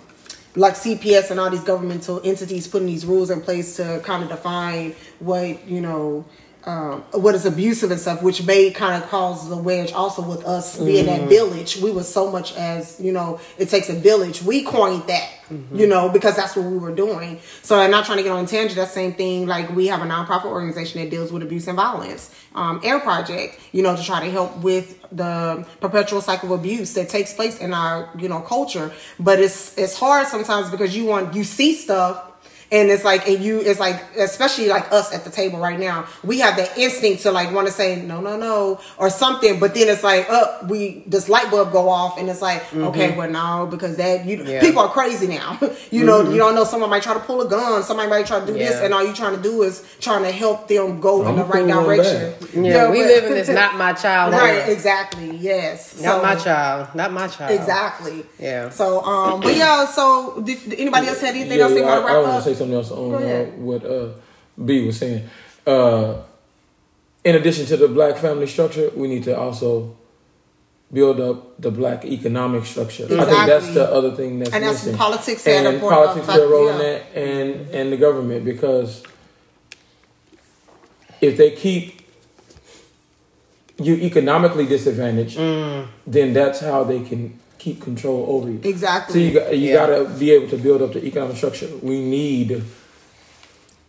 like 0.56 0.74
CPS 0.76 1.32
and 1.32 1.40
all 1.40 1.50
these 1.50 1.64
governmental 1.64 2.22
entities 2.24 2.68
putting 2.68 2.88
these 2.88 3.06
rules 3.06 3.30
in 3.32 3.42
place 3.42 3.78
to 3.78 4.02
kind 4.04 4.22
of 4.22 4.30
define 4.30 4.94
what, 5.20 5.66
you 5.68 5.80
know, 5.82 6.26
um, 6.66 7.02
what 7.12 7.34
is 7.34 7.46
abusive 7.46 7.90
and 7.92 8.00
stuff, 8.00 8.22
which 8.22 8.44
may 8.46 8.70
kind 8.72 9.02
of 9.02 9.10
cause 9.10 9.50
the 9.50 9.58
wedge 9.58 9.92
also 9.94 10.22
with 10.22 10.46
us 10.46 10.78
being 10.78 11.08
that 11.08 11.28
village. 11.28 11.78
We 11.78 11.92
were 11.92 12.04
so 12.04 12.30
much 12.30 12.56
as, 12.56 13.00
you 13.00 13.12
know, 13.12 13.40
it 13.58 13.70
takes 13.70 13.90
a 13.90 13.94
village. 13.94 14.44
We 14.44 14.64
coined 14.64 15.04
that, 15.08 15.30
you 15.74 15.88
know, 15.88 16.10
because 16.10 16.36
that's 16.36 16.56
what 16.56 16.66
we 16.66 16.78
were 16.78 16.94
doing. 16.94 17.40
So 17.64 17.80
I'm 17.80 17.90
not 17.90 18.06
trying 18.06 18.18
to 18.18 18.24
get 18.24 18.32
on 18.32 18.46
tangent. 18.46 18.76
That 18.76 18.90
same 18.90 19.14
thing, 19.14 19.48
like 19.48 19.76
we 19.76 19.88
have 19.88 20.02
a 20.02 20.06
nonprofit 20.06 20.46
organization 20.46 21.02
that 21.02 21.10
deals 21.10 21.32
with 21.32 21.42
abuse 21.42 21.68
and 21.68 21.76
violence, 21.76 22.34
um, 22.54 22.80
Air 22.84 23.00
Project, 23.00 23.60
you 23.72 23.82
know, 23.82 23.96
to 23.96 24.04
try 24.04 24.24
to 24.24 24.32
help 24.32 24.58
with 24.58 25.02
the 25.12 25.66
perpetual 25.80 26.22
cycle 26.22 26.54
of 26.54 26.60
abuse 26.60 26.94
that 26.94 27.10
takes 27.10 27.34
place 27.34 27.60
in 27.60 27.74
our, 27.74 28.10
you 28.18 28.30
know, 28.30 28.40
culture. 28.40 28.92
But 29.20 29.40
it's 29.40 29.76
it's 29.78 29.98
hard 29.98 30.28
sometimes 30.28 30.70
because 30.70 30.96
you 30.96 31.06
want 31.06 31.34
you 31.34 31.44
see 31.44 31.74
stuff 31.74 32.31
and 32.72 32.90
it's 32.90 33.04
like 33.04 33.28
and 33.28 33.44
you 33.44 33.60
it's 33.62 33.80
like 33.80 34.02
especially 34.18 34.68
like 34.70 34.92
us 34.92 35.14
at 35.14 35.24
the 35.24 35.30
table 35.30 35.60
right 35.60 35.80
now 35.80 36.06
we 36.24 36.40
have 36.40 36.56
that 36.58 36.78
instinct 36.78 37.24
to 37.24 37.32
like 37.32 37.52
want 37.54 37.68
to 37.68 37.74
say 37.74 38.02
no 38.02 38.22
no 38.22 38.38
no 38.38 38.80
or 38.98 39.10
something 39.10 39.60
but 39.60 39.74
then 39.74 39.88
it's 39.90 40.04
like 40.04 40.26
oh 40.30 40.66
we 40.70 41.04
this 41.08 41.28
light 41.28 41.50
bulb 41.52 41.72
go 41.72 41.90
off 41.90 42.18
and 42.18 42.30
it's 42.30 42.42
like 42.42 42.62
okay 42.74 43.16
well 43.18 43.30
no 43.30 43.68
because 43.70 43.98
that 43.98 44.26
you 44.26 44.44
Yeah. 44.44 44.62
people 44.62 44.82
are 44.82 44.90
crazy 44.90 45.28
now 45.28 45.60
you 45.92 46.06
know 46.06 46.30
you 46.30 46.38
don't 46.38 46.56
know 46.56 46.64
someone 46.64 46.90
might 46.90 47.04
try 47.04 47.14
to 47.14 47.20
pull 47.20 47.42
a 47.42 47.50
gun 47.50 47.84
somebody 47.84 48.10
might 48.10 48.26
try 48.26 48.40
to 48.40 48.46
do 48.46 48.54
this 48.54 48.76
and 48.82 48.94
all 48.94 49.06
you 49.06 49.14
trying 49.14 49.36
to 49.36 49.42
do 49.42 49.64
is 49.64 49.84
trying 50.00 50.24
to 50.24 50.32
help 50.32 50.68
them 50.68 51.00
go 51.02 51.22
in 51.22 51.28
I'm 51.28 51.36
the 51.38 51.46
right 51.46 51.66
direction 51.68 52.34
Yeah, 52.64 52.90
we 52.90 53.00
but- 53.00 53.08
live 53.08 53.24
in 53.26 53.34
this 53.34 53.50
not 53.62 53.76
my 53.76 53.94
child. 53.94 54.34
right 54.34 54.60
era. 54.60 54.70
exactly 54.72 55.36
yes 55.38 56.00
Not 56.02 56.18
So- 56.18 56.24
my 56.24 56.36
child. 56.36 56.88
Not 56.96 57.12
my 57.12 57.28
child. 57.28 57.52
Exactly. 57.52 58.26
Yeah. 58.40 58.70
So, 58.70 59.02
um, 59.04 59.42
but 59.42 59.56
yeah. 59.56 59.86
So, 59.86 60.42
did, 60.42 60.58
did 60.70 60.80
anybody 60.80 61.08
else 61.08 61.22
have 61.22 61.36
anything 61.36 61.58
Yeah, 61.58 61.64
else 61.66 61.74
they 61.74 61.82
yeah, 61.82 61.88
want 62.00 62.06
to 62.06 62.12
I, 62.12 62.16
I 62.16 62.22
wrap 62.24 62.36
up? 62.38 62.44
Something 62.62 62.76
else 62.76 62.92
on 62.92 63.16
uh, 63.16 63.46
what 63.58 63.86
uh, 63.86 64.10
B 64.64 64.86
was 64.86 64.98
saying. 64.98 65.28
Uh, 65.66 66.22
in 67.24 67.36
addition 67.36 67.66
to 67.68 67.78
the 67.78 67.88
black 67.88 68.18
family 68.18 68.48
structure, 68.48 68.90
we 68.96 69.08
need 69.08 69.24
to 69.26 69.38
also 69.38 69.96
build 70.92 71.20
up 71.22 71.60
the 71.62 71.72
black 71.72 72.04
economic 72.06 72.66
structure. 72.66 73.06
I 73.06 73.26
think 73.26 73.46
that's 73.48 73.74
the 73.74 73.86
other 73.92 74.12
thing 74.16 74.40
that's 74.40 74.52
And 74.54 74.64
that's 74.64 74.84
missing. 74.86 74.98
politics 74.98 75.46
had 75.46 75.66
a 75.66 75.70
and 75.70 75.80
politics 75.80 76.26
play 76.26 76.42
a 76.42 76.48
role 76.48 76.68
in 76.70 76.78
that, 76.80 77.02
and 77.16 77.50
and 77.78 77.94
the 77.94 77.98
government 77.98 78.44
because 78.44 79.04
if 81.22 81.38
they 81.38 81.52
keep 81.52 82.02
you 83.78 83.96
economically 83.96 84.66
disadvantaged, 84.66 85.38
Mm. 85.38 85.88
then 86.06 86.34
that's 86.34 86.60
how 86.60 86.84
they 86.84 87.00
can 87.00 87.40
keep 87.62 87.80
control 87.82 88.26
over 88.28 88.50
you. 88.50 88.60
Exactly. 88.64 89.14
So 89.14 89.20
you 89.20 89.34
got, 89.40 89.58
you 89.58 89.70
Yeah. 89.70 89.76
got 89.76 89.88
to 89.98 90.04
be 90.20 90.32
able 90.32 90.50
to 90.50 90.58
build 90.58 90.82
up 90.82 90.94
the 90.94 91.06
economic 91.06 91.38
structure. 91.38 91.70
We 91.82 92.00
need 92.02 92.64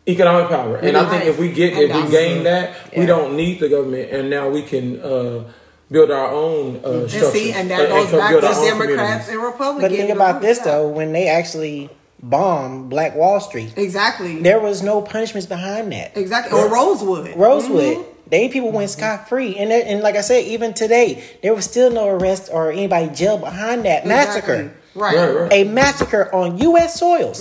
economic 0.07 0.49
power, 0.49 0.77
and 0.77 0.97
I 0.97 1.09
think 1.09 1.25
if 1.27 1.39
we 1.39 1.53
get 1.53 1.73
if 1.79 1.95
we 1.95 2.11
gain 2.11 2.45
that, 2.45 2.95
we 2.97 3.07
don't 3.07 3.37
need 3.37 3.61
the 3.61 3.69
government, 3.69 4.11
and 4.11 4.29
now 4.29 4.49
we 4.51 4.63
can 4.63 5.01
uh, 5.01 5.45
build 5.91 6.11
our 6.11 6.29
own 6.29 6.81
uh, 6.85 6.89
and 6.91 7.11
structure. 7.11 7.31
see, 7.31 7.53
and 7.53 7.71
that 7.71 7.89
goes 7.89 8.11
co- 8.11 8.19
back 8.19 8.35
to 8.35 8.41
Democrats 8.41 8.71
communities. 8.73 9.29
and 9.29 9.43
Republicans. 9.43 9.83
But 9.83 9.91
think 9.97 10.11
about 10.11 10.41
this 10.43 10.59
though, 10.59 10.89
when 10.89 11.13
they 11.13 11.29
actually 11.29 11.89
bombed 12.23 12.91
Black 12.91 13.15
Wall 13.17 13.41
Street, 13.41 13.73
Exactly. 13.77 14.41
there 14.43 14.61
was 14.61 14.83
no 14.83 15.01
punishments 15.03 15.47
behind 15.47 15.91
that. 15.93 16.17
Exactly. 16.17 16.59
Or 16.59 16.69
Rosewood. 16.69 17.35
Rosewood. 17.37 17.97
Mhm. 17.99 18.05
They 18.27 18.49
people 18.49 18.71
went 18.73 18.89
scot 18.91 19.29
free, 19.29 19.57
and 19.57 19.71
there- 19.71 19.85
and 19.87 20.01
like 20.03 20.17
I 20.17 20.21
said, 20.23 20.45
even 20.47 20.73
today 20.75 21.23
there 21.43 21.55
was 21.55 21.65
still 21.65 21.91
no 21.91 22.09
arrest 22.09 22.49
or 22.53 22.71
anybody 22.73 23.09
jailed 23.09 23.41
behind 23.41 23.85
that 23.85 24.07
massacre. 24.07 24.55
Exactly. 24.55 24.81
Right. 24.95 25.17
Right, 25.17 25.27
Right. 25.29 25.41
right. 25.43 25.53
A 25.53 25.65
massacre 25.65 26.35
on 26.35 26.59
U.S. 26.59 26.99
soils. 26.99 27.41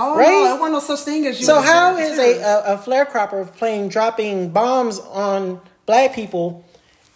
Oh 0.00 0.16
Right? 0.16 0.28
no, 0.28 0.54
it 0.54 0.60
wasn't 0.60 0.72
no 0.72 0.80
such 0.80 1.00
thing 1.00 1.26
as 1.26 1.40
you. 1.40 1.46
So 1.46 1.60
how 1.60 1.96
is 1.96 2.18
a, 2.18 2.40
a, 2.40 2.74
a 2.74 2.78
flare 2.78 3.04
cropper 3.04 3.44
playing 3.44 3.88
dropping 3.88 4.50
bombs 4.50 5.00
on 5.00 5.60
black 5.86 6.14
people 6.14 6.64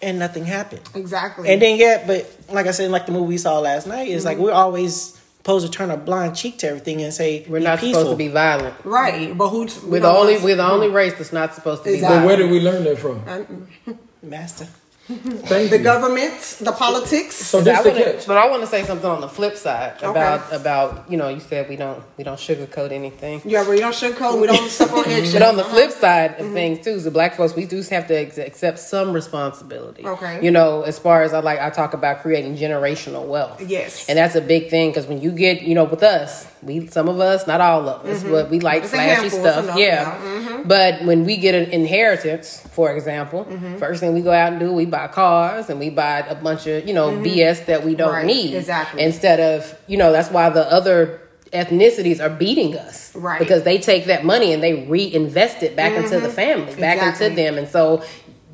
and 0.00 0.18
nothing 0.18 0.44
happened? 0.44 0.82
exactly? 0.94 1.48
And 1.48 1.62
then 1.62 1.78
yeah, 1.78 2.02
but 2.06 2.28
like 2.50 2.66
I 2.66 2.72
said, 2.72 2.90
like 2.90 3.06
the 3.06 3.12
movie 3.12 3.28
we 3.28 3.38
saw 3.38 3.60
last 3.60 3.86
night, 3.86 4.08
is 4.08 4.22
Mm-hmm. 4.24 4.28
like 4.28 4.38
we're 4.38 4.52
always 4.52 5.16
supposed 5.42 5.66
to 5.66 5.72
turn 5.72 5.90
a 5.90 5.96
blind 5.96 6.36
cheek 6.36 6.58
to 6.58 6.68
everything 6.68 7.02
and 7.02 7.12
say 7.12 7.44
We're 7.48 7.58
not 7.58 7.80
peaceful. 7.80 8.02
supposed 8.02 8.14
to 8.14 8.16
be 8.16 8.28
violent. 8.28 8.74
right, 8.84 9.36
but 9.36 9.48
who? 9.48 9.66
We're 9.84 10.00
the 10.00 10.08
only 10.08 10.38
we're 10.38 10.54
the 10.56 10.70
only 10.70 10.88
race 10.88 11.14
that's 11.14 11.32
not 11.32 11.52
supposed 11.54 11.82
to 11.82 11.88
be 11.90 11.94
Exactly. 11.96 12.18
But 12.20 12.26
where 12.26 12.36
did 12.36 12.50
we 12.50 12.60
learn 12.60 12.84
that 12.84 12.98
from? 12.98 13.68
master. 14.22 14.68
Thank 15.08 15.70
the 15.70 15.78
you. 15.78 15.82
government, 15.84 16.38
the 16.60 16.70
politics. 16.72 17.34
So 17.34 17.58
I 17.60 17.64
just 17.64 17.84
wanna, 17.86 18.20
but 18.26 18.36
I 18.36 18.48
want 18.48 18.62
to 18.62 18.68
say 18.68 18.84
something 18.84 19.08
on 19.10 19.20
the 19.20 19.28
flip 19.28 19.56
side 19.56 19.94
Okay. 19.96 20.06
about 20.06 20.52
about 20.52 21.10
you 21.10 21.16
know 21.16 21.28
you 21.28 21.40
said 21.40 21.68
we 21.68 21.74
don't 21.76 22.02
we 22.16 22.22
don't 22.24 22.38
sugarcoat 22.38 22.92
anything. 22.92 23.42
Yeah, 23.44 23.68
we 23.68 23.80
don't 23.80 23.92
sugarcoat. 23.92 24.40
We 24.40 24.46
don't 24.46 24.70
step 24.70 24.92
on 24.92 25.04
eggshells. 25.06 25.32
But 25.32 25.42
on 25.42 25.56
the 25.56 25.64
flip 25.64 25.90
side 25.90 26.36
Mm-hmm. 26.36 26.46
of 26.46 26.52
things 26.52 26.84
too, 26.84 27.00
the 27.00 27.10
black 27.10 27.34
folks 27.34 27.54
we 27.56 27.66
do 27.66 27.82
have 27.82 28.06
to 28.06 28.14
ex- 28.16 28.38
accept 28.38 28.78
some 28.78 29.12
responsibility. 29.12 30.06
Okay. 30.06 30.42
You 30.44 30.50
know, 30.52 30.82
as 30.82 30.98
far 31.00 31.22
as 31.22 31.32
I 31.34 31.40
like, 31.40 31.58
I 31.58 31.70
talk 31.70 31.94
about 31.94 32.20
creating 32.22 32.56
generational 32.56 33.26
wealth. 33.26 33.60
Yes. 33.60 34.08
And 34.08 34.16
that's 34.18 34.36
a 34.36 34.40
big 34.40 34.70
thing 34.70 34.90
because 34.90 35.06
when 35.08 35.20
you 35.20 35.32
get, 35.32 35.62
you 35.62 35.74
know, 35.74 35.84
with 35.84 36.02
us, 36.04 36.46
we 36.62 36.86
some 36.86 37.08
of 37.08 37.18
us, 37.18 37.46
not 37.48 37.60
all 37.60 37.88
of 37.88 38.06
us, 38.06 38.22
but 38.22 38.50
we 38.50 38.60
like 38.60 38.84
Mm-hmm. 38.84 38.84
It's 38.84 38.94
flashy 38.94 39.28
stuff. 39.30 39.64
enough, 39.64 39.78
yeah. 39.78 39.84
yeah. 39.86 40.16
Mm-hmm. 40.56 40.68
But 40.68 41.02
when 41.04 41.24
we 41.24 41.36
get 41.38 41.54
an 41.56 41.70
inheritance, 41.72 42.60
for 42.72 42.92
example, 42.94 43.44
Mm-hmm. 43.44 43.76
first 43.78 44.00
thing 44.00 44.14
we 44.14 44.20
go 44.20 44.32
out 44.32 44.52
and 44.52 44.60
do, 44.60 44.72
we 44.72 44.86
buy 44.92 45.08
cars 45.08 45.68
and 45.70 45.80
we 45.80 45.90
buy 45.90 46.20
a 46.20 46.36
bunch 46.36 46.68
of, 46.68 46.86
you 46.86 46.94
know, 46.94 47.10
BS 47.10 47.66
that 47.66 47.82
we 47.84 47.96
don't 47.96 48.08
Mm-hmm. 48.12 48.16
Right, 48.16 48.26
need. 48.26 48.54
exactly. 48.54 49.02
Instead 49.02 49.40
of, 49.40 49.76
you 49.88 49.96
know, 49.96 50.12
that's 50.12 50.30
why 50.30 50.48
the 50.50 50.64
other 50.72 51.20
ethnicities 51.52 52.20
are 52.20 52.30
beating 52.30 52.76
us. 52.76 53.14
Right. 53.16 53.38
Because 53.38 53.62
they 53.64 53.78
take 53.78 54.04
that 54.06 54.24
money 54.24 54.52
and 54.52 54.62
they 54.62 54.84
reinvest 54.84 55.62
it 55.62 55.74
back 55.76 55.92
into 55.92 56.20
the 56.20 56.28
family, 56.30 56.74
back 56.76 56.98
Mm-hmm. 56.98 57.08
Exactly. 57.08 57.26
into 57.26 57.36
them. 57.42 57.58
And 57.58 57.68
so 57.68 58.04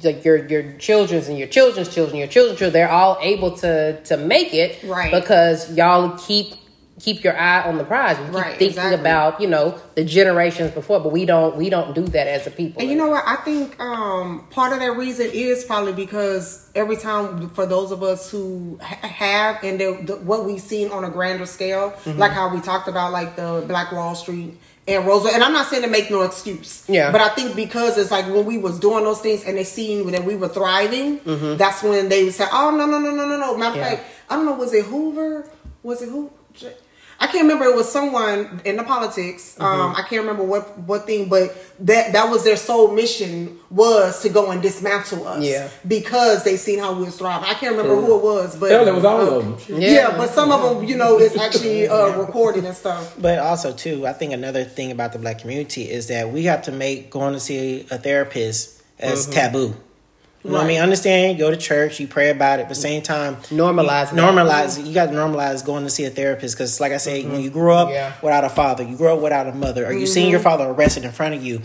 like 0.04 0.24
your 0.24 0.46
your 0.46 0.72
children's 0.78 1.28
and 1.28 1.36
your 1.38 1.48
children's 1.48 1.92
children, 1.92 2.16
your 2.18 2.28
children's 2.28 2.58
children, 2.58 2.72
they're 2.72 2.90
all 2.90 3.18
able 3.20 3.50
to 3.58 4.00
to 4.04 4.16
make 4.16 4.54
it 4.54 4.78
Right. 4.84 5.12
because 5.12 5.76
y'all 5.76 6.16
keep 6.18 6.54
keep 7.00 7.22
your 7.22 7.38
eye 7.38 7.62
on 7.62 7.78
the 7.78 7.84
prize. 7.84 8.18
You 8.18 8.24
keep 8.26 8.34
Right, 8.34 8.44
thinking 8.58 8.68
exactly. 8.68 9.00
about, 9.00 9.40
you 9.40 9.46
know, 9.46 9.78
the 9.94 10.04
generations 10.04 10.72
before, 10.72 11.00
but 11.00 11.12
we 11.12 11.24
don't 11.24 11.56
we 11.56 11.70
don't 11.70 11.94
do 11.94 12.02
that 12.08 12.26
as 12.26 12.46
a 12.46 12.50
people. 12.50 12.80
And 12.82 12.90
you 12.90 12.96
know 12.96 13.08
what? 13.08 13.24
I 13.26 13.36
think 13.36 13.78
um, 13.80 14.46
part 14.50 14.72
of 14.72 14.80
that 14.80 14.96
reason 14.96 15.30
is 15.32 15.64
probably 15.64 15.92
because 15.92 16.68
every 16.74 16.96
time, 16.96 17.50
for 17.50 17.66
those 17.66 17.90
of 17.92 18.02
us 18.02 18.30
who 18.30 18.78
ha- 18.82 19.06
have 19.08 19.62
and 19.64 19.80
the, 19.80 19.98
the, 20.04 20.16
what 20.16 20.44
we've 20.44 20.60
seen 20.60 20.90
on 20.90 21.04
a 21.04 21.10
grander 21.10 21.46
scale, 21.46 21.90
Mm-hmm. 22.04 22.18
like 22.18 22.32
how 22.32 22.52
we 22.54 22.60
talked 22.60 22.88
about, 22.88 23.12
like 23.12 23.36
the 23.36 23.64
Black 23.66 23.92
Wall 23.92 24.14
Street 24.14 24.58
and 24.86 25.06
Rosa. 25.06 25.28
And 25.32 25.44
I'm 25.44 25.52
not 25.52 25.66
saying 25.66 25.82
to 25.82 25.88
make 25.88 26.10
no 26.10 26.22
excuse, 26.22 26.84
Yeah. 26.88 27.12
But 27.12 27.20
I 27.20 27.28
think 27.30 27.54
because 27.54 27.98
it's 27.98 28.10
like 28.10 28.26
when 28.26 28.44
we 28.46 28.56
was 28.58 28.78
doing 28.80 29.04
those 29.04 29.20
things 29.20 29.44
and 29.44 29.56
they 29.56 29.64
seen 29.64 30.10
that 30.12 30.24
we 30.24 30.34
were 30.34 30.48
thriving, 30.48 31.20
Mm-hmm. 31.20 31.56
that's 31.58 31.82
when 31.82 32.08
they 32.08 32.24
would 32.24 32.32
say, 32.34 32.46
"Oh 32.52 32.70
no, 32.70 32.86
no, 32.86 32.98
no, 32.98 33.10
no, 33.10 33.26
no, 33.28 33.36
no." 33.38 33.56
Matter 33.56 33.70
of 33.72 33.76
Yeah. 33.76 33.88
fact, 33.96 34.04
I 34.30 34.36
don't 34.36 34.46
know. 34.46 34.54
Was 34.54 34.72
it 34.74 34.84
Hoover? 34.86 35.48
Was 35.82 36.02
it 36.02 36.08
who? 36.08 36.30
I 37.20 37.26
can't 37.26 37.42
remember. 37.42 37.64
It 37.64 37.74
was 37.74 37.90
someone 37.90 38.60
in 38.64 38.76
the 38.76 38.84
politics. 38.84 39.56
Mm-hmm. 39.58 39.64
Um, 39.64 39.94
I 39.96 40.02
can't 40.02 40.20
remember 40.22 40.44
what 40.44 40.78
what 40.78 41.06
thing, 41.06 41.28
but 41.28 41.56
that 41.80 42.12
that 42.12 42.30
was 42.30 42.44
their 42.44 42.56
sole 42.56 42.92
mission 42.92 43.58
was 43.70 44.22
to 44.22 44.28
go 44.28 44.50
and 44.50 44.62
dismantle 44.62 45.26
us. 45.26 45.44
Yeah. 45.44 45.68
because 45.86 46.44
they 46.44 46.56
seen 46.56 46.78
how 46.78 46.94
we 46.94 47.04
was 47.04 47.16
thriving. 47.16 47.48
I 47.48 47.54
can't 47.54 47.76
remember 47.76 48.00
who 48.00 48.18
it 48.18 48.22
was, 48.22 48.56
but 48.56 48.70
Hell, 48.70 48.86
it 48.86 48.94
was 48.94 49.04
all 49.04 49.20
of 49.20 49.68
them. 49.68 49.80
Yeah. 49.80 49.90
Yeah. 49.90 50.16
but 50.16 50.30
some 50.30 50.52
of 50.52 50.62
them, 50.62 50.84
you 50.88 50.96
know, 50.96 51.18
it's 51.18 51.36
actually 51.36 51.88
uh, 51.88 52.16
recorded 52.16 52.64
and 52.64 52.76
stuff. 52.76 53.16
But 53.20 53.40
also 53.40 53.72
too, 53.72 54.06
I 54.06 54.12
think 54.12 54.32
another 54.32 54.64
thing 54.64 54.90
about 54.92 55.12
the 55.12 55.18
black 55.18 55.40
community 55.40 55.90
is 55.90 56.06
that 56.08 56.30
we 56.30 56.44
have 56.44 56.62
to 56.62 56.72
make 56.72 57.10
going 57.10 57.34
to 57.34 57.40
see 57.40 57.86
a 57.90 57.98
therapist 57.98 58.80
as 58.98 59.26
taboo. 59.26 59.74
You 60.44 60.50
know 60.50 60.58
what 60.58 60.64
I 60.64 60.68
mean? 60.68 60.80
Understand, 60.80 61.36
you 61.36 61.44
go 61.44 61.50
to 61.50 61.56
church, 61.56 61.98
you 61.98 62.06
pray 62.06 62.30
about 62.30 62.60
it, 62.60 62.68
but 62.68 62.76
same 62.76 63.02
time, 63.02 63.36
Normalize 63.50 64.12
you- 64.12 64.18
normalize. 64.18 64.86
You 64.86 64.94
got 64.94 65.06
to 65.06 65.12
normalize 65.12 65.64
going 65.66 65.82
to 65.82 65.90
see 65.90 66.04
a 66.04 66.10
therapist 66.10 66.54
because, 66.56 66.80
like 66.80 66.92
I 66.92 66.98
say, 66.98 67.24
when 67.24 67.40
you 67.40 67.50
grow 67.50 67.76
up 67.76 67.90
Yeah. 67.90 68.12
without 68.22 68.44
a 68.44 68.48
father, 68.48 68.84
you 68.84 68.96
grow 68.96 69.16
up 69.16 69.22
without 69.22 69.48
a 69.48 69.52
mother, 69.52 69.84
or 69.84 69.92
you 69.92 70.06
seen 70.06 70.30
your 70.30 70.38
mm-hmm. 70.38 70.48
father 70.48 70.64
arrested 70.66 71.04
in 71.04 71.10
front 71.10 71.34
of 71.34 71.44
you, 71.44 71.60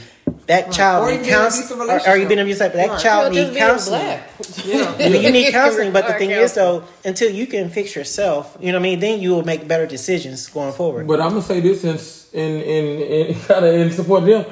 that 0.47 0.71
child 0.71 1.03
Or 1.07 1.12
need 1.12 1.17
you 1.17 1.21
been 1.21 1.29
in 1.29 1.33
an 1.36 1.41
counseling, 1.43 1.81
abusive 1.81 2.07
or, 2.07 2.12
or 2.12 2.17
you 2.17 2.27
been 2.27 2.39
in 2.39 2.45
relationship. 2.47 2.73
abusive, 2.73 2.73
that 2.73 2.89
Right. 2.89 2.99
child 2.99 3.23
Well, 3.23 3.33
just 3.33 3.47
need 3.47 3.53
being 3.53 3.67
counseling. 3.67 4.01
black. 4.01 4.29
Yeah, 4.65 5.07
you 5.21 5.31
need 5.31 5.51
counseling, 5.62 5.91
but 5.93 6.01
the 6.07 6.13
Require 6.13 6.19
thing 6.19 6.31
is, 6.31 6.53
though, 6.53 6.83
until 7.05 7.31
you 7.31 7.45
can 7.45 7.69
fix 7.69 7.95
yourself, 7.95 8.57
you 8.59 8.71
know 8.71 8.79
what 8.79 8.88
I 8.88 8.89
mean, 8.89 8.99
then 8.99 9.21
you 9.21 9.31
will 9.31 9.45
make 9.45 9.67
better 9.67 9.86
decisions 9.86 10.47
going 10.47 10.73
forward. 10.73 11.07
But 11.07 11.21
I'm 11.21 11.29
gonna 11.29 11.43
say 11.43 11.59
this 11.59 11.83
in 11.83 11.99
in 12.33 12.62
in, 12.62 13.01
in 13.27 13.39
kind 13.41 13.65
of 13.65 13.73
in 13.75 13.91
support 13.91 14.23
of 14.23 14.27
them. 14.29 14.45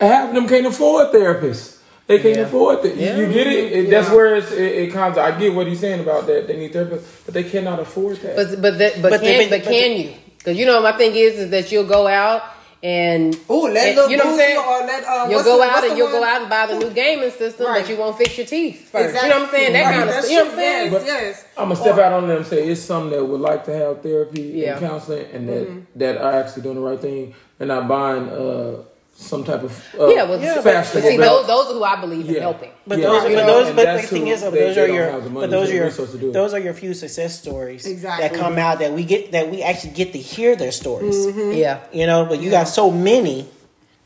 Half 0.00 0.30
of 0.30 0.34
them 0.34 0.48
can't 0.48 0.66
afford 0.66 1.12
therapists. 1.12 1.77
They 2.08 2.18
can't 2.18 2.36
Yeah. 2.36 2.42
afford 2.42 2.84
it. 2.84 2.96
You- 2.96 3.04
Yeah. 3.06 3.16
You 3.18 3.26
get 3.32 3.46
it? 3.46 3.72
It- 3.72 3.90
That's 3.90 4.08
where 4.10 4.34
it's, 4.36 4.50
it, 4.50 4.72
it 4.82 4.92
comes. 4.92 5.16
I 5.18 5.30
get 5.38 5.54
what 5.54 5.66
he's 5.66 5.78
saying 5.80 6.00
about 6.00 6.26
that. 6.26 6.48
They 6.48 6.56
need 6.56 6.72
therapists, 6.72 7.04
but 7.26 7.34
they 7.34 7.44
cannot 7.44 7.78
afford 7.80 8.16
that. 8.22 8.34
But 8.34 8.60
but 8.62 8.78
that, 8.78 9.00
but, 9.02 9.10
But 9.12 9.20
can 9.20 9.38
they- 9.38 9.48
but, 9.50 9.62
but 9.64 9.70
can 9.72 9.90
you? 10.00 10.10
Because 10.38 10.56
you 10.56 10.66
know 10.66 10.80
my 10.82 10.92
thing 10.92 11.14
is 11.14 11.34
is 11.38 11.50
that 11.50 11.70
you'll 11.70 11.84
go 11.98 12.06
out 12.08 12.42
and 12.82 13.36
Oh, 13.48 13.62
let 13.62 13.98
and- 13.98 14.10
you 14.10 14.16
know 14.16 14.24
what 14.24 14.32
I'm 14.34 14.38
saying. 14.38 14.56
Or 14.56 14.78
let, 14.86 15.04
uh, 15.04 15.26
you'll 15.30 15.42
go 15.42 15.58
the- 15.58 15.64
out 15.64 15.84
and 15.84 15.98
you'll 15.98 16.10
go 16.10 16.22
out 16.24 16.40
and 16.42 16.48
buy 16.48 16.64
the 16.66 16.78
new 16.78 16.90
gaming 16.90 17.30
system, 17.32 17.66
Right. 17.66 17.80
but 17.82 17.90
you 17.90 17.96
won't 17.96 18.16
fix 18.16 18.38
your 18.38 18.46
teeth 18.46 18.88
first. 18.90 19.06
Exactly. 19.06 19.28
You 19.28 19.34
know 19.34 19.40
what 19.40 19.48
I'm 19.48 19.54
saying? 19.54 19.72
That 19.74 19.82
Right, 19.84 19.90
kind 19.96 20.02
of 20.08 20.14
that's 20.14 20.26
stuff. 20.28 20.30
You 20.32 20.38
know 20.38 20.44
what 20.44 20.52
I'm 20.52 20.58
saying? 20.58 20.92
Yes, 20.92 21.02
yes. 21.06 21.44
I'm 21.58 21.64
gonna 21.68 21.76
step 21.76 21.96
Or- 21.98 22.02
out 22.04 22.12
on 22.14 22.28
them 22.28 22.36
and 22.38 22.46
say 22.46 22.68
it's 22.68 22.80
some 22.80 23.10
that 23.10 23.22
would 23.22 23.40
like 23.40 23.64
to 23.66 23.72
have 23.76 24.00
therapy 24.02 24.40
Yeah. 24.54 24.78
and 24.78 24.80
counseling, 24.88 25.26
and 25.34 25.48
that 25.50 25.68
Mm-hmm. 25.68 25.78
that 25.96 26.16
are 26.22 26.32
actually 26.40 26.62
doing 26.62 26.76
the 26.76 26.80
right 26.80 27.00
thing 27.00 27.34
and 27.60 27.68
not 27.68 27.86
buying 27.88 28.28
uh, 28.30 28.76
some 29.20 29.42
type 29.42 29.64
of 29.64 29.72
uh, 29.98 30.06
Yeah, 30.08 30.22
well, 30.24 30.40
Yeah, 30.40 30.54
but- 30.62 30.64
but 30.64 30.84
see, 30.86 31.16
those 31.16 31.46
those 31.46 31.70
are 31.70 31.74
who 31.74 31.82
I 31.82 32.00
believe 32.00 32.28
in 32.28 32.34
Yeah. 32.36 32.40
helping. 32.40 32.70
But 32.86 32.98
Yeah. 33.00 33.06
those, 33.08 33.22
You 33.30 33.36
but 33.36 33.46
know, 33.46 33.64
those, 33.64 33.74
but 33.74 33.96
the 33.96 34.02
thing 34.06 34.26
who 34.26 34.32
is, 34.32 34.40
though, 34.42 34.50
they- 34.52 34.60
those 34.60 34.74
they 34.76 34.82
are 34.84 34.86
your, 34.88 35.10
have 35.10 35.24
the 35.24 35.30
money 35.30 35.46
but 35.46 35.50
those 35.50 35.70
are 35.70 35.74
your, 35.74 35.84
resources 35.86 36.14
to 36.14 36.20
do 36.20 36.28
it. 36.30 36.32
those 36.32 36.54
are 36.54 36.60
your 36.60 36.72
few 36.72 36.94
success 36.94 37.36
stories 37.38 37.84
Exactly. 37.84 38.28
that 38.28 38.38
come 38.38 38.58
out 38.58 38.78
that 38.78 38.92
we 38.92 39.02
get 39.04 39.32
that 39.32 39.50
we 39.50 39.60
actually 39.62 39.90
get 39.90 40.12
to 40.12 40.18
hear 40.18 40.54
their 40.56 40.70
stories. 40.72 41.26
Yeah. 41.36 41.78
You 41.92 42.06
know, 42.06 42.26
but 42.26 42.40
you 42.40 42.50
got 42.50 42.68
so 42.68 42.90
many 42.92 43.48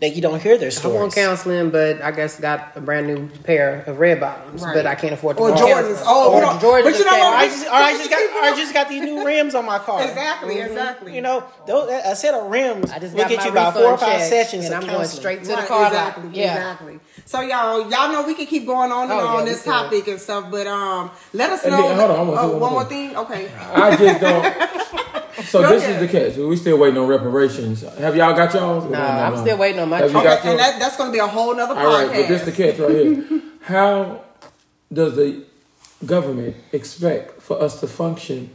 that 0.02 0.16
you 0.16 0.20
don't 0.20 0.42
hear 0.42 0.58
their 0.58 0.66
I 0.66 0.70
stories. 0.70 0.98
want 0.98 1.14
counseling, 1.14 1.70
but 1.70 2.02
I 2.02 2.10
guess 2.10 2.38
got 2.40 2.72
a 2.76 2.80
brand 2.80 3.06
new 3.06 3.28
pair 3.44 3.84
of 3.86 3.98
red 4.00 4.18
bottoms, 4.18 4.60
Right. 4.60 4.74
but 4.74 4.84
I 4.84 4.96
can't 4.96 5.14
afford 5.14 5.36
to 5.36 5.42
Or 5.44 5.50
buy 5.52 5.56
Jordans. 5.60 6.02
Oh, 6.04 6.34
or 6.34 6.42
Jordans 6.58 6.82
but 6.82 6.98
you 6.98 7.04
know 7.04 7.12
what? 7.18 7.34
I 7.34 7.46
just, 7.46 7.66
or 7.66 7.72
I 7.72 7.92
just 7.92 8.10
got, 8.10 8.22
or 8.22 8.42
I 8.42 8.56
just 8.56 8.74
got 8.74 8.88
these 8.88 9.02
new 9.02 9.24
rims 9.24 9.54
on 9.54 9.64
my 9.64 9.78
car. 9.78 10.02
Exactly, 10.02 10.58
exactly. 10.58 11.14
You 11.14 11.20
know, 11.22 11.44
those, 11.68 11.88
a 12.04 12.16
set 12.16 12.34
of 12.34 12.50
rims 12.50 12.90
I 12.90 12.98
just 12.98 13.14
will 13.14 13.28
get 13.28 13.44
you 13.44 13.50
about 13.52 13.74
four 13.74 13.84
or 13.92 13.96
five 13.96 14.18
check, 14.18 14.28
sessions 14.28 14.64
and 14.66 14.74
of 14.74 14.80
I'm 14.82 14.86
going 14.88 14.98
counseling. 14.98 15.20
straight 15.20 15.40
to 15.44 15.48
the 15.50 15.54
Right, 15.54 15.68
car 15.68 15.82
lot. 15.82 15.92
exactly, 15.92 16.30
Yeah. 16.40 16.54
exactly. 16.56 17.00
So 17.24 17.40
y'all, 17.40 17.88
y'all 17.88 18.12
know 18.12 18.24
we 18.26 18.34
can 18.34 18.46
keep 18.46 18.66
going 18.66 18.90
on 18.90 19.04
and 19.04 19.12
Oh, 19.12 19.26
on 19.26 19.38
yeah, 19.46 19.52
this 19.52 19.64
topic 19.64 20.08
and 20.08 20.20
stuff, 20.20 20.50
but 20.50 20.66
um, 20.66 21.12
let 21.32 21.50
us 21.50 21.64
know. 21.64 21.70
then- 21.80 21.96
hold 21.96 22.10
on, 22.10 22.18
I 22.18 22.22
wanna 22.22 22.36
say 22.40 22.42
oh, 22.42 22.50
one 22.50 22.60
one 22.60 22.70
more 22.72 22.80
more 22.80 22.84
thing. 22.84 23.16
Okay. 23.16 23.48
I 23.72 23.96
just 23.96 24.20
don't. 24.20 25.01
So 25.52 25.60
Go 25.60 25.68
this 25.68 25.82
ahead. 25.82 26.02
is 26.02 26.10
the 26.10 26.18
catch. 26.18 26.36
We 26.38 26.56
still 26.56 26.78
waiting 26.78 26.98
on 26.98 27.06
reparations. 27.06 27.82
Have 27.82 28.16
y'all 28.16 28.34
got 28.34 28.54
y'all's? 28.54 28.90
No, 28.90 28.98
I'm 28.98 29.36
still 29.36 29.58
waiting 29.58 29.82
on 29.82 29.90
my 29.90 29.98
Have 29.98 30.10
you 30.10 30.16
check. 30.16 30.24
got 30.24 30.38
Okay, 30.38 30.48
and 30.48 30.58
yours? 30.58 30.70
that, 30.70 30.80
that's 30.80 30.96
going 30.96 31.10
to 31.10 31.12
be 31.12 31.18
a 31.18 31.26
whole 31.26 31.54
nother 31.54 31.78
All 31.78 31.88
right, 31.88 32.08
but 32.08 32.26
this 32.26 32.40
the 32.46 32.52
catch 32.52 32.78
right 32.78 32.90
here. 32.90 33.42
How 33.60 34.24
does 34.90 35.16
the 35.16 35.44
government 36.06 36.56
expect 36.72 37.42
for 37.42 37.60
us 37.60 37.80
to 37.80 37.86
function 37.86 38.52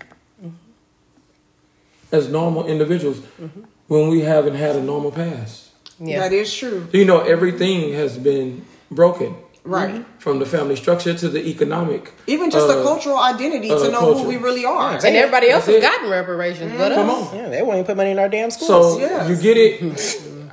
as 2.12 2.30
normal 2.30 2.66
individuals 2.66 3.20
mm-hmm. 3.20 3.62
when 3.90 4.10
we 4.10 4.22
haven't 4.22 4.56
had 4.56 4.76
a 4.76 4.82
normal 4.82 5.12
past? 5.12 5.70
Yeah. 6.00 6.22
That 6.22 6.34
is 6.34 6.52
true. 6.52 6.88
You 6.94 7.06
know, 7.06 7.20
everything 7.20 7.94
has 7.94 8.18
been 8.18 8.66
broken. 8.90 9.36
Right. 9.68 10.06
From 10.20 10.40
the 10.40 10.46
family 10.46 10.76
structure 10.78 11.14
to 11.14 11.28
the 11.30 11.42
economic. 11.54 12.14
Even 12.26 12.50
just 12.50 12.68
the 12.68 12.80
uh, 12.80 12.84
cultural 12.84 13.18
identity 13.20 13.70
uh, 13.70 13.78
to 13.84 13.92
know 13.92 14.00
culture. 14.00 14.24
who 14.24 14.30
we 14.30 14.38
really 14.38 14.66
are. 14.66 14.94
and 14.96 15.04
everybody 15.06 15.50
else 15.50 15.66
That's 15.66 15.84
has 15.84 15.84
it. 15.84 15.92
gotten 15.92 16.10
reparations, 16.10 16.72
but 16.78 16.94
Come 16.94 17.10
us. 17.10 17.28
on. 17.32 17.36
Yeah, 17.38 17.50
they 17.50 17.62
won't 17.62 17.76
even 17.80 17.86
put 17.86 17.98
money 17.98 18.12
in 18.12 18.20
our 18.20 18.30
damn 18.30 18.50
schools. 18.50 18.70
So 18.70 19.00
Yes. 19.00 19.30
you 19.30 19.36
get 19.36 19.58
it. 19.58 19.78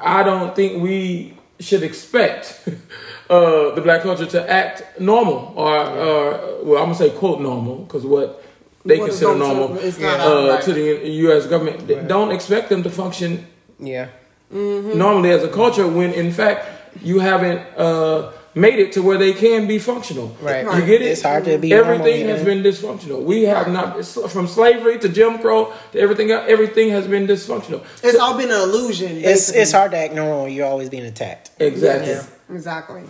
I 0.02 0.22
don't 0.24 0.54
think 0.56 0.82
we 0.82 1.34
should 1.60 1.82
expect 1.84 2.42
uh, 3.30 3.70
the 3.76 3.80
black 3.80 4.02
culture 4.02 4.26
to 4.26 4.40
act 4.50 4.82
normal, 5.00 5.52
or, 5.56 5.74
or 6.06 6.64
well, 6.64 6.78
I'm 6.82 6.86
gonna 6.92 6.94
say 6.96 7.10
quote 7.10 7.40
normal 7.40 7.76
because 7.84 8.04
what 8.04 8.42
they 8.84 8.98
What 8.98 9.10
is 9.10 9.18
consider 9.20 9.38
normal 9.38 9.68
to- 9.68 9.74
normal 9.74 9.78
it's 9.88 9.98
not 9.98 10.20
uh, 10.20 10.48
right. 10.50 10.62
to 10.66 10.72
the 10.72 11.08
U.S. 11.26 11.46
government. 11.46 11.86
They 11.86 12.02
Don't 12.14 12.32
expect 12.32 12.68
them 12.68 12.82
to 12.82 12.90
function 12.90 13.46
Yeah. 13.78 14.08
Mm-hmm. 14.52 14.98
normally 14.98 15.30
as 15.30 15.42
a 15.42 15.48
culture 15.48 15.86
when, 15.88 16.12
in 16.12 16.30
fact, 16.32 16.60
you 17.02 17.18
haven't 17.20 17.60
uh, 17.78 18.30
made 18.55 18.78
it 18.78 18.92
to 18.92 19.02
where 19.02 19.18
they 19.18 19.32
can 19.32 19.66
be 19.66 19.78
functional. 19.78 20.28
Right. 20.40 20.64
You 20.64 20.86
get 20.86 21.02
it? 21.02 21.07
It's 21.07 21.22
hard 21.22 21.44
to 21.44 21.59
be 21.59 21.70
normal 21.70 21.94
Everything 21.94 22.28
has 22.28 22.44
been 22.44 22.62
dysfunctional. 22.62 23.22
We 23.22 23.42
have 23.44 23.70
not 23.70 24.05
from 24.05 24.46
slavery 24.46 24.98
to 25.00 25.09
Jim 25.09 25.38
Crow 25.38 25.72
to 25.92 25.98
everything. 25.98 26.30
else, 26.30 26.44
Everything 26.48 26.90
has 26.90 27.07
been 27.07 27.26
dysfunctional. 27.26 27.84
It's 28.02 28.18
all 28.18 28.36
been 28.36 28.50
an 28.50 28.61
illusion. 28.61 29.16
it's 29.16 29.24
basically. 29.24 29.61
it's 29.62 29.72
hard 29.72 29.90
to 29.92 29.98
act 29.98 30.14
normal 30.14 30.44
when 30.44 30.52
you're 30.52 30.66
always 30.66 30.88
being 30.88 31.05
attacked. 31.05 31.50
Exactly. 31.59 32.09
Yes, 32.09 32.30
exactly. 32.50 33.02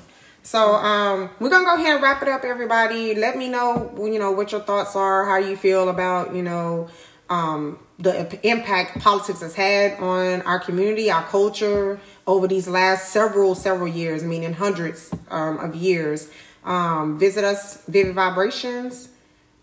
So 0.43 0.75
um, 0.75 1.31
we're 1.41 1.49
gonna 1.49 1.65
go 1.65 1.75
ahead 1.77 1.95
and 1.95 2.03
wrap 2.03 2.21
it 2.21 2.29
up, 2.29 2.45
everybody. 2.45 3.15
Let 3.15 3.37
me 3.39 3.49
know, 3.49 3.95
you 3.99 4.19
know, 4.19 4.33
what 4.33 4.53
your 4.53 4.61
thoughts 4.61 4.95
are, 4.95 5.25
how 5.25 5.39
you 5.39 5.57
feel 5.57 5.89
about, 5.89 6.35
you 6.35 6.43
know, 6.43 6.89
um, 7.31 7.79
the 7.99 8.21
imp- 8.21 8.45
impact 8.45 9.01
politics 9.01 9.41
has 9.41 9.55
had 9.55 9.99
on 10.01 10.43
our 10.43 10.59
community, 10.59 11.11
our 11.11 11.23
culture 11.25 11.99
over 12.27 12.47
these 12.47 12.69
last 12.69 13.11
several 13.11 13.55
several 13.55 13.89
years. 13.89 14.23
I 14.23 14.27
mean, 14.27 14.43
in 14.43 14.55
hundreds 14.55 15.13
um, 15.31 15.59
of 15.59 15.75
years. 15.75 16.29
Um, 16.65 17.19
visit 17.19 17.45
us, 17.45 17.85
Vivid 17.87 18.15
Vibrations, 18.15 19.09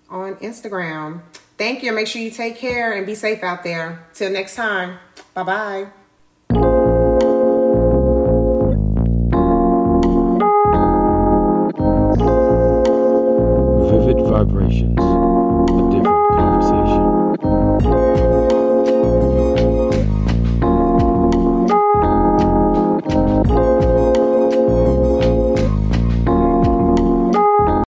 on 0.10 0.36
Instagram. 0.36 1.22
Thank 1.58 1.84
you. 1.84 1.92
Make 1.92 2.08
sure 2.08 2.22
you 2.22 2.32
take 2.32 2.58
care 2.58 2.94
and 2.94 3.06
be 3.06 3.16
safe 3.16 3.44
out 3.44 3.64
there. 3.64 4.06
Till 4.14 4.32
next 4.32 4.56
time. 4.56 5.00
Bye 5.34 5.44
bye. 5.44 6.01